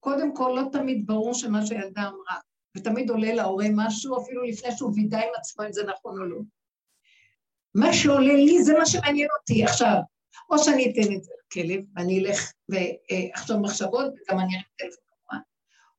קודם 0.00 0.34
כל, 0.36 0.52
לא 0.56 0.62
תמיד 0.72 1.06
ברור 1.06 1.34
שמה 1.34 1.66
שהילדה 1.66 2.02
אמרה, 2.02 2.40
ותמיד 2.76 3.10
עולה 3.10 3.34
להורה 3.34 3.66
משהו, 3.72 4.22
אפילו 4.22 4.42
לפני 4.42 4.72
שהוא 4.76 4.92
וידא 4.94 5.18
עם 5.18 5.28
עצמו 5.38 5.64
אם 5.64 5.72
זה 5.72 5.82
נכון 5.84 6.18
או 6.18 6.24
לא. 6.24 6.38
מה 7.74 7.92
שעולה 7.92 8.34
לי 8.34 8.62
זה 8.62 8.72
מה 8.78 8.86
שמעניין 8.86 9.28
אותי. 9.38 9.64
עכשיו, 9.64 9.96
או 10.50 10.58
שאני 10.58 10.92
אתן 10.92 11.14
את 11.14 11.24
זה 11.24 11.32
לכלב, 11.46 11.84
ואני 11.96 12.20
אלך 12.20 12.52
ואחשוב 12.68 13.56
מחשבות, 13.56 14.06
וגם 14.06 14.40
אני 14.40 14.54
אראה 14.54 14.64
טלפון 14.78 15.04
כמובן, 15.06 15.42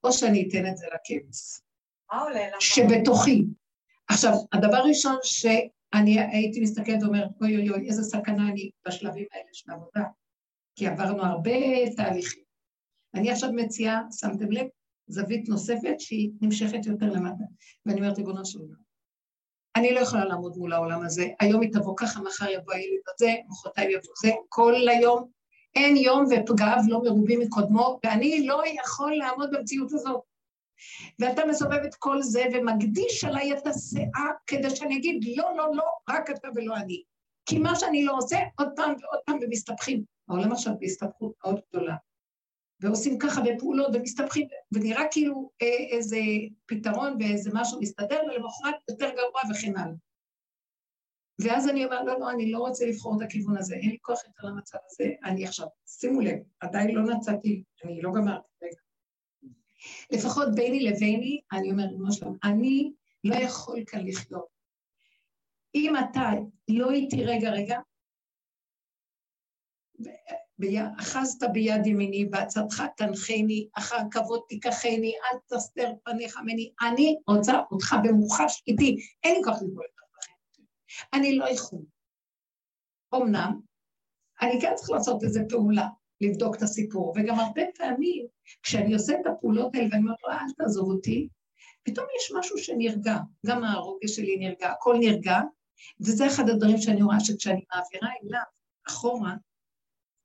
או 0.04 0.14
שאני 0.14 0.47
אתן 0.47 0.68
את 0.68 0.78
זה 0.78 0.86
לכבש. 0.86 1.62
מה 2.12 2.22
עולה 2.22 2.49
לך? 2.49 2.62
שבתוכי. 2.62 3.43
עכשיו, 4.08 4.32
הדבר 4.54 4.78
הראשון 4.78 5.18
שאני 5.94 6.20
הייתי 6.20 6.62
מסתכלת 6.62 7.04
ואומרת, 7.04 7.30
אוי 7.41 7.58
אוי 7.58 7.70
אוי, 7.70 7.88
איזה 7.88 8.04
סכנה 8.04 8.50
אני 8.50 8.70
בשלבים 8.88 9.26
האלה 9.34 9.50
של 9.54 9.72
העבודה, 9.72 10.04
כי 10.76 10.88
עברנו 10.88 11.24
הרבה 11.24 11.52
תהליכים. 11.96 12.44
אני 13.14 13.32
עכשיו 13.32 13.50
מציעה, 13.54 14.02
שמתם 14.12 14.52
לב, 14.52 14.68
זווית 15.08 15.50
נוספת 15.50 16.00
שהיא 16.00 16.32
נמשכת 16.41 16.86
יותר 16.86 17.06
למטה. 17.06 17.44
ואני 17.86 18.00
אומרת, 18.00 18.18
ריבונו 18.18 18.46
של 18.46 18.60
עולם, 18.60 18.84
אני 19.76 19.94
לא 19.94 20.00
יכולה 20.00 20.26
לעמוד 20.26 20.58
מול 20.58 20.74
העולם 20.74 21.02
הזה, 21.06 21.28
היום 21.39 21.62
היא 21.62 21.74
תבוא 21.74 21.94
ככה, 21.98 22.22
מחר 22.22 22.50
יבוא 22.50 22.74
הילד 22.74 23.02
הזה, 23.16 23.34
מחרתיים 23.48 23.89
יבוא 23.89 24.14
זה, 24.22 24.32
כל 24.50 24.74
היום, 24.89 25.30
אין 25.76 25.98
יום 25.98 26.26
ופגעיו 26.26 26.80
לא 26.88 27.02
מרובים 27.04 27.39
מקודמו, 27.39 28.00
ואני 28.06 28.48
לא 28.48 28.64
יכול 28.68 29.14
לעמוד 29.16 29.50
במציאות 29.52 29.94
הזאת. 29.94 30.22
ואתה 31.19 31.45
מסובב 31.45 31.79
את 31.86 31.95
כל 31.95 32.21
זה 32.21 32.43
ומקדיש 32.53 33.23
עליי 33.23 33.53
את 33.53 33.67
הסאה 33.67 34.29
כדי 34.47 34.75
שאני 34.75 34.97
אגיד 34.97 35.23
לא, 35.38 35.57
לא, 35.57 35.75
לא, 35.75 35.86
רק 36.09 36.29
אתה 36.29 36.47
ולא 36.55 36.75
אני. 36.75 37.03
כי 37.45 37.59
מה 37.59 37.75
שאני 37.75 38.05
לא 38.05 38.17
עושה, 38.17 38.38
עוד 38.59 38.69
פעם 38.75 38.89
ועוד 39.01 39.19
פעם 39.25 39.39
ומסתבכים. 39.41 40.03
העולם 40.29 40.51
עכשיו 40.51 40.73
בהסתבכות 40.79 41.34
מאוד 41.43 41.59
גדולה. 41.69 41.95
ועושים 42.79 43.17
ככה 43.19 43.41
בפעולות 43.41 43.95
ומסתבכים, 43.95 44.47
ונראה 44.71 45.03
כאילו 45.11 45.51
אה, 45.61 45.97
איזה 45.97 46.17
פתרון 46.65 47.17
ואיזה 47.19 47.49
משהו 47.53 47.79
מסתדר, 47.81 48.21
ולמחרת 48.27 48.75
יותר 48.89 49.09
גרוע 49.09 49.41
וכן 49.51 49.77
הלאה. 49.77 49.95
ואז 51.39 51.69
אני 51.69 51.86
אומר, 51.86 52.03
לא, 52.03 52.19
לא, 52.19 52.31
אני 52.31 52.51
לא 52.51 52.59
רוצה 52.59 52.86
לבחור 52.86 53.17
את 53.17 53.21
הכיוון 53.21 53.57
הזה, 53.57 53.75
אין 53.75 53.89
לי 53.89 53.97
כוח 54.01 54.19
יותר 54.27 54.47
למצב 54.47 54.77
הזה, 54.86 55.09
אני 55.23 55.45
עכשיו, 55.45 55.67
שימו 55.86 56.21
לב, 56.21 56.38
עדיין 56.59 56.95
לא 56.95 57.03
נצאתי, 57.03 57.63
אני 57.84 58.01
לא 58.01 58.11
גמרתי, 58.11 58.47
רגע. 58.63 58.82
לפחות 60.11 60.47
ביני 60.55 60.79
לביני, 60.79 61.41
אני 61.51 61.71
אומרת, 61.71 61.89
למשל, 61.91 62.25
אני 62.43 62.91
לא 63.23 63.36
יכול 63.36 63.84
כאן 63.88 64.07
לחיות. 64.07 64.47
אם 65.75 65.93
אתה 65.97 66.29
לא 66.67 66.91
איתי 66.91 67.25
רגע 67.25 67.51
רגע, 67.51 67.79
אחזת 70.99 71.49
ביד 71.53 71.88
ימיני, 71.88 72.25
בעצתך 72.25 72.84
תנחני, 72.97 73.67
אחר 73.77 73.97
כבוד 74.11 74.41
תיקחני, 74.49 75.13
אל 75.13 75.57
תסתר 75.57 75.91
פניך 76.03 76.38
ממני. 76.38 76.71
אני 76.81 77.17
רוצה 77.27 77.53
אותך 77.71 77.95
במוחש 78.03 78.63
איתי, 78.67 78.97
אין 79.23 79.36
לי 79.36 79.43
כוח 79.43 79.55
לבוא 79.55 79.84
לך 79.84 80.03
בחיים. 80.17 80.67
אני 81.13 81.38
לא 81.38 81.49
יכול. 81.49 81.79
אמנם, 83.15 83.59
אני 84.41 84.61
כן 84.61 84.71
צריך 84.75 84.89
לעשות 84.89 85.23
איזו 85.23 85.39
פעולה, 85.49 85.88
לבדוק 86.21 86.55
את 86.55 86.61
הסיפור, 86.61 87.13
וגם 87.15 87.39
הרבה 87.39 87.61
פעמים, 87.77 88.27
כשאני 88.64 88.94
עושה 88.94 89.14
את 89.22 89.28
הפעולות 89.28 89.76
האלה 89.76 89.88
ואני 89.91 90.02
אומרת 90.02 90.18
לו, 90.24 90.32
אל 90.32 90.54
תעזוב 90.58 90.89
אותי, 90.89 91.28
פתאום 91.84 92.06
יש 92.18 92.32
משהו 92.39 92.58
שנרגע, 92.58 93.18
גם 93.46 93.64
הרוגש 93.64 94.16
שלי 94.16 94.38
נרגע, 94.38 94.72
הכל 94.72 94.98
נרגע, 95.00 95.39
וזה 96.02 96.28
אחד 96.28 96.50
הדברים 96.50 96.78
שאני 96.78 97.02
רואה 97.02 97.20
שכשאני 97.20 97.62
מעבירה 97.74 98.10
אליו 98.24 98.41
אחורה, 98.88 99.34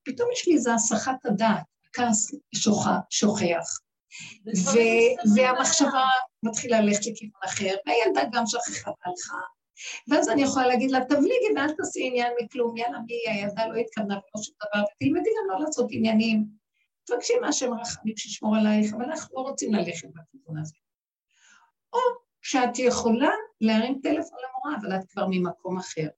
פתאום 0.05 0.29
יש 0.33 0.49
לי 0.49 0.55
איזו 0.55 0.73
הסחת 0.73 1.27
הדעת, 1.27 1.65
הכעס 1.87 2.35
שוכח, 3.11 3.79
והמחשבה 5.37 6.05
מתחילה 6.43 6.81
ללכת 6.81 7.01
לכיוון 7.07 7.41
אחר, 7.45 7.75
והילדה 7.87 8.23
גם 8.33 8.45
שכחה 8.47 8.91
והלכה. 8.91 9.39
ואז 10.09 10.29
אני 10.29 10.43
יכולה 10.43 10.67
להגיד 10.67 10.91
לה, 10.91 11.05
תבליגי 11.05 11.53
ואל 11.57 11.73
תעשי 11.73 12.07
עניין 12.07 12.33
מכלום, 12.43 12.77
יאללה, 12.77 12.99
מי 13.07 13.33
הילדה 13.33 13.67
לא 13.67 13.75
התכוונה 13.75 14.15
ולא 14.15 14.43
שום 14.45 14.55
דבר, 14.57 14.85
ותלמדי 14.85 15.31
גם 15.31 15.51
לא 15.51 15.65
לעשות 15.65 15.87
עניינים. 15.91 16.58
תבקשי 17.09 17.33
מהשם 17.41 17.73
רחמים 17.75 18.17
שישמור 18.17 18.57
עלייך, 18.57 18.95
אבל 18.95 19.05
אנחנו 19.05 19.37
לא 19.37 19.49
רוצים 19.49 19.75
ללכת 19.75 20.09
בכיוון 20.09 20.59
הזה. 20.59 20.75
או 21.93 21.99
שאת 22.43 22.79
יכולה 22.79 23.31
להרים 23.61 24.01
טלפון 24.03 24.39
למורה, 24.39 24.81
אבל 24.81 24.97
את 24.97 25.11
כבר 25.11 25.27
ממקום 25.31 25.79
אחר. 25.79 26.09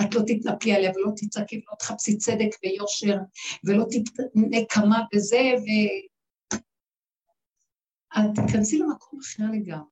את 0.00 0.14
לא 0.14 0.20
תתנפלי 0.26 0.74
עליה 0.74 0.90
ולא 0.90 1.10
תצעקי 1.16 1.56
ולא 1.56 1.76
תחפשי 1.78 2.16
צדק 2.16 2.50
ויושר 2.62 3.16
ולא 3.64 3.84
נקמה 4.34 5.02
בזה, 5.14 5.40
ו... 5.56 5.68
את 8.14 8.30
תיכנסי 8.34 8.78
למקום 8.78 9.20
אחר 9.20 9.44
לגמרי. 9.52 9.88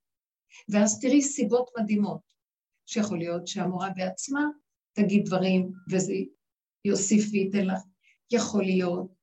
ואז 0.69 1.01
תראי 1.01 1.23
סיבות 1.23 1.71
מדהימות, 1.79 2.21
שיכול 2.87 3.19
להיות 3.19 3.47
שהמורה 3.47 3.91
בעצמה 3.97 4.45
תגיד 4.93 5.27
דברים 5.27 5.73
וזה 5.91 6.15
יוסיף 6.85 7.25
וייתן 7.33 7.67
לך. 7.67 7.81
יכול 8.31 8.65
להיות 8.65 9.16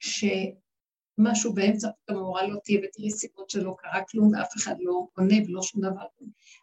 שמשהו 0.00 1.54
באמצע 1.54 1.88
פתאום 2.04 2.18
המורה 2.18 2.46
לא 2.46 2.58
תהיה 2.64 2.80
ותראי 2.84 3.10
סיבות 3.10 3.50
שלא 3.50 3.74
קרה 3.78 4.04
כלום 4.10 4.32
ואף 4.34 4.56
אחד 4.56 4.74
לא 4.78 5.06
עונה 5.18 5.34
ולא 5.46 5.62
שום 5.62 5.80
דבר. 5.80 6.06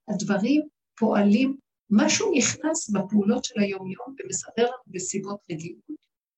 הדברים 0.07 0.61
פועלים 0.97 1.57
משהו 1.89 2.31
נכנס 2.37 2.89
בפעולות 2.89 3.43
של 3.43 3.59
היום-יום 3.59 4.15
ומסדר 4.19 4.63
לנו 4.63 4.83
בסיבות 4.87 5.39
רגילות, 5.51 5.83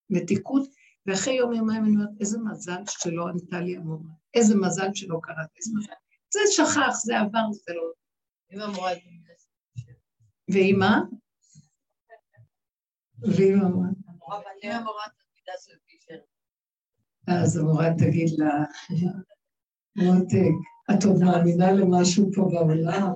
מתיקות, 0.10 0.70
ואחרי 1.06 1.34
יום 1.34 1.54
יומיים 1.54 1.86
אני 1.86 1.96
אומרת, 1.96 2.10
איזה 2.20 2.38
מזל 2.40 2.82
שלא 2.88 3.28
ענתה 3.28 3.60
לי 3.60 3.78
המורה, 3.78 4.10
איזה 4.34 4.56
מזל 4.56 4.90
שלא 4.94 5.20
קראת, 5.22 5.50
איזה 5.58 5.72
מזל. 5.78 5.94
זה 6.34 6.40
שכח, 6.52 6.96
זה 7.04 7.20
עבר, 7.20 7.52
זה 7.52 7.74
לא... 7.74 7.84
אם 8.54 8.62
המורה... 8.62 8.92
והיא 10.52 10.74
מה? 10.74 11.02
והיא 13.20 13.56
מה? 13.56 13.90
אז 17.28 17.58
המורה 17.58 17.90
תגיד 17.98 18.30
לה, 18.38 18.64
מותק, 19.96 20.56
את 20.92 21.04
עוד 21.06 21.20
מאמינה 21.24 21.72
למשהו 21.72 22.32
פה 22.36 22.42
בעולם? 22.42 23.14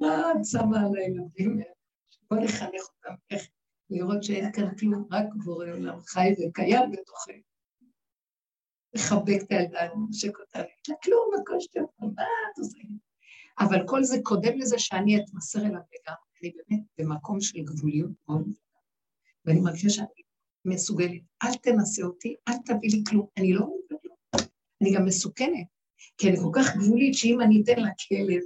מה 0.00 0.32
את 0.32 0.44
שמה 0.44 0.80
על 0.80 0.96
הילדים? 0.96 1.60
בוא 2.30 2.38
נחנך 2.38 2.82
אותם 2.96 3.14
איך 3.30 3.42
לראות 3.90 4.22
שאין 4.22 4.52
כאן 4.52 4.74
כלום, 4.74 5.08
רק 5.10 5.26
בורא 5.44 5.66
עולם 5.66 6.00
חי 6.00 6.34
וקיים 6.48 6.90
בתוכנו. 6.90 7.34
לחבק 8.94 9.42
את 9.42 9.50
הילדה, 9.50 9.80
לנשק 9.94 10.38
אותה, 10.40 10.58
לה 10.58 10.94
כלום, 11.02 11.30
הכל 11.42 11.60
שטויות, 11.60 11.90
מה 12.00 12.22
את 12.22 12.58
עושה? 12.58 12.78
אבל 13.58 13.86
כל 13.86 14.04
זה 14.04 14.16
קודם 14.22 14.58
לזה 14.58 14.78
שאני 14.78 15.16
אתמסר 15.20 15.58
אליו 15.58 15.70
לגמרי, 15.70 16.24
אני 16.42 16.52
באמת 16.56 16.84
במקום 16.98 17.40
של 17.40 17.58
גבוליות 17.62 18.10
מאוד 18.28 18.48
ואני 19.44 19.60
מרגישה 19.60 19.88
שאני 19.88 20.23
מסוגלת, 20.64 21.20
אל 21.42 21.54
תנסה 21.62 22.02
אותי, 22.02 22.34
אל 22.48 22.54
תביא 22.64 22.90
לי 22.90 23.02
כלום, 23.08 23.26
אני 23.38 23.52
לא 23.52 23.60
אומרת 23.60 23.84
אני 24.82 24.94
גם 24.94 25.04
מסוכנת, 25.04 25.66
כי 26.18 26.28
אני 26.28 26.36
כל 26.36 26.50
כך 26.54 26.76
גבולית, 26.76 27.14
שאם 27.14 27.40
אני 27.40 27.62
אתן 27.62 27.82
לכלב 27.82 28.42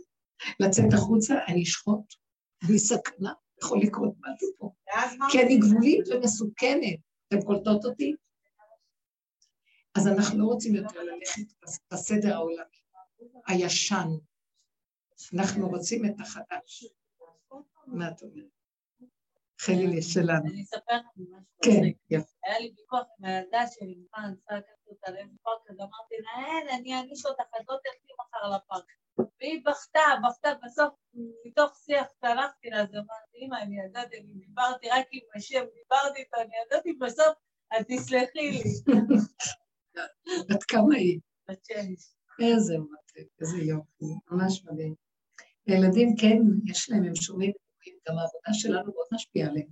לצאת 0.61 0.93
החוצה, 0.95 1.35
אני 1.49 1.63
אשחוט, 1.63 2.15
בלי 2.65 2.79
סכנה, 2.79 3.33
יכול 3.63 3.81
לקרות 3.83 4.15
משהו 4.19 4.49
פה. 4.59 4.71
כי 5.31 5.43
אני 5.43 5.59
גבולית 5.59 6.09
ומסוכנת. 6.09 6.99
אתם 7.29 7.43
קולטות 7.43 7.85
אותי? 7.85 8.15
אז 9.95 10.07
אנחנו 10.07 10.39
לא 10.39 10.45
רוצים 10.45 10.75
יותר 10.75 11.03
ללכת 11.03 11.69
בסדר 11.93 12.35
העולמי, 12.35 12.79
הישן. 13.47 14.09
אנחנו 15.35 15.69
רוצים 15.69 16.05
את 16.05 16.21
החדש. 16.21 16.85
מה 17.87 18.11
את 18.11 18.23
אומרת? 18.23 18.58
חלילי 19.61 20.03
שלנו. 20.03 20.47
אני 20.53 20.63
אספר 20.63 20.97
לך 20.97 21.07
משהו. 21.17 21.59
כן, 21.65 21.83
יפה. 22.11 22.33
היה 22.45 22.59
לי 22.59 22.73
ויכוח 22.77 23.07
עם 23.19 23.25
הילדה 23.25 23.65
שלי, 23.67 23.95
מוכן, 23.95 24.23
אני 24.23 24.37
צריכה 24.37 24.57
לקחת 24.57 24.87
אותה 24.91 25.11
לאיזה 25.11 25.37
פארק, 25.43 25.71
אז 25.71 25.77
אמרתי 25.77 26.15
לה, 26.23 26.47
אין, 26.47 26.69
אני 26.81 26.95
אעניש 26.95 27.27
אותך, 27.27 27.41
את 27.61 27.65
לא 27.69 27.77
תלכי 27.85 28.13
מחר 28.21 28.57
לפארק. 28.57 28.85
והיא 29.41 29.61
בכתה, 29.67 30.01
בכתה, 30.29 30.49
בסוף, 30.65 30.95
מתוך 31.47 31.71
שיח 31.85 32.07
שהלכתי 32.21 32.71
לה, 32.71 32.81
אז 32.81 32.95
אמרתי, 32.95 33.37
אמא, 33.39 33.57
אני 33.63 33.77
ידעתי, 33.85 34.17
אני 34.17 34.33
דיברתי 34.33 34.89
רק 34.91 35.07
עם 35.13 35.23
השם, 35.37 35.65
דיברתי 35.75 36.21
איתו, 36.21 36.37
אני 36.41 36.55
ידעתי 36.67 36.93
בסוף, 36.93 37.35
את 37.81 37.87
תסלחי 37.89 38.51
לי. 38.51 38.63
בת 40.49 40.63
כמה 40.63 40.95
היא? 40.95 41.21
בת 41.49 41.65
שש. 41.65 42.15
איזה 42.41 42.79
מטה, 42.79 43.21
איזה 43.41 43.59
יופי, 43.59 44.05
ממש 44.31 44.65
מדהים. 44.65 44.95
לילדים 45.67 46.09
כן, 46.21 46.39
יש 46.71 46.91
להם, 46.91 47.05
הם 47.05 47.15
שומעים, 47.15 47.53
גם 48.09 48.19
העבודה 48.19 48.53
שלנו 48.53 48.93
מאוד 48.93 49.07
משפיעה 49.13 49.51
עליהם. 49.51 49.69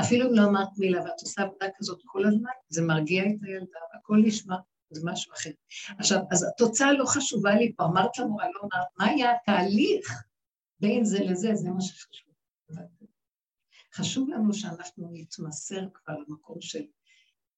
אפילו 0.00 0.28
אם 0.28 0.34
לא 0.34 0.44
אמרת 0.44 0.68
מילה 0.78 1.02
ואת 1.02 1.20
עושה 1.20 1.42
עבודה 1.42 1.66
כזאת 1.78 2.00
כל 2.04 2.26
הזמן, 2.26 2.50
זה 2.68 2.82
מרגיע 2.82 3.22
את 3.22 3.42
הילדה, 3.42 3.78
הכל 3.98 4.16
נשמע, 4.24 4.56
זה 4.90 5.00
משהו 5.04 5.32
אחר. 5.32 5.50
עכשיו, 5.98 6.18
אז 6.30 6.44
התוצאה 6.44 6.92
לא 6.92 7.04
חשובה 7.06 7.54
לי 7.54 7.72
פה, 7.76 7.84
אמרת 7.84 8.18
למורה, 8.18 8.44
לא 8.54 8.60
אמרת, 8.60 8.86
מה 8.98 9.06
היה 9.06 9.32
התהליך 9.32 10.22
בין 10.80 11.04
זה 11.04 11.18
לזה, 11.24 11.54
זה 11.54 11.70
מה 11.70 11.80
שחשוב. 11.80 12.32
חשוב 13.94 14.28
לנו 14.28 14.54
שאנחנו 14.54 15.08
נתמסר 15.12 15.80
כבר 15.94 16.14
למקום 16.28 16.60
של 16.60 16.82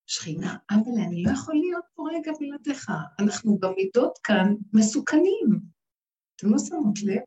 שכינה, 0.07 0.57
אבל 0.71 1.01
אני 1.07 1.23
לא 1.23 1.31
יכול 1.31 1.55
להיות 1.55 1.85
פה 1.95 2.03
רגע 2.15 2.33
בלעדיך. 2.41 2.91
אנחנו 3.19 3.59
במידות 3.59 4.19
כאן 4.25 4.55
מסוכנים. 4.73 5.61
אתם 6.37 6.51
לא 6.51 6.59
שמות 6.59 7.03
לב? 7.03 7.23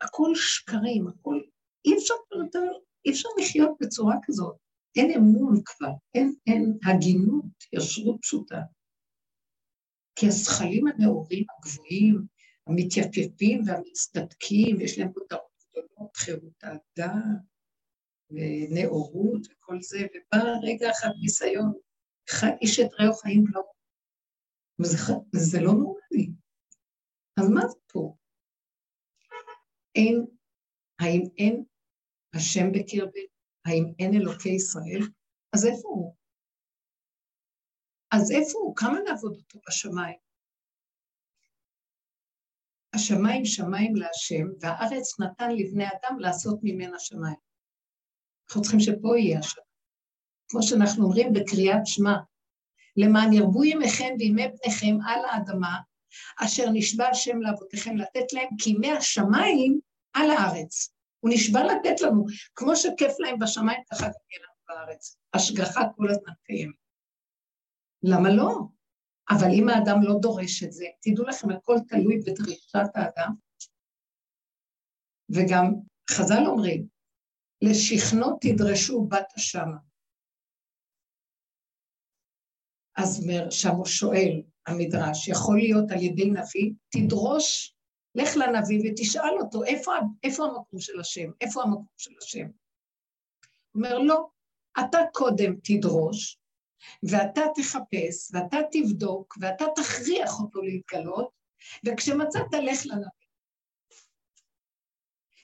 הכל 0.00 0.34
שקרים, 0.34 1.08
הכל... 1.08 1.40
אי 1.84 1.94
אפשר 1.98 2.14
יותר, 2.44 2.72
אי 3.04 3.10
אפשר 3.10 3.28
לחיות 3.40 3.70
בצורה 3.80 4.16
כזאת. 4.22 4.56
אין 4.96 5.10
אמון 5.16 5.60
כבר, 5.64 5.92
אין, 6.14 6.34
אין 6.46 6.78
הגינות, 6.84 7.44
ישרות 7.72 8.16
פשוטה. 8.22 8.60
כי 10.16 10.26
הזכלים 10.26 10.86
הנאורים 10.86 11.44
הגבוהים, 11.58 12.26
המתייפפים 12.66 13.62
והמצטדקים, 13.66 14.80
יש 14.80 14.98
להם 14.98 15.12
כותרות 15.12 15.64
גדולות, 15.70 16.16
חירות 16.16 16.62
האדם, 16.62 17.36
ונאורות 18.30 19.46
וכל 19.50 19.80
זה, 19.80 19.98
ובא 19.98 20.44
רגע 20.62 20.90
אחד 20.90 21.10
ניסיון, 21.20 21.72
איש 22.62 22.80
את 22.80 22.90
רעהו 23.00 23.14
חיים 23.14 23.44
לא. 23.48 23.62
וזה, 24.80 24.96
וזה 25.34 25.60
לא 25.60 25.72
נורמלי. 25.72 26.30
אז 27.40 27.50
מה 27.50 27.60
זה 27.68 27.78
פה? 27.92 28.16
אין, 29.94 30.26
האם 31.00 31.22
אין 31.38 31.64
השם 32.34 32.72
בקרבי? 32.72 33.26
האם 33.66 33.84
אין 33.98 34.14
אלוקי 34.14 34.48
ישראל? 34.48 35.02
אז 35.54 35.66
איפה 35.66 35.88
הוא? 35.88 36.14
אז 38.10 38.30
איפה 38.30 38.58
הוא? 38.58 38.76
כמה 38.76 38.98
נעבוד 39.04 39.36
אותו 39.36 39.60
בשמיים? 39.68 40.16
השמיים 42.94 43.44
שמיים 43.44 43.96
להשם, 43.96 44.46
והארץ 44.60 45.20
נתן 45.20 45.50
לבני 45.56 45.84
אדם 45.84 46.18
לעשות 46.18 46.58
ממנה 46.62 46.98
שמיים. 46.98 47.36
אנחנו 48.46 48.62
צריכים 48.62 48.80
שפה 48.80 49.18
יהיה 49.18 49.38
השם. 49.38 49.60
כמו 50.48 50.62
שאנחנו 50.62 51.04
אומרים 51.04 51.32
בקריאת 51.32 51.84
שמע, 51.84 52.14
למען 52.96 53.32
ירבו 53.32 53.64
ימיכם 53.64 54.14
וימי 54.18 54.42
בניכם 54.48 54.96
על 55.08 55.24
האדמה, 55.24 55.78
אשר 56.44 56.64
נשבע 56.72 57.08
השם 57.08 57.40
לאבותיכם 57.40 57.96
לתת 57.96 58.32
להם, 58.32 58.48
כי 58.58 58.70
ימי 58.70 58.92
השמיים 58.92 59.80
על 60.12 60.30
הארץ. 60.30 60.92
הוא 61.20 61.30
נשבע 61.34 61.60
לתת 61.64 62.00
לנו, 62.00 62.24
כמו 62.54 62.76
שכיף 62.76 63.12
להם 63.18 63.38
בשמיים, 63.38 63.80
ככה 63.90 64.04
גם 64.04 64.12
יהיה 64.30 64.44
לנו 64.44 64.58
בארץ. 64.68 65.16
השגחה 65.34 65.80
כל 65.96 66.10
הזמן 66.10 66.32
קיימת. 66.44 66.74
למה 68.02 68.28
לא? 68.30 68.58
אבל 69.30 69.48
אם 69.52 69.68
האדם 69.68 70.02
לא 70.02 70.14
דורש 70.20 70.62
את 70.62 70.72
זה, 70.72 70.84
תדעו 71.00 71.24
לכם, 71.24 71.50
הכל 71.50 71.76
תלוי 71.88 72.18
בדרישת 72.18 72.88
האדם. 72.94 73.34
וגם 75.30 75.64
חז"ל 76.10 76.46
אומרים, 76.46 76.86
לשכנו 77.62 78.38
תדרשו 78.40 79.04
בת 79.04 79.32
השמה. 79.36 79.76
אז 82.96 83.26
שם 83.50 83.74
הוא 83.76 83.86
שואל, 83.86 84.42
המדרש, 84.68 85.28
יכול 85.28 85.58
להיות 85.58 85.90
על 85.90 86.02
ידי 86.02 86.30
נביא, 86.30 86.72
תדרוש, 86.88 87.74
לך 88.14 88.36
לנביא 88.36 88.80
ותשאל 88.84 89.38
אותו, 89.40 89.64
איפה, 89.64 89.92
איפה 90.24 90.44
המקום 90.44 90.80
של 90.80 91.00
השם? 91.00 91.30
איפה 91.40 91.62
המקום 91.62 91.86
של 91.96 92.10
השם? 92.22 92.44
הוא 92.44 92.50
אומר, 93.74 93.98
לא, 93.98 94.26
אתה 94.80 94.98
קודם 95.12 95.54
תדרוש, 95.64 96.38
ואתה 97.02 97.40
תחפש, 97.54 98.30
ואתה 98.32 98.56
תבדוק, 98.72 99.38
ואתה 99.40 99.64
תכריח 99.76 100.40
אותו 100.40 100.62
להתגלות, 100.62 101.30
וכשמצאת, 101.86 102.54
לך 102.62 102.86
לנביא. 102.86 103.28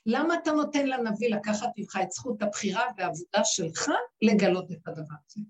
למה 0.05 0.35
אתה 0.35 0.51
נותן 0.51 0.87
לנביא 0.87 1.35
לקחת 1.35 1.69
ממך 1.77 1.99
את 2.03 2.11
זכות 2.11 2.41
הבחירה 2.41 2.83
והעבודה 2.97 3.41
שלך 3.43 3.89
לגלות 4.21 4.71
את 4.71 4.87
הדבר 4.87 5.15
הזה? 5.25 5.41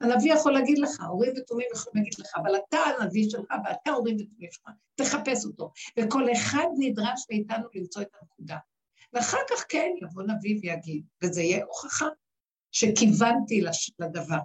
הנביא 0.00 0.32
יכול 0.32 0.52
להגיד 0.52 0.78
לך, 0.78 1.00
הורים 1.08 1.32
ותומים 1.36 1.66
יכולים 1.74 2.04
להגיד 2.04 2.18
לך, 2.18 2.32
אבל 2.36 2.56
אתה 2.56 2.78
הנביא 2.78 3.30
שלך 3.30 3.54
ואתה 3.64 3.90
הורים 3.90 4.16
ותומים 4.20 4.50
שלך, 4.52 4.70
תחפש 4.94 5.44
אותו. 5.44 5.72
וכל 5.98 6.32
אחד 6.32 6.66
נדרש 6.78 7.26
מאיתנו 7.30 7.68
למצוא 7.74 8.02
את 8.02 8.08
הנקודה. 8.20 8.56
ואחר 9.12 9.38
כך 9.50 9.64
כן 9.68 9.90
יבוא 10.02 10.22
נביא 10.22 10.60
ויגיד, 10.62 11.02
וזה 11.22 11.42
יהיה 11.42 11.64
הוכחה 11.64 12.06
שכיוונתי 12.72 13.60
לדבר. 13.98 14.38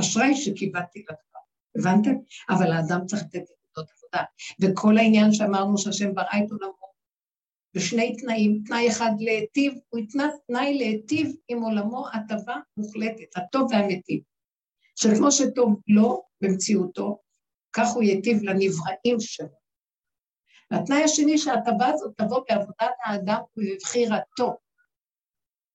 אשראי 0.00 0.36
שכיוונתי 0.36 0.98
לדבר. 0.98 1.40
הבנתם? 1.78 2.14
אבל 2.50 2.72
האדם 2.72 3.06
צריך 3.06 3.22
לתת 3.22 3.42
נקודות 3.42 3.90
עבודה. 3.96 4.24
וכל 4.60 4.98
העניין 4.98 5.32
שאמרנו 5.32 5.78
שהשם 5.78 6.14
ברא 6.14 6.24
את 6.24 6.50
עולמו 6.50 6.86
בשני 7.74 8.16
תנאים, 8.16 8.62
תנאי 8.66 8.88
אחד 8.88 9.10
להיטיב, 9.18 9.74
הוא 9.88 10.00
התנה 10.00 10.28
תנאי 10.46 10.78
להיטיב 10.78 11.36
עם 11.48 11.62
עולמו 11.62 12.06
הטבה 12.12 12.56
מוחלטת, 12.76 13.36
הטוב 13.36 13.68
והמיטיב. 13.72 14.20
שכמו 14.96 15.32
שטוב 15.32 15.80
לו 15.88 16.22
במציאותו, 16.40 17.18
כך 17.72 17.88
הוא 17.94 18.02
ייטיב 18.02 18.42
לנבראים 18.42 19.20
שלו. 19.20 19.66
והתנאי 20.70 21.02
השני 21.04 21.38
שההטבה 21.38 21.86
הזאת 21.86 22.14
תבוא 22.16 22.40
בעבודת 22.48 22.94
האדם 23.04 23.40
ובבחירתו, 23.56 24.56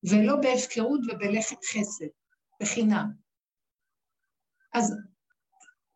ולא 0.10 0.36
בהפקרות 0.42 1.00
ובלחם 1.08 1.56
חסד, 1.72 2.06
בחינם. 2.62 3.12
אז 4.74 4.96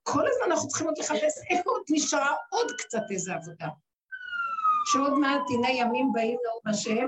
כל 0.04 0.24
הזמן 0.28 0.52
אנחנו 0.52 0.68
צריכים 0.68 0.88
עוד 0.88 0.98
לחפש 0.98 1.34
איפה 1.50 1.70
עוד 1.70 1.84
נשארה 1.90 2.36
עוד 2.52 2.68
קצת 2.78 3.02
איזו 3.12 3.34
עבודה. 3.34 3.70
שעוד 4.92 5.14
מעט 5.20 5.42
הנה 5.50 5.72
ימים 5.72 6.12
באים 6.14 6.38
לאום 6.46 6.62
השם, 6.74 7.08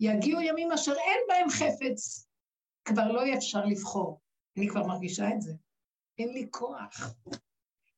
יגיעו 0.00 0.40
ימים 0.40 0.72
אשר 0.72 0.92
אין 0.92 1.20
בהם 1.28 1.50
חפץ, 1.50 2.26
כבר 2.84 3.12
לא 3.12 3.20
יהיה 3.20 3.36
אפשר 3.36 3.64
לבחור. 3.64 4.20
אני 4.56 4.68
כבר 4.68 4.86
מרגישה 4.86 5.24
את 5.34 5.40
זה. 5.40 5.52
אין 6.18 6.32
לי 6.32 6.46
כוח, 6.50 7.14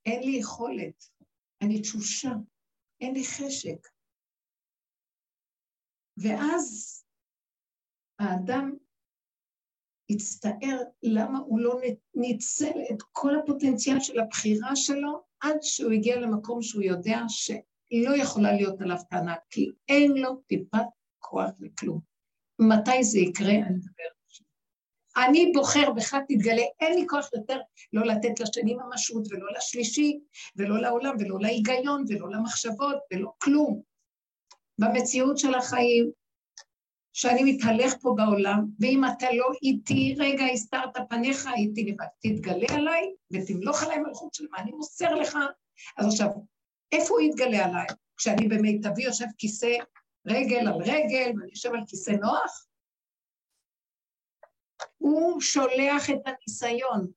אין 0.06 0.22
לי 0.22 0.36
יכולת, 0.36 1.10
אני 1.62 1.80
תשושה, 1.80 2.32
אין 3.00 3.14
לי 3.14 3.24
חשק. 3.24 3.88
ואז 6.16 7.00
האדם 8.18 8.76
יצטער 10.08 10.78
למה 11.02 11.38
הוא 11.38 11.60
לא 11.60 11.80
ניצל 12.14 12.80
את 12.92 13.02
כל 13.12 13.30
הפוטנציאל 13.38 14.00
של 14.00 14.20
הבחירה 14.20 14.76
שלו 14.76 15.24
עד 15.40 15.56
שהוא 15.62 15.92
הגיע 15.92 16.20
למקום 16.20 16.62
שהוא 16.62 16.82
יודע 16.82 17.18
שלא 17.28 18.16
יכולה 18.22 18.52
להיות 18.52 18.80
עליו 18.80 18.96
טענה, 19.10 19.34
כי 19.50 19.72
אין 19.88 20.12
לו 20.12 20.36
טיפת 20.46 20.86
כוח 21.18 21.50
לכלום. 21.60 22.00
מתי 22.58 23.04
זה 23.04 23.18
יקרה? 23.18 23.52
אני 23.52 23.74
מדבר 23.74 24.13
אני 25.16 25.52
בוחר 25.54 25.90
בך 25.90 26.16
תתגלה, 26.28 26.62
אין 26.80 26.98
לי 26.98 27.06
כוח 27.08 27.28
יותר 27.34 27.60
לא 27.92 28.06
לתת 28.06 28.40
לשני 28.40 28.74
ממשות 28.74 29.22
ולא 29.30 29.46
לשלישי 29.56 30.18
ולא 30.56 30.80
לעולם 30.80 31.16
ולא 31.20 31.38
להיגיון 31.40 32.04
ולא 32.08 32.30
למחשבות 32.30 32.96
ולא 33.12 33.32
כלום. 33.38 33.82
במציאות 34.78 35.38
של 35.38 35.54
החיים, 35.54 36.10
שאני 37.12 37.52
מתהלך 37.52 37.94
פה 38.00 38.14
בעולם, 38.16 38.64
ואם 38.80 39.04
אתה 39.04 39.26
לא 39.32 39.46
איתי, 39.62 40.14
רגע, 40.18 40.44
הסתרת 40.44 40.96
פניך, 41.10 41.48
איתי 41.56 41.84
לבד, 41.84 42.06
תתגלה 42.20 42.66
עליי 42.70 43.14
ותמלוך 43.32 43.82
עליי 43.82 43.98
מלכות 43.98 44.34
של 44.34 44.44
מה 44.50 44.58
אני 44.58 44.70
מוסר 44.70 45.14
לך. 45.14 45.38
אז 45.98 46.06
עכשיו, 46.06 46.28
איפה 46.92 47.14
הוא 47.14 47.20
יתגלה 47.20 47.64
עליי? 47.64 47.86
כשאני 48.16 48.48
במיטבי 48.48 49.02
יושב 49.02 49.24
כיסא 49.38 49.76
רגל 50.26 50.68
על 50.68 50.82
רגל 50.82 51.32
ואני 51.38 51.50
יושב 51.50 51.74
על 51.74 51.84
כיסא 51.88 52.10
נוח? 52.10 52.66
הוא 55.04 55.40
שולח 55.40 56.10
את 56.10 56.20
הניסיון, 56.26 57.10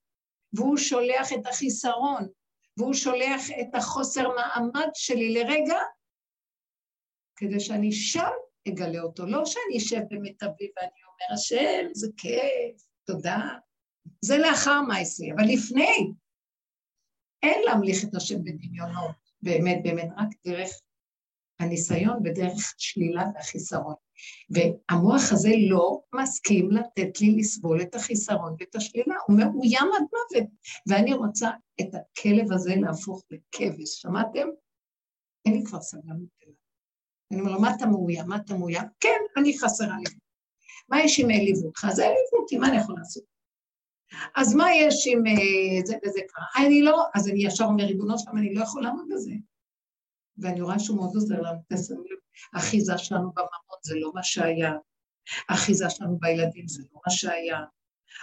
והוא 0.52 0.76
שולח 0.76 1.32
את 1.32 1.46
החיסרון, 1.46 2.28
והוא 2.76 2.94
שולח 2.94 3.42
את 3.60 3.74
החוסר 3.74 4.28
מעמד 4.28 4.88
שלי 4.94 5.34
לרגע, 5.34 5.78
כדי 7.36 7.60
שאני 7.60 7.92
שם 7.92 8.30
אגלה 8.68 9.00
אותו. 9.00 9.26
לא 9.26 9.46
שאני 9.46 9.78
אשב 9.78 10.00
במיטבי 10.10 10.70
ואני 10.76 11.00
אומר, 11.06 11.34
השם, 11.34 11.88
זה 11.94 12.08
כיף, 12.16 12.82
תודה. 13.06 13.38
זה 14.24 14.38
לאחר 14.38 14.80
מעשי, 14.88 15.32
אבל 15.32 15.44
לפני. 15.44 16.12
אין 17.42 17.62
להמליך 17.64 18.04
את 18.04 18.14
השם 18.14 18.44
בדמיונות, 18.44 19.16
באמת, 19.42 19.78
באמת, 19.82 20.08
רק 20.16 20.28
דרך 20.46 20.70
הניסיון 21.60 22.18
ודרך 22.24 22.74
שלילה 22.78 23.24
והחיסרון. 23.34 23.94
והמוח 24.50 25.32
הזה 25.32 25.52
לא 25.68 26.00
מסכים 26.14 26.70
לתת 26.70 27.20
לי 27.20 27.36
לסבול 27.36 27.82
את 27.82 27.94
החיסרון 27.94 28.54
ואת 28.58 28.74
השלילה, 28.74 29.14
הוא 29.26 29.36
מאוים 29.38 29.88
עד 29.96 30.02
מוות, 30.02 30.48
ואני 30.86 31.14
רוצה 31.14 31.50
את 31.80 31.88
הכלב 31.94 32.52
הזה 32.52 32.74
להפוך 32.76 33.22
לכבש, 33.30 34.00
שמעתם? 34.00 34.48
אין 35.46 35.54
לי 35.54 35.64
כבר 35.64 35.80
סבלנות 35.80 36.28
אליו. 36.42 36.54
אני 37.32 37.40
אומר 37.40 37.52
לו, 37.52 37.60
מה 37.60 37.74
אתה 37.74 37.86
מאוים? 37.86 38.26
מה 38.28 38.36
אתה 38.36 38.54
מאוים? 38.54 38.84
כן, 39.00 39.18
אני 39.36 39.58
חסרה 39.58 39.96
לי. 39.96 40.18
מה 40.88 41.00
יש 41.00 41.20
אם 41.20 41.30
העליבו 41.30 41.66
אותך? 41.66 41.86
זה 41.92 42.02
העליבו 42.02 42.36
אותי, 42.42 42.56
מה 42.56 42.68
אני 42.68 42.76
יכול 42.76 42.94
לעשות? 42.98 43.24
אז 44.36 44.54
מה 44.54 44.74
יש 44.74 45.06
אם 45.06 45.26
אה, 45.26 45.86
זה 45.86 45.96
וזה 46.06 46.20
קרה? 46.28 46.66
אני 46.66 46.82
לא, 46.82 47.04
אז 47.14 47.28
אני 47.28 47.46
ישר 47.46 47.64
אומר, 47.64 47.84
ריבונו 47.84 48.18
שלם, 48.18 48.38
אני 48.38 48.54
לא 48.54 48.62
יכול 48.62 48.82
לעמוד 48.82 49.04
בזה. 49.10 49.30
ואני 50.40 50.60
רואה 50.60 50.78
שהוא 50.78 50.96
מאוד 50.96 51.10
עוזר 51.14 51.40
לנו, 51.40 51.58
תשימו 51.72 52.00
לב, 52.00 52.18
האחיזה 52.54 52.98
שלנו 52.98 53.32
בממון 53.32 53.78
זה 53.82 53.94
לא 53.96 54.12
מה 54.14 54.22
שהיה, 54.22 54.72
האחיזה 55.48 55.90
שלנו 55.90 56.18
בילדים 56.18 56.68
זה 56.68 56.82
לא 56.82 57.00
מה 57.06 57.12
שהיה, 57.12 57.58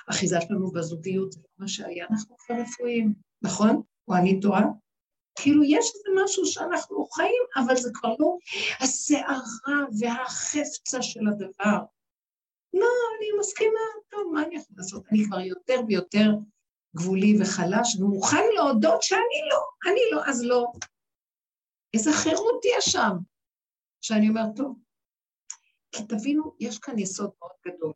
האחיזה 0.08 0.42
שלנו 0.42 0.72
בזוגיות 0.72 1.32
זה 1.32 1.40
לא 1.44 1.50
מה 1.58 1.68
שהיה, 1.68 2.06
אנחנו 2.12 2.36
כבר 2.38 2.56
רפואיים, 2.56 3.14
נכון? 3.42 3.82
או 4.08 4.16
אני 4.16 4.40
טועה? 4.42 4.64
כאילו 5.36 5.64
יש 5.64 5.86
איזה 5.96 6.24
משהו 6.24 6.46
שאנחנו 6.46 7.06
חיים, 7.06 7.44
אבל 7.56 7.76
זה 7.76 7.90
כבר 7.94 8.16
לא 8.20 8.38
הסערה 8.80 9.86
והחפצה 10.00 11.02
של 11.02 11.28
הדבר. 11.28 11.78
לא, 12.74 12.88
אני 13.18 13.40
מסכימה, 13.40 13.80
טוב, 14.10 14.34
מה 14.34 14.44
אני 14.44 14.56
יכולה 14.56 14.78
לעשות? 14.78 15.04
אני 15.12 15.26
כבר 15.26 15.40
יותר 15.40 15.82
ויותר 15.88 16.32
גבולי 16.96 17.42
וחלש, 17.42 17.96
ומוכן 18.00 18.44
להודות 18.56 19.04
שאני 19.04 19.40
לא, 19.52 19.92
אני 19.92 20.02
לא, 20.12 20.22
אז 20.26 20.44
לא. 20.44 20.66
איזה 21.96 22.12
חירות 22.24 22.62
יש 22.78 22.86
שם, 22.86 23.16
שאני 24.02 24.30
אומרת, 24.30 24.56
טוב, 24.56 24.80
כי 25.92 26.04
תבינו, 26.10 26.56
יש 26.60 26.80
כאן 26.80 27.00
יסוד 27.00 27.32
מאוד 27.40 27.52
גדול. 27.68 27.94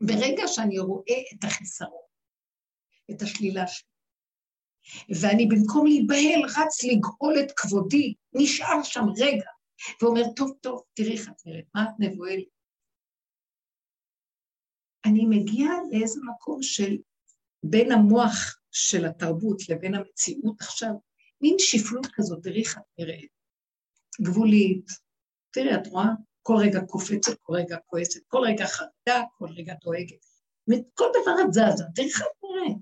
ברגע 0.00 0.42
שאני 0.46 0.78
רואה 0.78 1.20
את 1.34 1.44
החיסרון, 1.44 2.06
את 3.10 3.22
השלילה 3.22 3.66
שלי, 3.66 3.88
ואני 5.20 5.46
במקום 5.46 5.86
להיבהל 5.86 6.42
רץ 6.44 6.84
לגאול 6.84 7.34
את 7.40 7.52
כבודי, 7.56 8.14
נשאר 8.32 8.82
שם 8.82 9.04
רגע, 9.18 9.50
ואומר, 10.02 10.22
טוב, 10.36 10.50
טוב, 10.60 10.82
תראי 10.94 11.12
איך 11.12 11.28
את 11.28 11.46
נראית, 11.46 11.66
מה 11.74 11.82
את 11.82 11.94
מבוהלת? 11.98 12.44
אני 15.06 15.26
מגיעה 15.26 15.74
לאיזה 15.90 16.20
מקום 16.34 16.62
של 16.62 16.96
בין 17.62 17.92
המוח 17.92 18.60
של 18.70 19.04
התרבות 19.04 19.68
לבין 19.68 19.94
המציאות 19.94 20.60
עכשיו, 20.60 20.92
מין 21.42 21.56
שפלות 21.58 22.06
כזאת, 22.12 22.42
תראי 22.42 22.60
איך 22.60 22.78
את 22.78 22.82
נראית. 22.98 23.30
גבולית. 24.22 24.86
תראי, 25.50 25.74
את 25.74 25.86
רואה? 25.86 26.06
כל 26.42 26.54
רגע 26.60 26.80
קופצת, 26.80 27.38
כל 27.40 27.52
רגע 27.52 27.76
כועסת, 27.86 28.20
כל 28.26 28.38
רגע 28.46 28.66
חרדה, 28.66 29.22
כל 29.38 29.46
רגע 29.56 29.74
דואגת. 29.84 30.26
כל 30.94 31.04
דבר 31.22 31.34
את 31.44 31.52
זזה, 31.52 31.84
תראי 31.94 32.08
איך 32.08 32.22
את 32.22 32.44
נראית. 32.44 32.78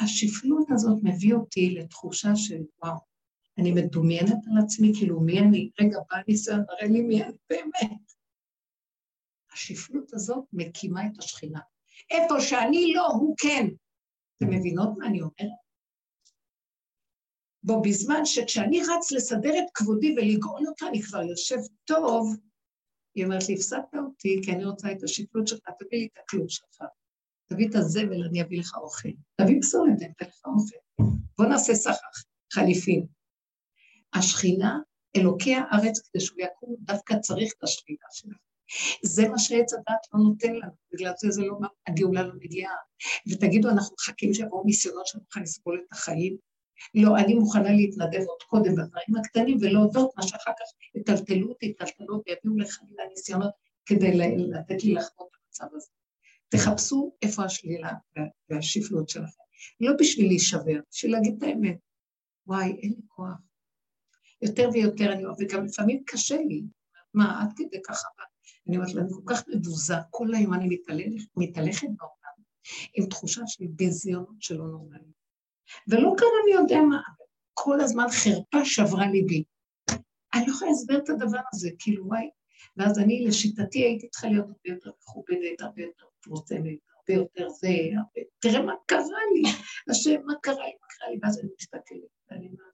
השפלות 0.00 0.66
הזאת 0.70 0.98
מביא 1.02 1.34
אותי 1.34 1.70
לתחושה 1.70 2.36
של 2.36 2.62
וואו, 2.82 2.96
אני 3.58 3.72
מדומיינת 3.72 4.38
על 4.50 4.64
עצמי, 4.64 4.92
כאילו 4.98 5.20
מי 5.20 5.40
אני? 5.40 5.70
רגע, 5.80 5.98
בא 6.10 6.16
ניסיון, 6.28 6.64
תראה 6.64 6.88
לי 6.92 7.00
מי 7.02 7.22
אני 7.24 7.32
באמת. 7.50 8.12
השפלות 9.52 10.14
הזאת 10.14 10.44
מקימה 10.52 11.06
את 11.06 11.18
השכינה. 11.18 11.60
איפה 12.10 12.40
שאני 12.40 12.92
לא, 12.94 13.06
הוא 13.06 13.34
כן. 13.38 13.66
אתם 14.36 14.50
מבינות 14.50 14.88
מה 14.98 15.06
אני 15.06 15.20
אומרת? 15.20 15.69
בו 17.62 17.82
בזמן 17.82 18.24
שכשאני 18.24 18.80
רץ 18.82 19.12
לסדר 19.12 19.58
את 19.58 19.70
כבודי 19.74 20.14
ולגאול 20.16 20.66
אותה, 20.68 20.86
אני 20.86 21.02
כבר 21.02 21.22
יושב 21.22 21.58
טוב, 21.84 22.36
היא 23.14 23.24
אומרת 23.24 23.48
לי, 23.48 23.54
הפסדת 23.54 23.94
אותי, 23.94 24.40
כי 24.44 24.52
אני 24.52 24.64
רוצה 24.64 24.92
את 24.92 25.02
השפלות 25.02 25.48
שלך, 25.48 25.60
תביא 25.78 25.98
לי 25.98 26.08
את 26.12 26.18
הכלום 26.24 26.48
שלך. 26.48 26.82
תביא 27.48 27.68
את 27.68 27.74
הזבל, 27.74 28.24
אני 28.28 28.42
אביא 28.42 28.58
לך 28.60 28.74
אוכל. 28.74 29.08
תביא 29.40 29.60
פסולת, 29.60 30.02
אני 30.02 30.12
אתן 30.16 30.26
לך 30.26 30.42
אוכל. 30.46 31.12
בוא 31.38 31.46
נעשה 31.46 31.74
סחר, 31.74 32.06
חליפין. 32.52 33.06
השכינה, 34.14 34.78
אלוקי 35.16 35.54
הארץ, 35.54 36.00
כדי 36.00 36.20
שהוא 36.20 36.40
יקום, 36.40 36.76
דווקא 36.80 37.14
צריך 37.18 37.52
את 37.58 37.62
השכינה 37.62 38.06
שלך. 38.10 38.36
זה 39.04 39.28
מה 39.28 39.38
שעץ 39.38 39.72
הדת 39.72 40.06
לא 40.14 40.20
נותן 40.20 40.52
לנו, 40.52 40.72
בגלל 40.92 41.12
זה 41.18 41.30
זה 41.30 41.42
לא, 41.42 41.58
הגאולה 41.86 42.22
לא 42.22 42.34
מגיעה. 42.34 42.74
ותגידו, 43.30 43.68
אנחנו 43.68 43.94
מחכים 44.00 44.34
שיבואו 44.34 44.64
ניסיונות 44.64 45.06
שנוכל 45.06 45.40
לסבול 45.40 45.82
את 45.86 45.92
החיים? 45.92 46.36
לא, 46.94 47.18
אני 47.18 47.34
מוכנה 47.34 47.72
להתנדב 47.72 48.20
עוד 48.28 48.42
קודם 48.48 48.72
בדברים 48.72 49.16
הקטנים 49.20 49.58
ולהודות 49.60 50.10
מה 50.16 50.22
שאחר 50.22 50.50
כך 50.50 50.96
יטלטלו 51.00 51.48
אותי, 51.48 51.66
יטלטלו 51.66 52.22
ויביאו 52.26 52.58
לחלילה 52.58 53.02
ניסיונות 53.10 53.52
כדי 53.86 54.18
לתת 54.36 54.84
לי 54.84 54.94
לחוות 54.94 55.28
את 55.28 55.36
המצב 55.44 55.76
הזה. 55.76 55.90
תחפשו 56.48 57.12
איפה 57.22 57.44
השלילה 57.44 57.92
והשפלות 58.50 59.08
שלכם. 59.08 59.42
לא 59.80 59.92
בשביל 59.98 60.26
להישבר, 60.26 60.80
בשביל 60.90 61.12
להגיד 61.12 61.34
את 61.36 61.42
האמת. 61.42 61.78
וואי, 62.46 62.76
אין 62.82 62.90
לי 62.90 63.02
כוח. 63.08 63.38
יותר 64.42 64.68
ויותר 64.72 65.12
אני 65.12 65.24
אומרת, 65.24 65.36
וגם 65.40 65.64
לפעמים 65.64 66.02
קשה 66.06 66.36
לי. 66.36 66.62
מה, 67.14 67.42
עד 67.42 67.52
כדי 67.56 67.82
ככה? 67.86 68.08
אני 68.68 68.76
אומרת 68.76 68.94
לה, 68.94 69.02
אני 69.02 69.10
כל 69.10 69.34
כך 69.34 69.42
מבוזה, 69.48 69.94
כל 70.10 70.34
היום 70.34 70.54
אני 70.54 70.78
מתהלכת 71.36 71.88
בעולם 71.96 72.44
עם 72.94 73.06
תחושה 73.06 73.42
של 73.46 73.64
ביזיונות 73.68 74.42
שלא 74.42 74.66
נורמלית. 74.66 75.19
ולא 75.88 76.14
קרה 76.16 76.28
מי 76.44 76.52
יודע 76.52 76.80
מה, 76.80 77.00
כל 77.54 77.80
הזמן 77.80 78.06
חרפה 78.10 78.64
שברה 78.64 79.06
ליבי. 79.06 79.44
אני 80.34 80.46
לא 80.46 80.52
יכולה 80.52 80.70
להסביר 80.70 80.98
את 80.98 81.08
הדבר 81.08 81.40
הזה, 81.52 81.70
כאילו 81.78 82.06
וואי, 82.06 82.30
ואז 82.76 82.98
אני 82.98 83.24
לשיטתי 83.26 83.78
הייתי 83.78 84.08
צריכה 84.08 84.28
להיות 84.28 84.46
הרבה 84.46 84.74
יותר 84.74 84.90
מכובדת, 84.98 85.60
הרבה 85.60 85.82
יותר 85.82 86.06
פרוצמת, 86.20 86.78
הרבה 86.96 87.20
יותר 87.20 87.48
זה, 87.48 87.68
הרבה... 87.96 88.20
תראה 88.38 88.62
מה 88.62 88.74
קרה 88.86 89.20
לי, 89.34 89.42
השם, 89.90 90.20
מה 90.26 90.34
קרה 90.42 90.54
לי, 90.54 90.72
מה 90.80 90.86
קרה 90.88 91.10
לי, 91.10 91.18
ואז 91.22 91.38
אני 91.38 91.48
מסתכלת, 91.60 92.10
ואני 92.30 92.46
אומרת, 92.46 92.72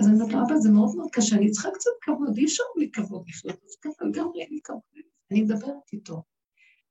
אז 0.00 0.06
אני 0.06 0.14
אומרת 0.14 0.32
לו, 0.32 0.38
אבא, 0.46 0.56
זה 0.56 0.70
מאוד 0.70 0.96
מאוד 0.96 1.08
קשה, 1.12 1.36
אני 1.36 1.50
צריכה 1.50 1.70
קצת 1.70 1.90
כבוד, 2.00 2.36
אי 2.38 2.44
אפשר 2.44 2.62
בלי 2.76 2.90
כבוד 2.90 3.24
לחיות, 3.28 3.64
אז 3.64 3.76
ככה 3.80 4.04
לגמרי 4.04 4.42
אין 4.42 4.50
לי 4.50 4.60
כבוד, 4.64 4.82
אני 5.30 5.42
מדברת 5.42 5.92
איתו. 5.92 6.22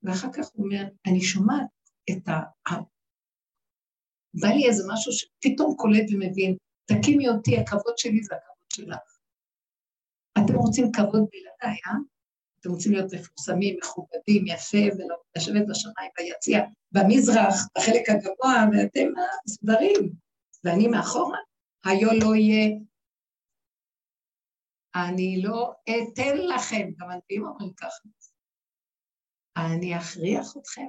ואחר 0.03 0.27
כך 0.33 0.49
הוא 0.53 0.65
אומר, 0.65 0.83
אני 1.07 1.21
שומעת 1.21 1.67
את. 2.09 2.29
בא 4.33 4.47
לי 4.47 4.67
איזה 4.67 4.83
משהו 4.93 5.11
שפתאום 5.11 5.75
קולט 5.77 6.05
ומבין, 6.13 6.57
תקימי 6.85 7.29
אותי, 7.29 7.57
הכבוד 7.57 7.97
שלי 7.97 8.23
זה 8.23 8.35
הכבוד 8.35 8.71
שלך. 8.73 9.17
אתם 10.33 10.55
רוצים 10.55 10.91
כבוד 10.91 11.23
בלעדיי, 11.31 11.79
אה? 11.87 11.97
אתם 12.59 12.69
רוצים 12.69 12.91
להיות 12.91 13.13
מפורסמים, 13.13 13.77
מכובדים, 13.81 14.47
יפה, 14.47 14.77
ולשבת 14.77 15.67
בשמיים 15.69 16.11
ביציע, 16.17 16.59
במזרח, 16.91 17.55
בחלק 17.77 18.09
הגבוה, 18.09 18.65
ואתם 18.71 19.07
מסודרים, 19.45 20.13
ואני 20.63 20.87
מאחורה, 20.87 21.39
היו 21.85 22.09
לא 22.21 22.35
יהיה. 22.35 22.69
אני 24.95 25.41
לא 25.43 25.73
אתן 25.83 26.37
לכם, 26.37 26.89
גם 26.97 27.09
הנביאים 27.09 27.45
אומרים 27.45 27.73
ככה. 27.73 28.09
אני 29.57 29.97
אכריח 29.97 30.57
אתכם 30.57 30.87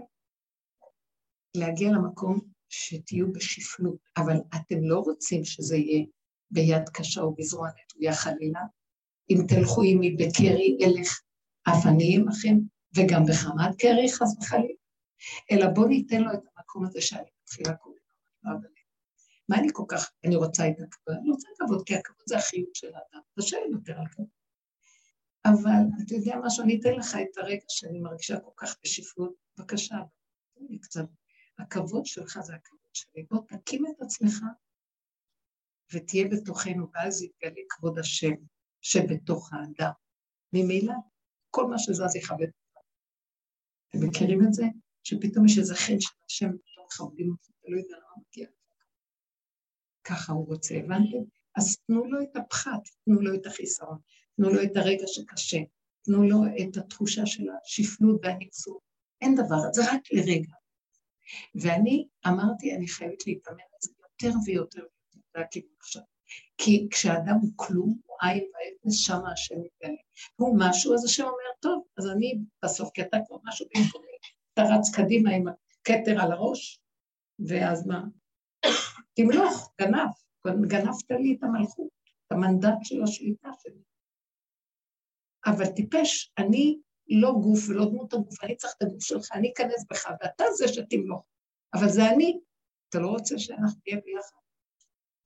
להגיע 1.57 1.89
למקום 1.89 2.54
שתהיו 2.75 3.33
בשפלות, 3.33 3.97
אבל 4.17 4.37
אתם 4.57 4.77
לא 4.83 4.99
רוצים 4.99 5.45
שזה 5.45 5.77
יהיה 5.77 6.05
ביד 6.51 6.89
קשה 6.89 7.21
או 7.21 7.35
בזרוע 7.35 7.69
נטויה 7.69 8.15
חלילה. 8.15 8.61
אם 9.31 9.37
תלכו 9.49 9.83
עמי 9.83 10.11
בקרי, 10.11 10.79
אלך 10.85 11.21
אף 11.69 11.87
אני 11.87 12.17
עמכם, 12.17 12.57
וגם 12.97 13.23
בחמת 13.29 13.77
קרי 13.79 14.13
חס 14.13 14.37
וחלילה. 14.41 14.75
אלא 15.51 15.67
בואו 15.75 15.89
ניתן 15.89 16.23
לו 16.23 16.33
את 16.33 16.41
המקום 16.57 16.85
הזה 16.85 17.01
שאני 17.01 17.31
מתחילה 17.43 17.77
קודם. 17.77 17.95
מה 19.49 19.59
אני 19.59 19.69
כל 19.73 19.85
כך, 19.89 20.11
אני 20.25 20.37
רוצה 20.37 20.69
את 20.69 20.75
הכבוד? 20.81 21.17
אני 21.21 21.31
רוצה 21.31 21.49
כבוד, 21.59 21.83
כי 21.87 21.95
הכבוד 21.95 22.23
זה 22.27 22.37
החיות 22.37 22.75
של 22.75 22.87
האדם, 22.87 23.21
קשה 23.39 23.57
לי 23.57 23.73
יותר 23.73 23.99
על 23.99 24.07
כבוד. 24.07 24.27
אבל 25.45 26.05
אתה 26.07 26.15
יודע 26.15 26.37
משהו, 26.45 26.65
אני 26.65 26.81
אתן 26.81 26.93
לך 26.93 27.17
את 27.17 27.39
הרגע 27.39 27.65
שאני 27.69 28.01
מרגישה 28.01 28.41
כל 28.41 28.51
כך 28.57 28.77
בשפלות, 28.85 29.35
בבקשה, 29.59 29.97
תן 30.55 30.65
לי 30.69 30.79
קצת 30.79 31.05
הכבוד 31.59 32.07
שלך 32.07 32.39
זה 32.43 32.55
הכבוד 32.55 32.91
שלי. 32.93 33.27
בוא 33.31 33.41
תקים 33.49 33.87
את 33.87 34.03
עצמך 34.03 34.41
ותהיה 35.93 36.29
בתוכנו, 36.29 36.87
ואז 36.95 37.23
יתגלה 37.23 37.61
כבוד 37.69 37.99
השם 37.99 38.35
שבתוך 38.81 39.53
האדם. 39.53 39.93
ממילא, 40.53 40.95
כל 41.51 41.67
מה 41.67 41.79
שזז 41.79 42.17
יכבד 42.17 42.47
אותך. 42.47 42.87
אתם 43.89 44.09
מכירים 44.09 44.41
את 44.43 44.53
זה? 44.53 44.65
שפתאום 45.03 45.47
יש 45.47 45.59
איזה 45.59 45.75
חן 45.75 46.01
של 46.01 46.15
השם, 46.27 46.51
מכבדים 46.87 47.31
אותו, 47.31 47.53
אתה 47.61 47.69
לא 47.71 47.77
יודע 47.77 47.97
למה 47.97 48.23
מגיע. 48.29 48.49
ככה 50.05 50.33
הוא 50.33 50.47
רוצה, 50.47 50.75
הבנתם? 50.75 51.25
אז 51.57 51.77
תנו 51.87 52.05
לו 52.05 52.23
את 52.23 52.37
הפחת, 52.37 52.81
תנו 53.05 53.21
לו 53.21 53.35
את 53.35 53.47
החיסרון, 53.47 53.99
תנו 54.37 54.49
לו 54.49 54.63
את 54.63 54.77
הרגע 54.77 55.05
שקשה, 55.07 55.59
תנו 56.03 56.23
לו 56.23 56.39
את 56.47 56.77
התחושה 56.77 57.27
של 57.27 57.43
השפלות 57.65 58.21
והניצול. 58.23 58.79
אין 59.21 59.35
דבר, 59.35 59.73
זה 59.73 59.83
רק 59.93 60.01
לרגע. 60.13 60.53
ואני 61.55 62.07
אמרתי, 62.27 62.75
אני 62.75 62.89
חייבת 62.89 63.27
להתאמן 63.27 63.57
על 63.59 63.79
זה 63.81 63.91
יותר 64.03 64.39
ויותר 64.47 64.83
ויותר, 65.37 65.61
עכשיו. 65.81 66.03
כי 66.59 66.89
כשאדם 66.91 67.35
הוא 67.43 67.51
כלום, 67.57 67.99
הוא 68.07 68.17
עין 68.23 68.45
ואפס, 68.45 68.99
שם 68.99 69.19
השם 69.33 69.55
מתגלה. 69.55 69.97
הוא 70.37 70.57
משהו, 70.59 70.95
אז 70.95 71.05
השם 71.05 71.23
אומר, 71.23 71.51
טוב, 71.61 71.85
אז 71.99 72.07
אני 72.07 72.39
בסוף, 72.65 72.91
כי 72.95 73.03
אתה 73.03 73.17
כבר 73.27 73.37
משהו 73.45 73.67
במקומי, 73.75 74.07
אתה 74.53 74.63
רץ 74.63 74.95
קדימה 74.95 75.31
עם 75.31 75.45
הכתר 75.49 76.21
על 76.23 76.33
הראש, 76.33 76.81
ואז 77.39 77.87
מה? 77.87 78.05
תמלוך, 79.17 79.73
גנב, 79.81 80.09
גנבת 80.69 81.11
לי 81.11 81.37
את 81.39 81.43
המלכות, 81.43 81.89
את 82.27 82.33
המנדט 82.33 82.79
של 82.83 83.03
השליטה 83.03 83.49
שלי. 83.63 83.83
אבל 85.47 85.67
טיפש, 85.67 86.33
אני 86.39 86.79
לא 87.09 87.33
גוף 87.33 87.69
ולא 87.69 87.85
דמות 87.85 88.13
הגוף, 88.13 88.45
אני 88.45 88.57
צריך 88.57 88.75
את 88.77 88.83
הגוף 88.83 89.03
שלך, 89.03 89.29
אני 89.33 89.53
אכנס 89.53 89.87
בך, 89.91 90.07
ואתה 90.23 90.45
זה 90.57 90.69
שתמלוך. 90.69 91.27
אבל 91.75 91.89
זה 91.89 92.09
אני. 92.11 92.41
אתה 92.89 92.99
לא 92.99 93.09
רוצה 93.09 93.39
שאנחנו 93.39 93.81
נהיה 93.87 94.01
ביחד? 94.05 94.37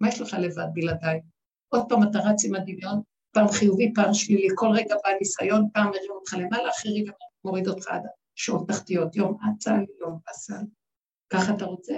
מה 0.01 0.09
יש 0.09 0.21
לך 0.21 0.37
לבד 0.41 0.69
בלעדיי? 0.75 1.21
עוד 1.69 1.83
פעם 1.89 2.03
אתה 2.03 2.19
רץ 2.19 2.45
עם 2.45 2.55
הדמיון, 2.55 3.03
פעם 3.35 3.49
חיובי, 3.49 3.93
פעם 3.95 4.15
שלילי, 4.15 4.49
כל 4.55 4.69
רגע 4.75 4.95
בא 5.05 5.11
ניסיון, 5.21 5.69
פעם 5.73 5.87
מרים 5.87 6.11
אותך 6.11 6.35
למעלה, 6.35 6.71
אחרי 6.71 7.01
רגע 7.03 7.13
מוריד 7.45 7.69
אותך 7.69 7.89
עד 7.89 8.03
שעות 8.35 8.69
תחתיות, 8.69 9.17
יום 9.17 9.39
אצל, 9.57 9.85
יום 10.01 10.19
אסל. 10.31 10.65
ככה 11.33 11.55
אתה 11.57 11.65
רוצה? 11.65 11.95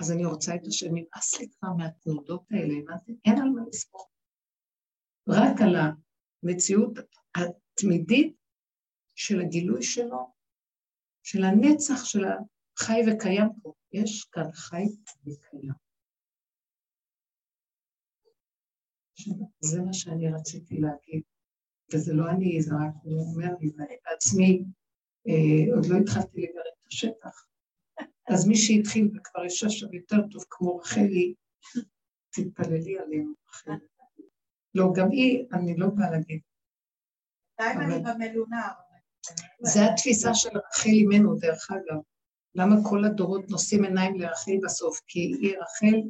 אז 0.00 0.12
אני 0.12 0.24
רוצה 0.24 0.54
את 0.54 0.66
השם, 0.66 0.94
נמאס 0.94 1.40
לי 1.40 1.48
כבר 1.48 1.68
מהתנודות 1.78 2.42
האלה, 2.50 2.74
הבנתם? 2.78 3.12
אין 3.24 3.38
על 3.38 3.48
מה 3.48 3.62
לספור. 3.68 4.06
רק 5.28 5.60
על 5.60 5.76
המציאות 6.44 6.92
התמידית 7.80 8.36
של 9.14 9.40
הגילוי 9.40 9.82
שלו, 9.82 10.32
של 11.22 11.44
הנצח 11.44 12.04
של 12.04 12.24
החי 12.24 13.00
וקיים 13.06 13.48
פה. 13.62 13.72
יש 13.92 14.24
כאן 14.24 14.52
חי 14.52 14.82
וקיים. 15.20 15.72
זה 19.60 19.80
מה 19.80 19.92
שאני 19.92 20.32
רציתי 20.32 20.80
להגיד, 20.80 21.22
וזה 21.92 22.12
לא 22.14 22.30
אני, 22.30 22.62
זה 22.62 22.70
רק 22.74 22.94
הוא 23.02 23.20
אומר 23.20 23.54
לי, 23.60 23.70
בעצמי 24.04 24.64
אה, 25.28 25.76
עוד 25.76 25.86
לא 25.86 25.96
התחלתי 25.96 26.40
לגרד 26.40 26.64
את 26.80 26.86
השטח. 26.86 27.46
אז 28.28 28.48
מי 28.48 28.56
שהתחיל 28.56 29.10
וכבר 29.14 29.44
יושב 29.44 29.68
שם 29.68 29.94
יותר 29.94 30.16
טוב, 30.30 30.44
כמו 30.50 30.76
רחלי, 30.76 31.34
תתפללי 32.30 32.98
עלינו, 32.98 33.32
רחלי. 33.48 33.86
לא, 34.74 34.92
גם 34.96 35.10
היא, 35.10 35.44
אני 35.52 35.76
לא 35.76 35.86
באה 35.88 36.10
להגיד. 36.10 36.40
בינתיים 37.60 37.80
אני 37.80 38.02
במלונה. 38.02 38.68
זה 39.60 39.80
התפיסה 39.84 40.34
של 40.34 40.48
רחל 40.48 40.88
אימנו, 40.88 41.34
דרך 41.34 41.70
אגב. 41.70 42.00
למה 42.54 42.76
כל 42.88 43.04
הדורות 43.04 43.50
נושאים 43.50 43.84
עיניים 43.84 44.20
לרחל 44.20 44.56
בסוף? 44.62 45.00
כי 45.06 45.20
היא 45.20 45.56
רחל, 45.58 46.00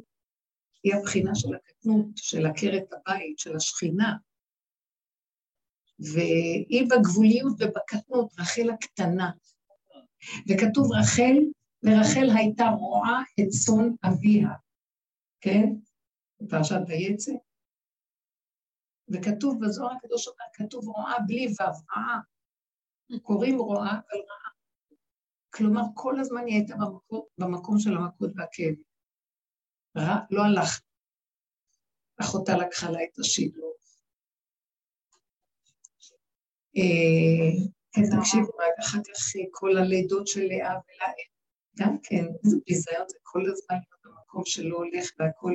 היא 0.83 0.95
הבחינה 0.95 1.35
של 1.35 1.55
הקטנות, 1.55 2.05
של 2.15 2.45
עקרת 2.45 2.93
הבית, 2.93 3.39
של 3.39 3.55
השכינה. 3.55 4.15
והיא 5.99 6.89
בגבוליות 6.89 7.53
ובקטנות, 7.59 8.33
רחל 8.39 8.69
הקטנה. 8.69 9.31
וכתוב 10.49 10.91
רחל, 10.91 11.37
ורחל 11.83 12.29
הייתה 12.37 12.65
רועה 12.79 13.21
את 13.39 13.47
צאן 13.47 13.89
אביה, 14.03 14.49
כן? 15.41 15.69
בפרשת 16.41 16.79
ויצא. 16.87 17.31
וכתוב 19.13 19.59
בזוהר 19.61 19.91
הקדוש 19.97 20.27
אומר, 20.27 20.45
כתוב 20.53 20.87
רועה 20.87 21.19
בלי 21.27 21.47
ו', 21.47 21.97
רעה. 21.97 22.19
קוראים 23.21 23.57
רועה, 23.57 23.91
אבל 23.91 24.19
רעה. 24.19 24.51
כלומר, 25.53 25.81
כל 25.93 26.19
הזמן 26.19 26.45
היא 26.45 26.55
הייתה 26.55 26.75
במקום, 26.75 27.25
במקום 27.37 27.79
של 27.79 27.97
המכות 27.97 28.31
והכאב. 28.35 28.75
רע, 29.97 30.15
לא 30.31 30.41
הלך. 30.41 30.81
אחותה 32.21 32.57
לקחה 32.57 32.89
לה 32.89 33.03
את 33.03 33.19
השידור. 33.19 33.75
אה, 36.77 37.71
כן, 37.91 38.01
תקשיבו, 38.19 38.47
רק 38.47 38.79
אחר 38.79 38.97
כך 38.97 39.33
כל 39.51 39.77
הלידות 39.77 40.27
של 40.27 40.41
לאה 40.41 40.69
ולאה, 40.69 41.13
גם 41.77 41.97
כן, 42.03 42.25
איזה 42.45 42.57
ביזיון 42.67 43.07
זה 43.07 43.17
כל 43.23 43.41
הזמן 43.51 43.75
במקום 44.03 44.45
שלא 44.45 44.77
הולך 44.77 45.09
והכל 45.19 45.53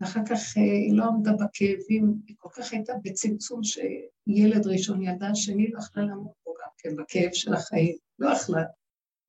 ואחר 0.00 0.20
כך 0.28 0.56
אה, 0.56 0.62
היא 0.62 0.96
לא 0.96 1.04
עמדה 1.04 1.30
בכאבים, 1.32 2.22
היא 2.26 2.36
כל 2.38 2.48
כך 2.52 2.72
הייתה 2.72 2.92
בצמצום 3.02 3.60
שילד 3.62 4.66
ראשון, 4.66 5.02
ילדה 5.02 5.34
שני 5.34 5.70
לא 5.70 5.78
יכלה 5.78 6.04
לעמוד 6.04 6.32
פה 6.44 6.54
גם 6.62 6.70
כן, 6.78 6.96
בכאב 6.96 7.32
של 7.32 7.54
החיים, 7.54 7.96
לא 8.18 8.28
יכלה, 8.30 8.62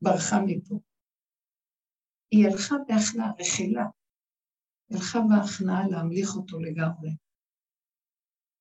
ברחה 0.01 0.41
מפה. 0.45 0.79
היא 2.31 2.47
הלכה 2.47 2.75
בהכנעה, 2.87 3.31
רכילה, 3.39 3.85
הלכה 4.91 5.19
בהכנעה 5.29 5.87
להמליך 5.87 6.35
אותו 6.35 6.59
לגמרי. 6.59 7.09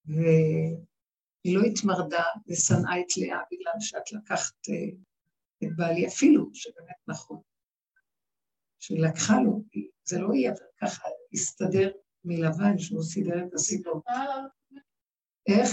והיא 0.05 1.57
לא 1.57 1.61
התמרדה 1.61 2.23
ושנאה 2.47 2.99
את 2.99 3.17
לאה 3.17 3.39
בגלל 3.51 3.79
שאת 3.79 4.11
לקחת 4.11 4.69
אה, 4.69 4.97
את 5.63 5.75
בעלי, 5.75 6.07
אפילו, 6.07 6.49
שבאמת 6.53 6.95
נכון. 7.07 7.41
שהיא 8.79 9.03
לקחה 9.03 9.33
לו, 9.41 9.61
זה 10.03 10.19
לא 10.19 10.33
יהיה 10.33 10.53
ככה, 10.81 11.07
הסתדר 11.35 11.91
מלבן 12.25 12.77
שהוא 12.77 13.03
סידר 13.03 13.45
את 13.47 13.53
הסיבות. 13.53 14.03
איך? 15.47 15.69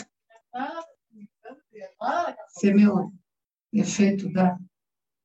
יפה 2.57 2.75
מאוד. 2.77 3.07
יפה, 3.73 4.05
תודה. 4.23 4.49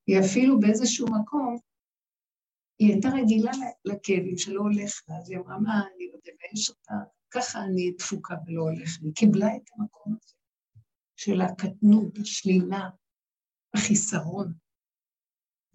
היא 0.08 0.20
אפילו 0.20 0.60
באיזשהו 0.60 1.08
מקום, 1.22 1.58
היא 2.80 2.94
הייתה 2.94 3.10
רגילה 3.10 3.52
לכאבים 3.86 4.38
שלא 4.38 4.62
הולך 4.62 5.02
לה, 5.10 5.18
אז 5.18 5.30
היא 5.30 5.38
אמרה, 5.38 5.60
מה, 5.60 5.82
אני 5.96 6.08
לא 6.12 6.20
מבייש 6.20 6.70
אותה, 6.70 6.94
ככה 7.32 7.60
אני 7.64 7.92
דפוקה 7.92 8.36
ולא 8.46 8.62
הולך 8.62 8.90
לי. 9.02 9.14
קיבלה 9.14 9.56
את 9.56 9.70
המקום 9.76 10.16
הזה 10.22 10.36
של 11.16 11.42
הקטנות, 11.42 12.18
השלילה, 12.22 12.90
החיסרון. 13.74 14.54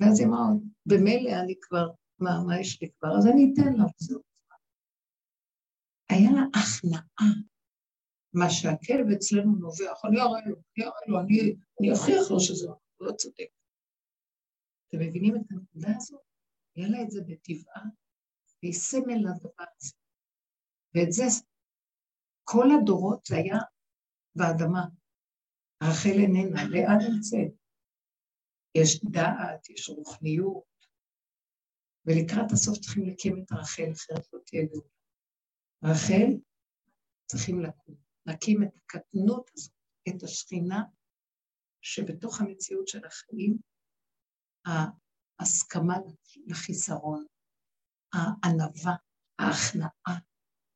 ואז 0.00 0.20
היא 0.20 0.28
אמרה, 0.28 0.46
במילא 0.86 1.30
אני 1.44 1.54
כבר, 1.60 1.90
מה, 2.18 2.44
מה 2.46 2.60
יש 2.60 2.82
לי 2.82 2.90
כבר? 2.98 3.18
אז 3.18 3.26
אני 3.26 3.52
אתן 3.52 3.72
לה, 3.72 3.84
וזהו. 4.00 4.31
היה 6.12 6.30
לה 6.30 6.42
הכנעה. 6.54 7.32
מה 8.34 8.50
שהכלב 8.50 9.06
אצלנו 9.16 9.52
נובח, 9.56 10.04
אני 10.04 10.20
אראה 10.20 10.40
לו, 10.46 10.56
אני 10.76 10.84
אראה 10.84 11.06
לו, 11.06 11.20
אני, 11.20 11.90
אוכיח 11.90 12.30
לו 12.30 12.40
שזה 12.40 12.66
לא 13.00 13.12
צודק. 13.12 13.50
אתם 14.88 14.98
מבינים 15.00 15.36
את 15.36 15.50
הנקודה 15.50 15.96
הזאת? 15.96 16.20
היה 16.76 16.88
לה 16.88 17.02
את 17.02 17.10
זה 17.10 17.20
בטבעה, 17.20 17.84
והיא 18.62 18.72
סמל 18.72 19.16
לדבר 19.16 19.64
הזה. 19.76 19.94
ואת 20.94 21.12
זה, 21.12 21.24
כל 22.44 22.66
הדורות 22.74 23.26
זה 23.26 23.36
היה 23.36 23.58
באדמה. 24.34 24.84
רחל 25.82 26.16
איננה, 26.22 26.64
לאן 26.68 26.98
נמצאת? 27.12 27.52
יש 28.74 29.04
דעת, 29.04 29.70
יש 29.70 29.88
רוחניות, 29.88 30.72
ולקראת 32.06 32.52
הסוף 32.52 32.78
צריכים 32.78 33.06
להקים 33.06 33.42
את 33.42 33.52
רחל, 33.52 33.92
אחרת 33.92 34.32
לא 34.32 34.38
תהיה 34.46 34.64
גאולה. 34.66 35.01
רחל, 35.84 36.38
צריכים 37.26 37.60
לקום, 37.60 37.94
להקים 38.26 38.62
את 38.62 38.76
הקטנות 38.76 39.50
הזאת, 39.54 39.72
את 40.08 40.22
השכינה 40.22 40.82
שבתוך 41.82 42.40
המציאות 42.40 42.88
של 42.88 43.04
החיים, 43.04 43.56
ההסכמה 45.40 45.96
לחיסרון, 46.46 47.24
הענווה, 48.12 48.94
ההכנעה, 49.38 50.18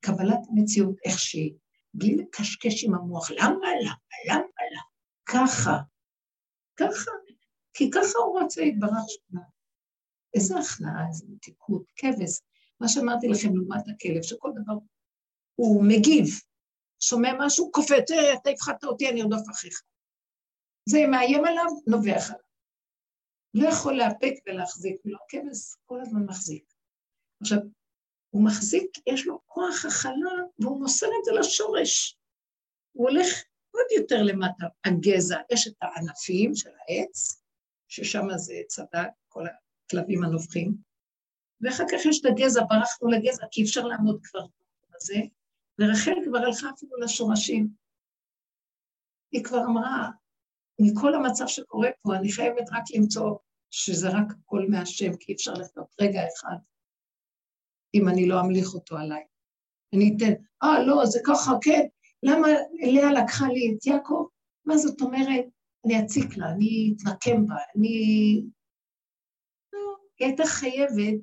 קבלת 0.00 0.40
המציאות 0.50 0.96
איך 1.04 1.18
שהיא, 1.18 1.54
בלי 1.94 2.16
לקשקש 2.16 2.84
עם 2.84 2.94
המוח, 2.94 3.30
למה, 3.30 3.46
למה, 3.84 3.94
למה, 4.28 4.38
למה, 4.72 4.82
ככה, 5.26 5.76
ככה, 6.76 7.10
כי 7.74 7.90
ככה 7.90 8.18
הוא 8.18 8.40
רוצה 8.40 8.60
להתברך 8.60 9.04
שלה. 9.08 9.40
איזה 10.34 10.54
הכנעה, 10.58 11.08
איזה 11.08 11.26
מתיקות, 11.28 11.82
כבש. 11.96 12.40
מה 12.80 12.88
שאמרתי 12.88 13.26
לכם 13.28 13.48
לעומת 13.56 13.84
הכלב, 13.88 14.22
שכל 14.22 14.50
דבר 14.62 14.74
הוא 15.56 15.84
מגיב, 15.88 16.24
שומע 17.00 17.32
משהו, 17.38 17.70
קופץ, 17.72 18.10
אה, 18.10 18.34
אתה 18.34 18.50
הפחדת 18.50 18.84
אותי, 18.84 19.08
אני 19.08 19.22
ארדוף 19.22 19.50
אחריך. 19.50 19.82
זה 20.88 20.98
מאיים 21.10 21.44
עליו, 21.44 21.66
נובח 21.86 22.30
עליו. 22.30 22.46
לא 23.54 23.68
יכול 23.68 23.94
לאפק 23.94 24.34
ולהחזיק, 24.46 24.96
לא, 25.04 25.18
כבש 25.28 25.76
כל 25.86 26.00
הזמן 26.00 26.24
מחזיק. 26.26 26.64
עכשיו, 27.40 27.58
הוא 28.30 28.44
מחזיק, 28.44 28.90
יש 29.06 29.26
לו 29.26 29.40
כוח 29.46 29.84
הכלה, 29.84 30.44
והוא 30.58 30.80
מוסר 30.80 31.06
את 31.06 31.24
זה 31.24 31.32
לשורש. 31.32 32.18
הוא 32.92 33.08
הולך 33.08 33.26
עוד 33.70 33.86
יותר 33.96 34.22
למטה, 34.22 34.66
הגזע, 34.84 35.38
יש 35.52 35.66
את 35.66 35.74
הענפים 35.82 36.54
של 36.54 36.70
העץ, 36.70 37.42
ששם 37.88 38.22
זה 38.36 38.54
צדק, 38.68 39.08
כל 39.28 39.44
הכלבים 39.86 40.24
הנובחים, 40.24 40.74
ואחר 41.60 41.84
כך 41.92 42.06
יש 42.06 42.20
את 42.20 42.26
הגזע, 42.26 42.60
ברחנו 42.68 43.08
לגזע, 43.08 43.46
כי 43.50 43.62
אפשר 43.62 43.86
לעמוד 43.86 44.20
כבר 44.22 44.46
בזה, 44.94 45.14
ורחל 45.78 46.14
כבר 46.24 46.38
הלכה 46.38 46.70
אפילו 46.70 46.96
לשורשים. 46.96 47.68
היא 49.32 49.44
כבר 49.44 49.64
אמרה, 49.64 50.10
מכל 50.80 51.14
המצב 51.14 51.46
שקורה 51.46 51.88
פה, 52.02 52.16
אני 52.16 52.32
חייבת 52.32 52.68
רק 52.72 52.84
למצוא 52.94 53.36
שזה 53.70 54.08
רק 54.08 54.26
הכל 54.30 54.66
מהשם, 54.68 55.16
כי 55.20 55.32
אי 55.32 55.34
אפשר 55.34 55.52
לחיות 55.52 55.94
רגע 56.00 56.20
אחד 56.34 56.56
אם 57.94 58.08
אני 58.08 58.28
לא 58.28 58.40
אמליך 58.40 58.74
אותו 58.74 58.96
עליי. 58.96 59.24
אני 59.94 60.14
אתן, 60.16 60.32
אה, 60.62 60.82
לא, 60.86 61.06
זה 61.06 61.20
ככה, 61.26 61.52
כן, 61.62 61.86
למה 62.22 62.48
לאה 62.94 63.12
לקחה 63.12 63.46
לי 63.46 63.74
את 63.74 63.86
יעקב? 63.86 64.26
מה 64.64 64.76
זאת 64.76 65.00
אומרת? 65.00 65.44
אני 65.86 66.04
אציק 66.04 66.36
לה, 66.36 66.50
אני 66.50 66.94
אתנקם 66.96 67.46
בה, 67.46 67.54
אני... 67.76 68.42
לא, 69.72 69.96
היא 70.18 70.28
הייתה 70.28 70.42
חייבת 70.46 71.22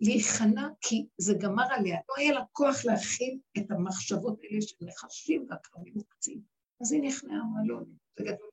להיכנע, 0.00 0.68
כי 0.80 1.06
זה 1.18 1.34
גמר 1.40 1.72
עליה. 1.72 1.98
לא 2.08 2.14
היה 2.16 2.32
לה 2.32 2.44
כוח 2.52 2.84
להכיל 2.84 3.38
את 3.58 3.70
המחשבות 3.70 4.38
האלה 4.42 4.62
של 4.62 4.76
נחשים 4.80 5.46
והקרבים 5.50 5.92
מוקצים. 5.96 6.40
אז 6.80 6.92
היא 6.92 7.02
נכנעה, 7.02 7.40
אמרה, 7.40 7.60
לא, 7.66 7.80
זה 8.18 8.24
גדול. 8.24 8.50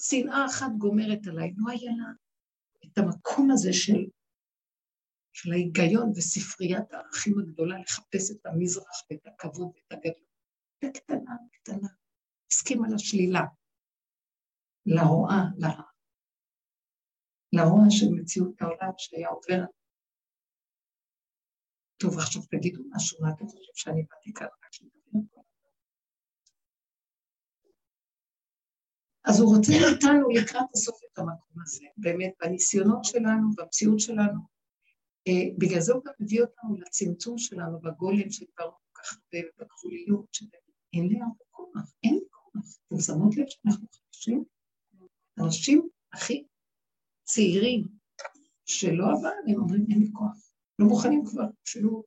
שנאה 0.00 0.46
אחת 0.46 0.72
גומרת 0.78 1.26
עליי, 1.26 1.52
לא 1.56 1.72
היה 1.72 1.92
לה 1.96 2.12
את 2.84 2.98
המקום 2.98 3.50
הזה 3.50 3.72
של, 3.72 4.04
של 5.32 5.52
ההיגיון 5.52 6.10
וספריית 6.16 6.92
הערכים 6.92 7.38
הגדולה 7.38 7.78
לחפש 7.78 8.30
את 8.30 8.46
המזרח 8.46 9.02
ואת 9.10 9.26
הכבוד 9.26 9.68
ואת 9.76 9.92
הגדול. 9.92 10.24
הייתה 10.82 11.00
קטנה, 11.00 11.36
קטנה. 11.52 11.88
הסכימה 12.52 12.88
לשלילה, 12.88 13.42
לרועה, 14.86 15.44
לה... 15.58 15.93
לרוע 17.56 17.84
של 17.90 18.06
מציאות 18.20 18.62
העולם 18.62 18.92
שהיה 18.98 19.28
עובר. 19.28 19.64
טוב, 21.96 22.18
עכשיו 22.18 22.42
תגידו 22.50 22.82
משהו, 22.90 23.18
מה 23.20 23.30
אתם 23.30 23.46
חושבים 23.46 23.74
שאני 23.74 24.02
באתי 24.02 24.32
כאן 24.32 24.46
רק 24.46 24.72
לדבר? 25.14 25.40
אז 29.24 29.40
הוא 29.40 29.56
רוצה 29.56 29.72
איתנו 29.72 30.28
לקראת 30.28 30.66
הסוף 30.74 31.00
את 31.12 31.18
המקום 31.18 31.62
הזה, 31.62 31.84
באמת, 31.96 32.32
בניסיונות 32.40 33.04
שלנו, 33.04 33.50
במציאות 33.56 34.00
שלנו. 34.00 34.40
אה, 35.28 35.56
בגלל 35.58 35.80
זה 35.80 35.92
הוא 35.92 36.04
גם 36.04 36.12
מביא 36.20 36.42
אותנו 36.42 36.76
לצמצום 36.76 37.38
שלנו 37.38 37.80
בגולם 37.80 38.30
שדיברנו 38.30 38.72
כל 38.72 39.02
כך 39.02 39.12
הרבה, 39.12 39.48
בגבוליות, 39.58 40.26
שאין 40.34 41.08
לי 41.08 41.20
הרבה 41.20 41.44
כוח, 41.50 41.92
אין 42.04 42.14
לי 42.14 42.24
כוח. 42.30 42.62
אתם 42.86 43.00
שמות 43.00 43.36
לב 43.36 43.46
שאנחנו 43.48 43.86
חדשים? 43.92 44.44
אנשים 45.44 45.88
הכי 46.12 46.44
צעירים 47.24 47.88
שלא 48.66 49.04
עבד, 49.04 49.50
הם 49.52 49.60
אומרים 49.60 49.86
אין 49.90 49.98
לי 49.98 50.08
כוח. 50.12 50.50
לא 50.78 50.86
מוכנים 50.86 51.24
כבר, 51.26 51.44
אפילו... 51.68 52.04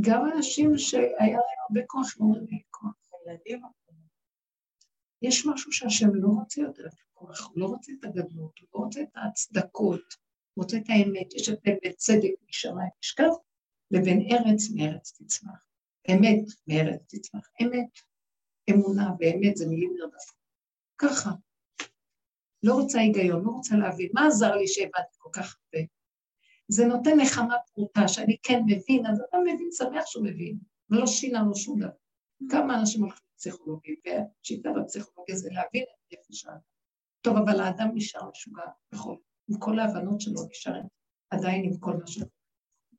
גם 0.00 0.30
אנשים 0.34 0.78
שהיה 0.78 1.08
להם 1.18 1.58
הרבה 1.68 1.80
כוח, 1.86 2.16
הם 2.16 2.26
אומרים 2.26 2.46
אין 2.46 2.56
לי 2.56 2.62
כוח. 2.70 2.94
הילדים 3.26 3.62
יש 5.22 5.46
משהו 5.46 5.72
שהשם 5.72 6.14
לא 6.14 6.28
רוצה 6.28 6.60
יותר 6.60 6.86
את 6.86 6.92
הכוח, 7.10 7.46
הוא 7.46 7.60
לא 7.60 7.66
רוצה 7.66 7.92
את 8.00 8.04
הגדלות, 8.04 8.58
הוא 8.58 8.68
לא 8.74 8.84
רוצה 8.84 9.02
את 9.02 9.08
ההצדקות, 9.14 10.14
הוא 10.54 10.64
רוצה 10.64 10.76
את 10.76 10.84
האמת, 10.88 11.34
יש 11.34 11.48
הבדל 11.48 11.74
בין 11.82 11.92
צדק 11.96 12.30
משמיים 12.48 12.90
נשכב 13.02 13.30
לבין 13.90 14.28
ארץ 14.30 14.70
מארץ 14.74 15.12
תצמח. 15.12 15.66
אמת 16.10 16.44
מארץ 16.66 17.00
תצמח. 17.06 17.48
אמת, 17.62 17.90
אמונה 18.70 19.10
ואמת 19.20 19.56
זה 19.56 19.66
מילים 19.66 19.94
נרדפות. 19.96 20.36
ככה. 20.98 21.30
לא 22.62 22.74
רוצה 22.74 23.00
היגיון, 23.00 23.44
לא 23.44 23.50
רוצה 23.50 23.76
להבין. 23.76 24.08
מה 24.14 24.26
עזר 24.26 24.56
לי 24.56 24.68
שהבנתי 24.68 25.16
כל 25.18 25.30
כך 25.32 25.56
הרבה? 25.56 25.86
זה 26.68 26.86
נותן 26.86 27.20
נחמה 27.20 27.54
פרוטה, 27.74 28.08
שאני 28.08 28.36
כן 28.42 28.62
מבין, 28.66 29.06
אז 29.06 29.20
אתה 29.28 29.38
מבין, 29.38 29.68
שמח 29.72 30.06
שהוא 30.06 30.24
מבין, 30.24 30.58
ולא 30.90 31.06
שינה 31.06 31.42
לו 31.42 31.56
שום 31.56 31.80
דבר. 31.80 31.90
כמה 32.50 32.80
אנשים 32.80 33.02
הולכים 33.02 33.26
פסיכולוגים, 33.36 33.94
והשיטה 34.04 34.70
בפסיכולוגיה 34.72 35.36
זה 35.36 35.48
להבין 35.52 35.82
את 35.82 36.18
נפש 36.18 36.46
האדם. 36.46 36.58
טוב, 37.20 37.36
אבל 37.36 37.60
האדם 37.60 37.88
נשאר 37.94 38.30
משוגע 38.30 38.62
בכל, 38.92 39.16
עם 39.48 39.58
כל 39.58 39.78
ההבנות 39.78 40.20
שלו 40.20 40.40
נשאר 40.50 40.80
עדיין 41.30 41.64
עם 41.64 41.78
כל 41.78 41.96
מה 41.96 42.06
ש... 42.06 42.18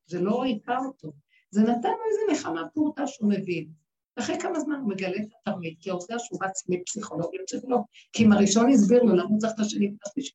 זה 0.05 0.21
לא 0.21 0.43
עיקר 0.43 0.77
אותו, 0.87 1.11
זה 1.49 1.61
נתן 1.61 1.89
לו 1.89 2.03
איזה 2.09 2.21
נחמה 2.31 2.69
פורטה 2.73 3.07
שהוא 3.07 3.29
מבין. 3.29 3.71
אחרי 4.19 4.39
כמה 4.41 4.59
זמן 4.59 4.75
הוא 4.75 4.89
מגלה 4.89 5.17
את 5.17 5.29
התרמית, 5.41 5.77
כי 5.81 5.89
העובדה 5.89 6.19
שהוא 6.19 6.39
רץ 6.43 6.63
מפסיכולוגיה 6.69 7.41
שלו, 7.47 7.77
כי 8.13 8.25
אם 8.25 8.31
הראשון 8.31 8.69
הסביר 8.69 9.03
לו 9.03 9.15
למה 9.15 9.29
הוא 9.29 9.39
צריך 9.39 9.53
את 9.53 9.59
השני 9.59 9.91
ואת 9.91 10.07
השלישי 10.07 10.33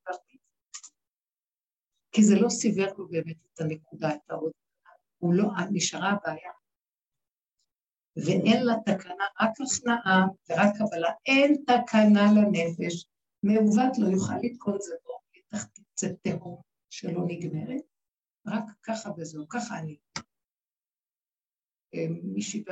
כי 2.12 2.24
זה 2.24 2.34
לא 2.40 2.48
סיבר 2.48 2.92
לו 2.98 3.08
באמת 3.08 3.36
את 3.54 3.60
הנקודה, 3.60 4.14
את 4.14 4.30
העוד. 4.30 4.52
הוא 5.18 5.34
לא, 5.34 5.44
נשארה 5.72 6.10
הבעיה. 6.10 6.52
ואין 8.16 8.64
לה 8.66 8.74
תקנה, 8.86 9.24
רק 9.40 9.50
הכנעה 9.60 10.26
ורק 10.50 10.72
קבלה, 10.78 11.10
אין 11.26 11.64
תקנה 11.66 12.32
לנפש, 12.36 13.06
מעוות 13.42 13.98
לא 13.98 14.06
יוכל 14.06 14.34
לתקון 14.42 14.76
זה 14.80 14.94
בו, 15.04 15.18
לתחתית 15.36 16.18
תהום 16.22 16.60
שלא 16.90 17.22
נגמרת, 17.26 17.82
רק 18.46 18.64
ככה 18.82 19.10
וזהו, 19.16 19.48
ככה 19.48 19.78
אני. 19.78 19.96
אה, 21.94 22.06
מישהי 22.22 22.64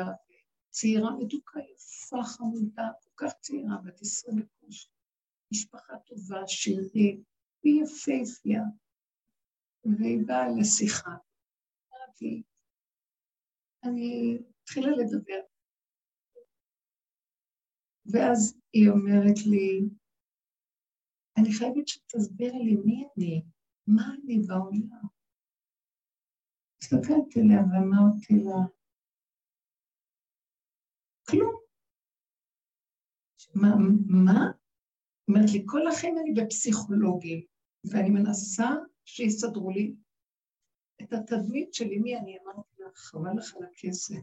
צעירה 0.70 1.10
מתוקה, 1.18 1.60
יפה, 1.60 2.22
חמודה, 2.24 2.88
כל 3.00 3.10
כך 3.26 3.32
צעירה, 3.40 3.76
בת 3.84 4.00
עשרים 4.00 4.38
וקוש, 4.38 4.90
משפחה 5.52 5.98
טובה, 5.98 6.46
שירים, 6.46 7.22
היא 7.62 7.82
יפהפייה, 7.82 8.62
והיא 9.84 10.26
באה 10.26 10.48
לשיחה. 10.60 11.16
אמרתי, 11.92 12.42
אני 13.84 14.38
התחילה 14.62 14.90
לדבר. 14.90 15.40
ואז 18.12 18.60
היא 18.72 18.88
אומרת 18.88 19.38
לי, 19.50 19.80
אני 21.38 21.48
חייבת 21.58 21.88
שתסבירי 21.88 22.58
לי 22.58 22.76
מי 22.84 23.04
אני, 23.16 23.42
מה 23.86 24.02
אני 24.14 24.38
בעולם. 24.46 25.06
הסתכלתי 26.82 27.40
עליה 27.40 27.60
ואמרתי 27.60 28.34
לה, 28.34 28.79
כלום. 31.30 31.60
מה? 33.54 33.74
מה? 34.06 34.50
אומרת 35.28 35.50
לי, 35.52 35.62
כל 35.66 35.86
החיים 35.86 36.18
אני 36.18 36.32
בפסיכולוגים, 36.32 37.44
ואני 37.90 38.10
מנסה 38.10 38.68
שיסדרו 39.04 39.70
לי 39.70 39.94
את 41.02 41.12
התדמית 41.12 41.74
שלי, 41.74 41.98
מי 41.98 42.16
אני? 42.16 42.38
אמרתי 42.44 42.76
לה, 42.78 42.88
חבל 42.94 43.30
לך 43.38 43.56
על 43.56 43.62
הכסף. 43.64 44.14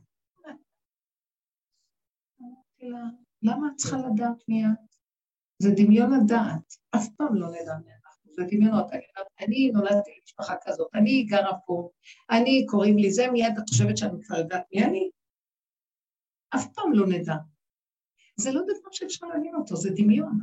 אמרתי 2.42 2.90
לה, 2.90 3.04
למה 3.42 3.68
את 3.68 3.76
צריכה 3.76 3.98
לדעת 3.98 4.44
מי 4.48 4.66
את? 4.66 4.88
זה 5.60 5.70
דמיון 5.76 6.14
הדעת, 6.14 6.74
אף 6.96 7.08
פעם 7.18 7.36
לא 7.36 7.48
נדע 7.48 7.78
מי 7.86 7.92
אנחנו, 7.94 8.34
זה 8.34 8.44
דמיונות. 8.52 8.86
אני 9.40 9.72
נולדתי 9.74 10.12
למשפחה 10.20 10.56
כזאת, 10.64 10.88
אני 10.94 11.24
גרה 11.24 11.60
פה, 11.66 11.90
אני 12.30 12.66
קוראים 12.70 12.98
לי 12.98 13.12
זה, 13.12 13.32
מיד 13.32 13.54
את 13.58 13.70
חושבת 13.70 13.98
שאני 13.98 14.24
כבר 14.24 14.38
יודעת 14.38 14.64
מי 14.74 14.84
אני? 14.84 15.10
אף 16.56 16.68
פעם 16.74 16.94
לא 16.94 17.08
נדע. 17.08 17.36
זה 18.36 18.52
לא 18.52 18.62
דבר 18.62 18.92
שאפשר 18.92 19.28
להבין 19.28 19.56
אותו, 19.56 19.76
זה 19.76 19.90
דמיון. 19.96 20.40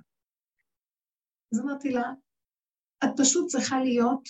אז 1.52 1.60
אמרתי 1.60 1.90
לה, 1.90 2.12
את 3.04 3.10
פשוט 3.16 3.50
צריכה 3.50 3.80
להיות 3.80 4.28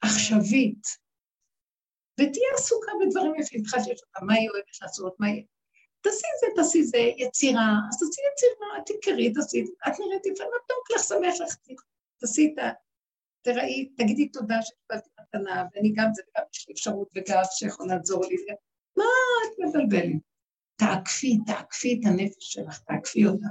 עכשווית, 0.00 0.86
ותהיה 2.20 2.50
עסוקה 2.54 2.92
בדברים 3.00 3.34
יפים. 3.40 3.60
התחלתי 3.60 3.90
אותה, 3.90 4.24
מה 4.24 4.34
היא 4.34 4.50
אוהבת 4.50 4.82
לעשות, 4.82 5.16
מה 5.20 5.26
היא... 5.26 5.46
תעשי 6.00 6.26
זה, 6.40 6.46
תעשי 6.56 6.84
זה, 6.84 6.98
יצירה, 6.98 7.68
אז 7.88 7.98
תעשי 7.98 8.20
יצירה, 8.32 8.84
תקראי, 8.86 9.32
תעשי, 9.32 9.64
את 9.88 9.92
נראית 10.00 10.26
יפה, 10.26 10.44
מתוק 10.44 10.90
לך, 10.94 11.02
שמח 11.02 11.34
לך, 11.40 11.56
תעשי 12.20 12.52
את 12.54 12.58
ה... 12.58 12.70
תראי, 13.42 13.92
תגידי 13.96 14.28
תודה 14.28 14.62
שקיבלתי 14.62 15.08
מתנה, 15.20 15.64
ואני 15.74 15.92
גם 15.96 16.08
זה, 16.14 16.22
וגם 16.22 16.44
יש 16.54 16.68
לי 16.68 16.74
אפשרות 16.74 17.08
וגב 17.16 17.42
שיכול 17.50 17.88
לעזור 17.88 18.24
לי. 18.26 18.36
מה 18.96 19.04
את 19.44 19.58
מבלבלת? 19.58 20.31
תעקפי, 20.76 21.38
תעקפי 21.46 22.00
את 22.00 22.06
הנפש 22.06 22.52
שלך, 22.52 22.78
תעקפי 22.78 23.26
אותה. 23.26 23.46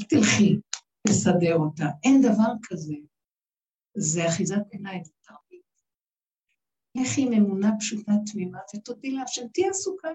אל 0.00 0.06
תלכי 0.06 0.56
לסדר 1.08 1.54
אותה. 1.56 1.84
אין 2.04 2.22
דבר 2.22 2.52
כזה. 2.62 2.94
זה 3.96 4.28
אחיזת 4.28 4.62
עיניים, 4.70 5.02
תרמית. 5.22 5.62
לכי 6.94 7.22
עם 7.22 7.32
אמונה 7.32 7.70
פשוטה 7.78 8.12
תמימה 8.32 8.58
ותודי 8.76 9.10
להשם, 9.10 9.48
תהיי 9.48 9.68
עסוקה. 9.68 10.08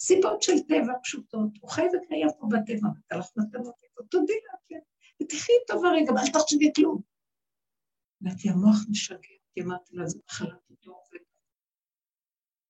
סיבות 0.00 0.42
של 0.42 0.58
טבע 0.68 0.92
פשוטות, 1.02 1.50
הוא 1.60 1.70
חי 1.70 1.82
וקיים 1.82 2.28
פה 2.38 2.46
בטבע, 2.46 2.88
נתן 2.98 3.18
לך 3.18 3.26
מתנות 3.36 3.74
איתו, 3.82 4.02
תודי 4.02 4.32
להשם. 4.46 4.84
ותחי 5.22 5.52
איתו 5.62 5.80
ברגע, 5.80 6.12
ואל 6.12 6.32
תחשבי 6.32 6.72
כלום. 6.76 7.02
אמרתי, 8.22 8.48
המוח 8.48 8.78
משגע, 8.90 9.18
כי 9.54 9.62
אמרתי 9.62 9.96
לה, 9.96 10.06
זה 10.06 10.18
מחלת 10.26 10.70
אותו. 10.70 11.02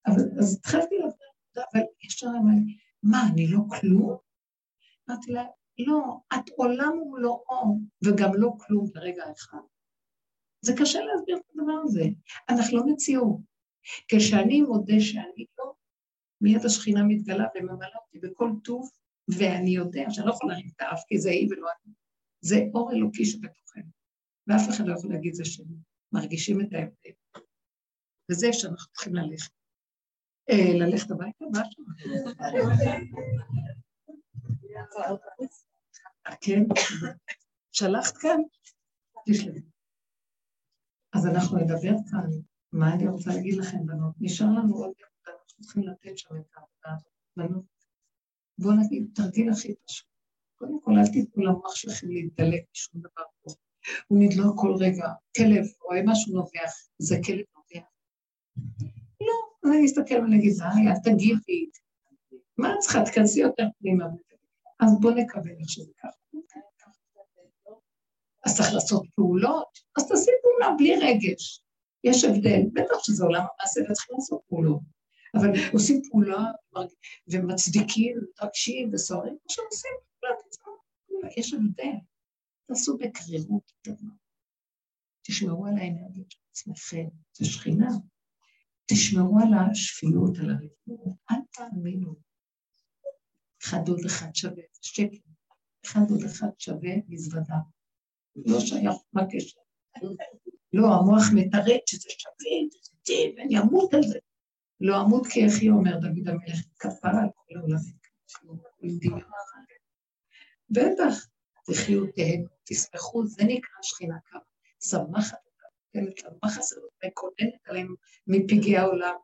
אבל 0.06 0.22
אז 0.38 0.56
התחלתי 0.58 0.94
לדבר 0.98 1.17
אבל 1.56 1.82
ישר 2.04 2.26
אמרה 2.26 2.54
מה, 3.02 3.22
אני 3.32 3.46
לא 3.48 3.58
כלום? 3.80 4.16
אמרתי 5.10 5.32
לה, 5.32 5.44
לא, 5.78 6.18
את 6.34 6.50
עולם 6.56 6.98
ומלואו, 6.98 7.78
וגם 8.04 8.30
לא 8.34 8.50
כלום 8.58 8.86
ברגע 8.94 9.24
אחד. 9.32 9.58
זה 10.60 10.72
קשה 10.78 11.00
להסביר 11.00 11.36
את 11.36 11.50
הדבר 11.54 11.80
הזה. 11.84 12.04
אנחנו 12.48 12.78
לא 12.78 12.86
מציאות. 12.86 13.38
כשאני 14.08 14.60
מודה 14.60 15.00
שאני 15.00 15.46
לא, 15.58 15.72
מיד 16.40 16.64
השכינה 16.64 17.02
מתגלה 17.02 17.44
וממלאה 17.54 17.98
אותי 18.04 18.18
בכל 18.18 18.50
טוב, 18.64 18.90
ואני 19.28 19.70
יודע 19.70 20.04
שאני 20.10 20.26
לא 20.26 20.32
יכולה 20.32 20.52
להרים 20.52 20.70
את 20.76 20.80
האף, 20.80 21.02
כי 21.08 21.18
זה 21.18 21.30
היא 21.30 21.48
ולא 21.50 21.68
אני. 21.68 21.94
זה 22.40 22.56
אור 22.74 22.92
אלוקי 22.92 23.24
שבתוכנו, 23.24 23.82
ואף 24.46 24.68
אחד 24.68 24.86
לא 24.86 24.94
יכול 24.94 25.12
להגיד 25.12 25.34
זה 25.34 25.44
שלי. 25.44 25.74
מרגישים 26.12 26.60
את 26.60 26.72
ההבדל. 26.72 27.44
וזה 28.30 28.52
שאנחנו 28.52 28.92
צריכים 28.92 29.14
ללכת. 29.14 29.57
אה, 30.50 30.74
ללכת 30.74 31.10
הביתה? 31.10 31.44
משהו? 31.52 31.84
כן? 36.40 36.62
שלחת 37.72 38.16
כאן? 38.16 38.40
תשלחי. 39.26 39.60
אז 41.12 41.26
אנחנו 41.26 41.58
נדבר 41.58 41.94
כאן, 42.10 42.30
מה 42.72 42.94
אני 42.94 43.08
רוצה 43.08 43.30
להגיד 43.30 43.54
לכם, 43.54 43.86
בנות? 43.86 44.14
נשאר 44.20 44.46
לנו 44.46 44.76
עוד 44.76 44.90
נקודה, 44.90 45.38
אנחנו 45.38 45.62
צריכים 45.62 45.82
לתת 45.82 46.18
שם 46.18 46.36
את 46.36 46.46
העבודה 46.54 46.96
הזאת. 46.96 47.12
בנות, 47.36 47.64
בואו 48.58 48.74
נגיד, 48.74 49.10
תרגיל 49.14 49.50
הכי 49.50 49.74
פשוט. 49.86 50.08
קודם 50.58 50.80
כל, 50.82 50.92
אל 50.98 51.12
תיתנו 51.12 51.44
למוח 51.44 51.74
שלכם 51.74 52.08
להתדלק 52.08 52.62
משום 52.74 53.00
דבר 53.00 53.24
פה. 53.42 53.50
הוא 54.08 54.18
נדלוק 54.20 54.60
כל 54.60 54.74
רגע, 54.80 55.08
כלב 55.36 55.64
רואה 55.84 56.00
משהו 56.06 56.34
נובח, 56.34 56.72
זה 56.98 57.16
כלב 57.26 57.44
נובח. 57.56 57.88
לא, 59.68 59.74
אני 59.74 59.86
אסתכל 59.86 60.14
ונגיד, 60.14 60.52
די, 60.52 60.88
אל 60.88 61.12
תגיבי. 61.12 61.70
מה 62.58 62.74
את 62.74 62.78
צריכה? 62.78 63.04
תכנסי 63.04 63.40
יותר 63.40 63.64
פנימה. 63.78 64.04
אז 64.80 65.00
בואו 65.00 65.14
נקבל 65.14 65.50
איך 65.60 65.68
שזה 65.68 65.92
ככה. 65.98 66.38
אז 68.44 68.56
צריך 68.56 68.74
לעשות 68.74 69.06
פעולות, 69.14 69.78
אז 69.98 70.08
תעשי 70.08 70.30
פעולה 70.42 70.74
בלי 70.78 70.96
רגש. 70.96 71.62
יש 72.04 72.24
הבדל, 72.24 72.60
בטח 72.72 72.96
שזה 73.02 73.24
עולם 73.24 73.40
המעשה 73.40 73.80
וצריכים 73.80 74.16
לעשות 74.16 74.40
פעולות, 74.48 74.80
אבל 75.34 75.48
עושים 75.72 76.02
פעולה 76.10 76.44
ומצדיקים 77.28 78.18
ומתרגשים 78.18 78.90
וסוערים, 78.92 79.36
כמו 79.38 79.50
שעושים 79.50 79.90
פעולה, 80.20 80.36
יש 81.36 81.54
הבדל. 81.54 81.98
תעשו 82.68 82.98
בקרירות 82.98 83.72
תשמרו 85.26 85.66
על 85.66 85.78
האנרגיה 85.78 86.24
של 86.28 86.38
עצמכם, 86.50 87.08
זה 87.32 87.44
שכינה. 87.44 87.88
תשמרו 88.90 89.38
על 89.38 89.54
השפיות, 89.54 90.38
על 90.38 90.50
הריבונות, 90.50 91.16
אל 91.30 91.36
תאמינו. 91.52 92.14
אחד 93.62 93.88
עוד 93.88 94.00
אחד 94.06 94.34
שווה, 94.34 94.62
זה 94.72 94.80
שקר. 94.82 95.16
אחד 95.84 96.00
עוד 96.10 96.24
אחד 96.24 96.48
שווה 96.58 96.90
מזוודה. 97.08 97.56
לא 98.36 98.60
שייך, 98.60 98.94
מה 99.12 99.22
הקשר? 99.22 99.60
לא, 100.72 100.86
המוח 100.94 101.22
מתרץ 101.34 101.82
שזה 101.86 102.08
שווה, 102.18 103.36
ואני 103.36 103.58
אמות 103.58 103.94
על 103.94 104.02
זה. 104.02 104.18
לא 104.80 105.00
אמות 105.00 105.26
כי 105.26 105.44
איך 105.44 105.60
היא 105.60 105.70
אומר 105.70 105.96
דוד 105.96 106.28
המלך, 106.28 106.58
כפרה 106.78 107.22
על 107.22 107.28
כל 107.34 107.56
העולמים. 107.56 107.98
בטח, 110.70 111.26
תחיו, 111.66 112.06
תהנו, 112.06 112.48
תשמחו, 112.64 113.26
זה 113.26 113.44
נקרא 113.44 113.82
שכינה 113.82 114.16
כמה. 114.24 114.40
שמחת 114.82 115.38
נותנת 115.94 116.24
להם 116.24 116.34
מחסות, 116.44 116.90
מקוננת 117.06 117.68
עליהם 117.68 117.94
מפגעי 118.26 118.76
העולם. 118.76 119.14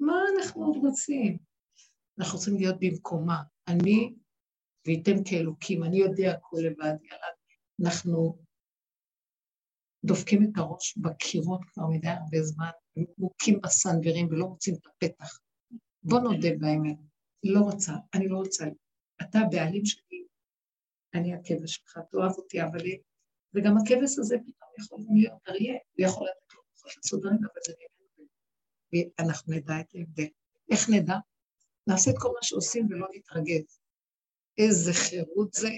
מה 0.00 0.12
אנחנו 0.36 0.64
עוד 0.64 0.76
רוצים? 0.76 1.38
אנחנו 2.18 2.38
צריכים 2.38 2.56
להיות 2.56 2.76
במקומה. 2.80 3.42
אני, 3.68 4.14
וייתם 4.86 5.24
כאלוקים, 5.24 5.84
אני 5.84 5.96
יודע 5.96 6.32
הכל 6.32 6.56
לבד, 6.60 6.94
יאללה. 7.02 7.26
אנחנו 7.82 8.38
דופקים 10.04 10.42
את 10.42 10.58
הראש 10.58 10.98
בקירות 10.98 11.60
כבר 11.64 11.86
מדי 11.86 12.08
הרבה 12.08 12.42
זמן, 12.42 12.70
מוכים 13.18 13.60
בסנוורים 13.60 14.26
ולא 14.26 14.46
מוצאים 14.46 14.74
את 14.74 14.86
הפתח. 14.86 15.38
בוא 16.02 16.20
נודה 16.20 16.48
באמת, 16.58 16.96
לא 17.44 17.60
רוצה, 17.60 17.92
אני 18.14 18.28
לא 18.28 18.36
רוצה. 18.36 18.64
אתה 19.22 19.38
הבעלים 19.38 19.86
שלי, 19.86 20.24
אני 21.14 21.34
הכבש 21.34 21.74
שלך, 21.74 21.98
תאהב 22.10 22.32
אותי, 22.32 22.62
אבל 22.62 22.80
וגם 23.54 23.74
הכבש 23.78 24.18
הזה 24.18 24.36
פתאום 24.38 24.70
יכול 24.78 24.98
להיות 25.14 25.48
אריה, 25.48 25.72
הוא 25.72 26.06
יכול 26.06 26.26
לתת 26.28 26.54
לו 26.54 26.60
כוחות 26.74 26.98
מסודרים, 26.98 27.38
אבל 27.44 27.60
זה 27.66 27.72
נראה 27.78 27.92
ואנחנו 28.92 29.54
נדע 29.54 29.80
את 29.80 29.94
ההבדל. 29.94 30.28
איך 30.70 30.90
נדע? 30.90 31.16
נעשה 31.86 32.10
את 32.10 32.16
כל 32.18 32.28
מה 32.28 32.42
שעושים 32.42 32.86
ולא 32.90 33.06
נתרגז. 33.14 33.80
איזה 34.58 34.92
חירות 34.92 35.52
זה. 35.52 35.70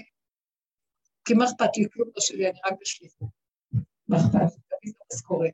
כי 1.25 1.35
מה 1.35 1.45
אכפת 1.45 1.77
לי 1.77 1.87
כלום 1.93 2.09
לא 2.09 2.21
שלי, 2.21 2.51
אני 2.51 2.59
רק 2.67 2.73
בשליחות. 2.81 3.29
מה 4.09 4.17
אכפת 4.17 4.35
לי? 4.35 4.49
תביא 4.49 4.93
לא 4.93 5.05
את 5.07 5.13
המשכורת. 5.13 5.53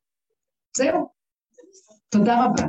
זהו. 0.76 1.08
תודה 2.08 2.34
רבה. 2.44 2.66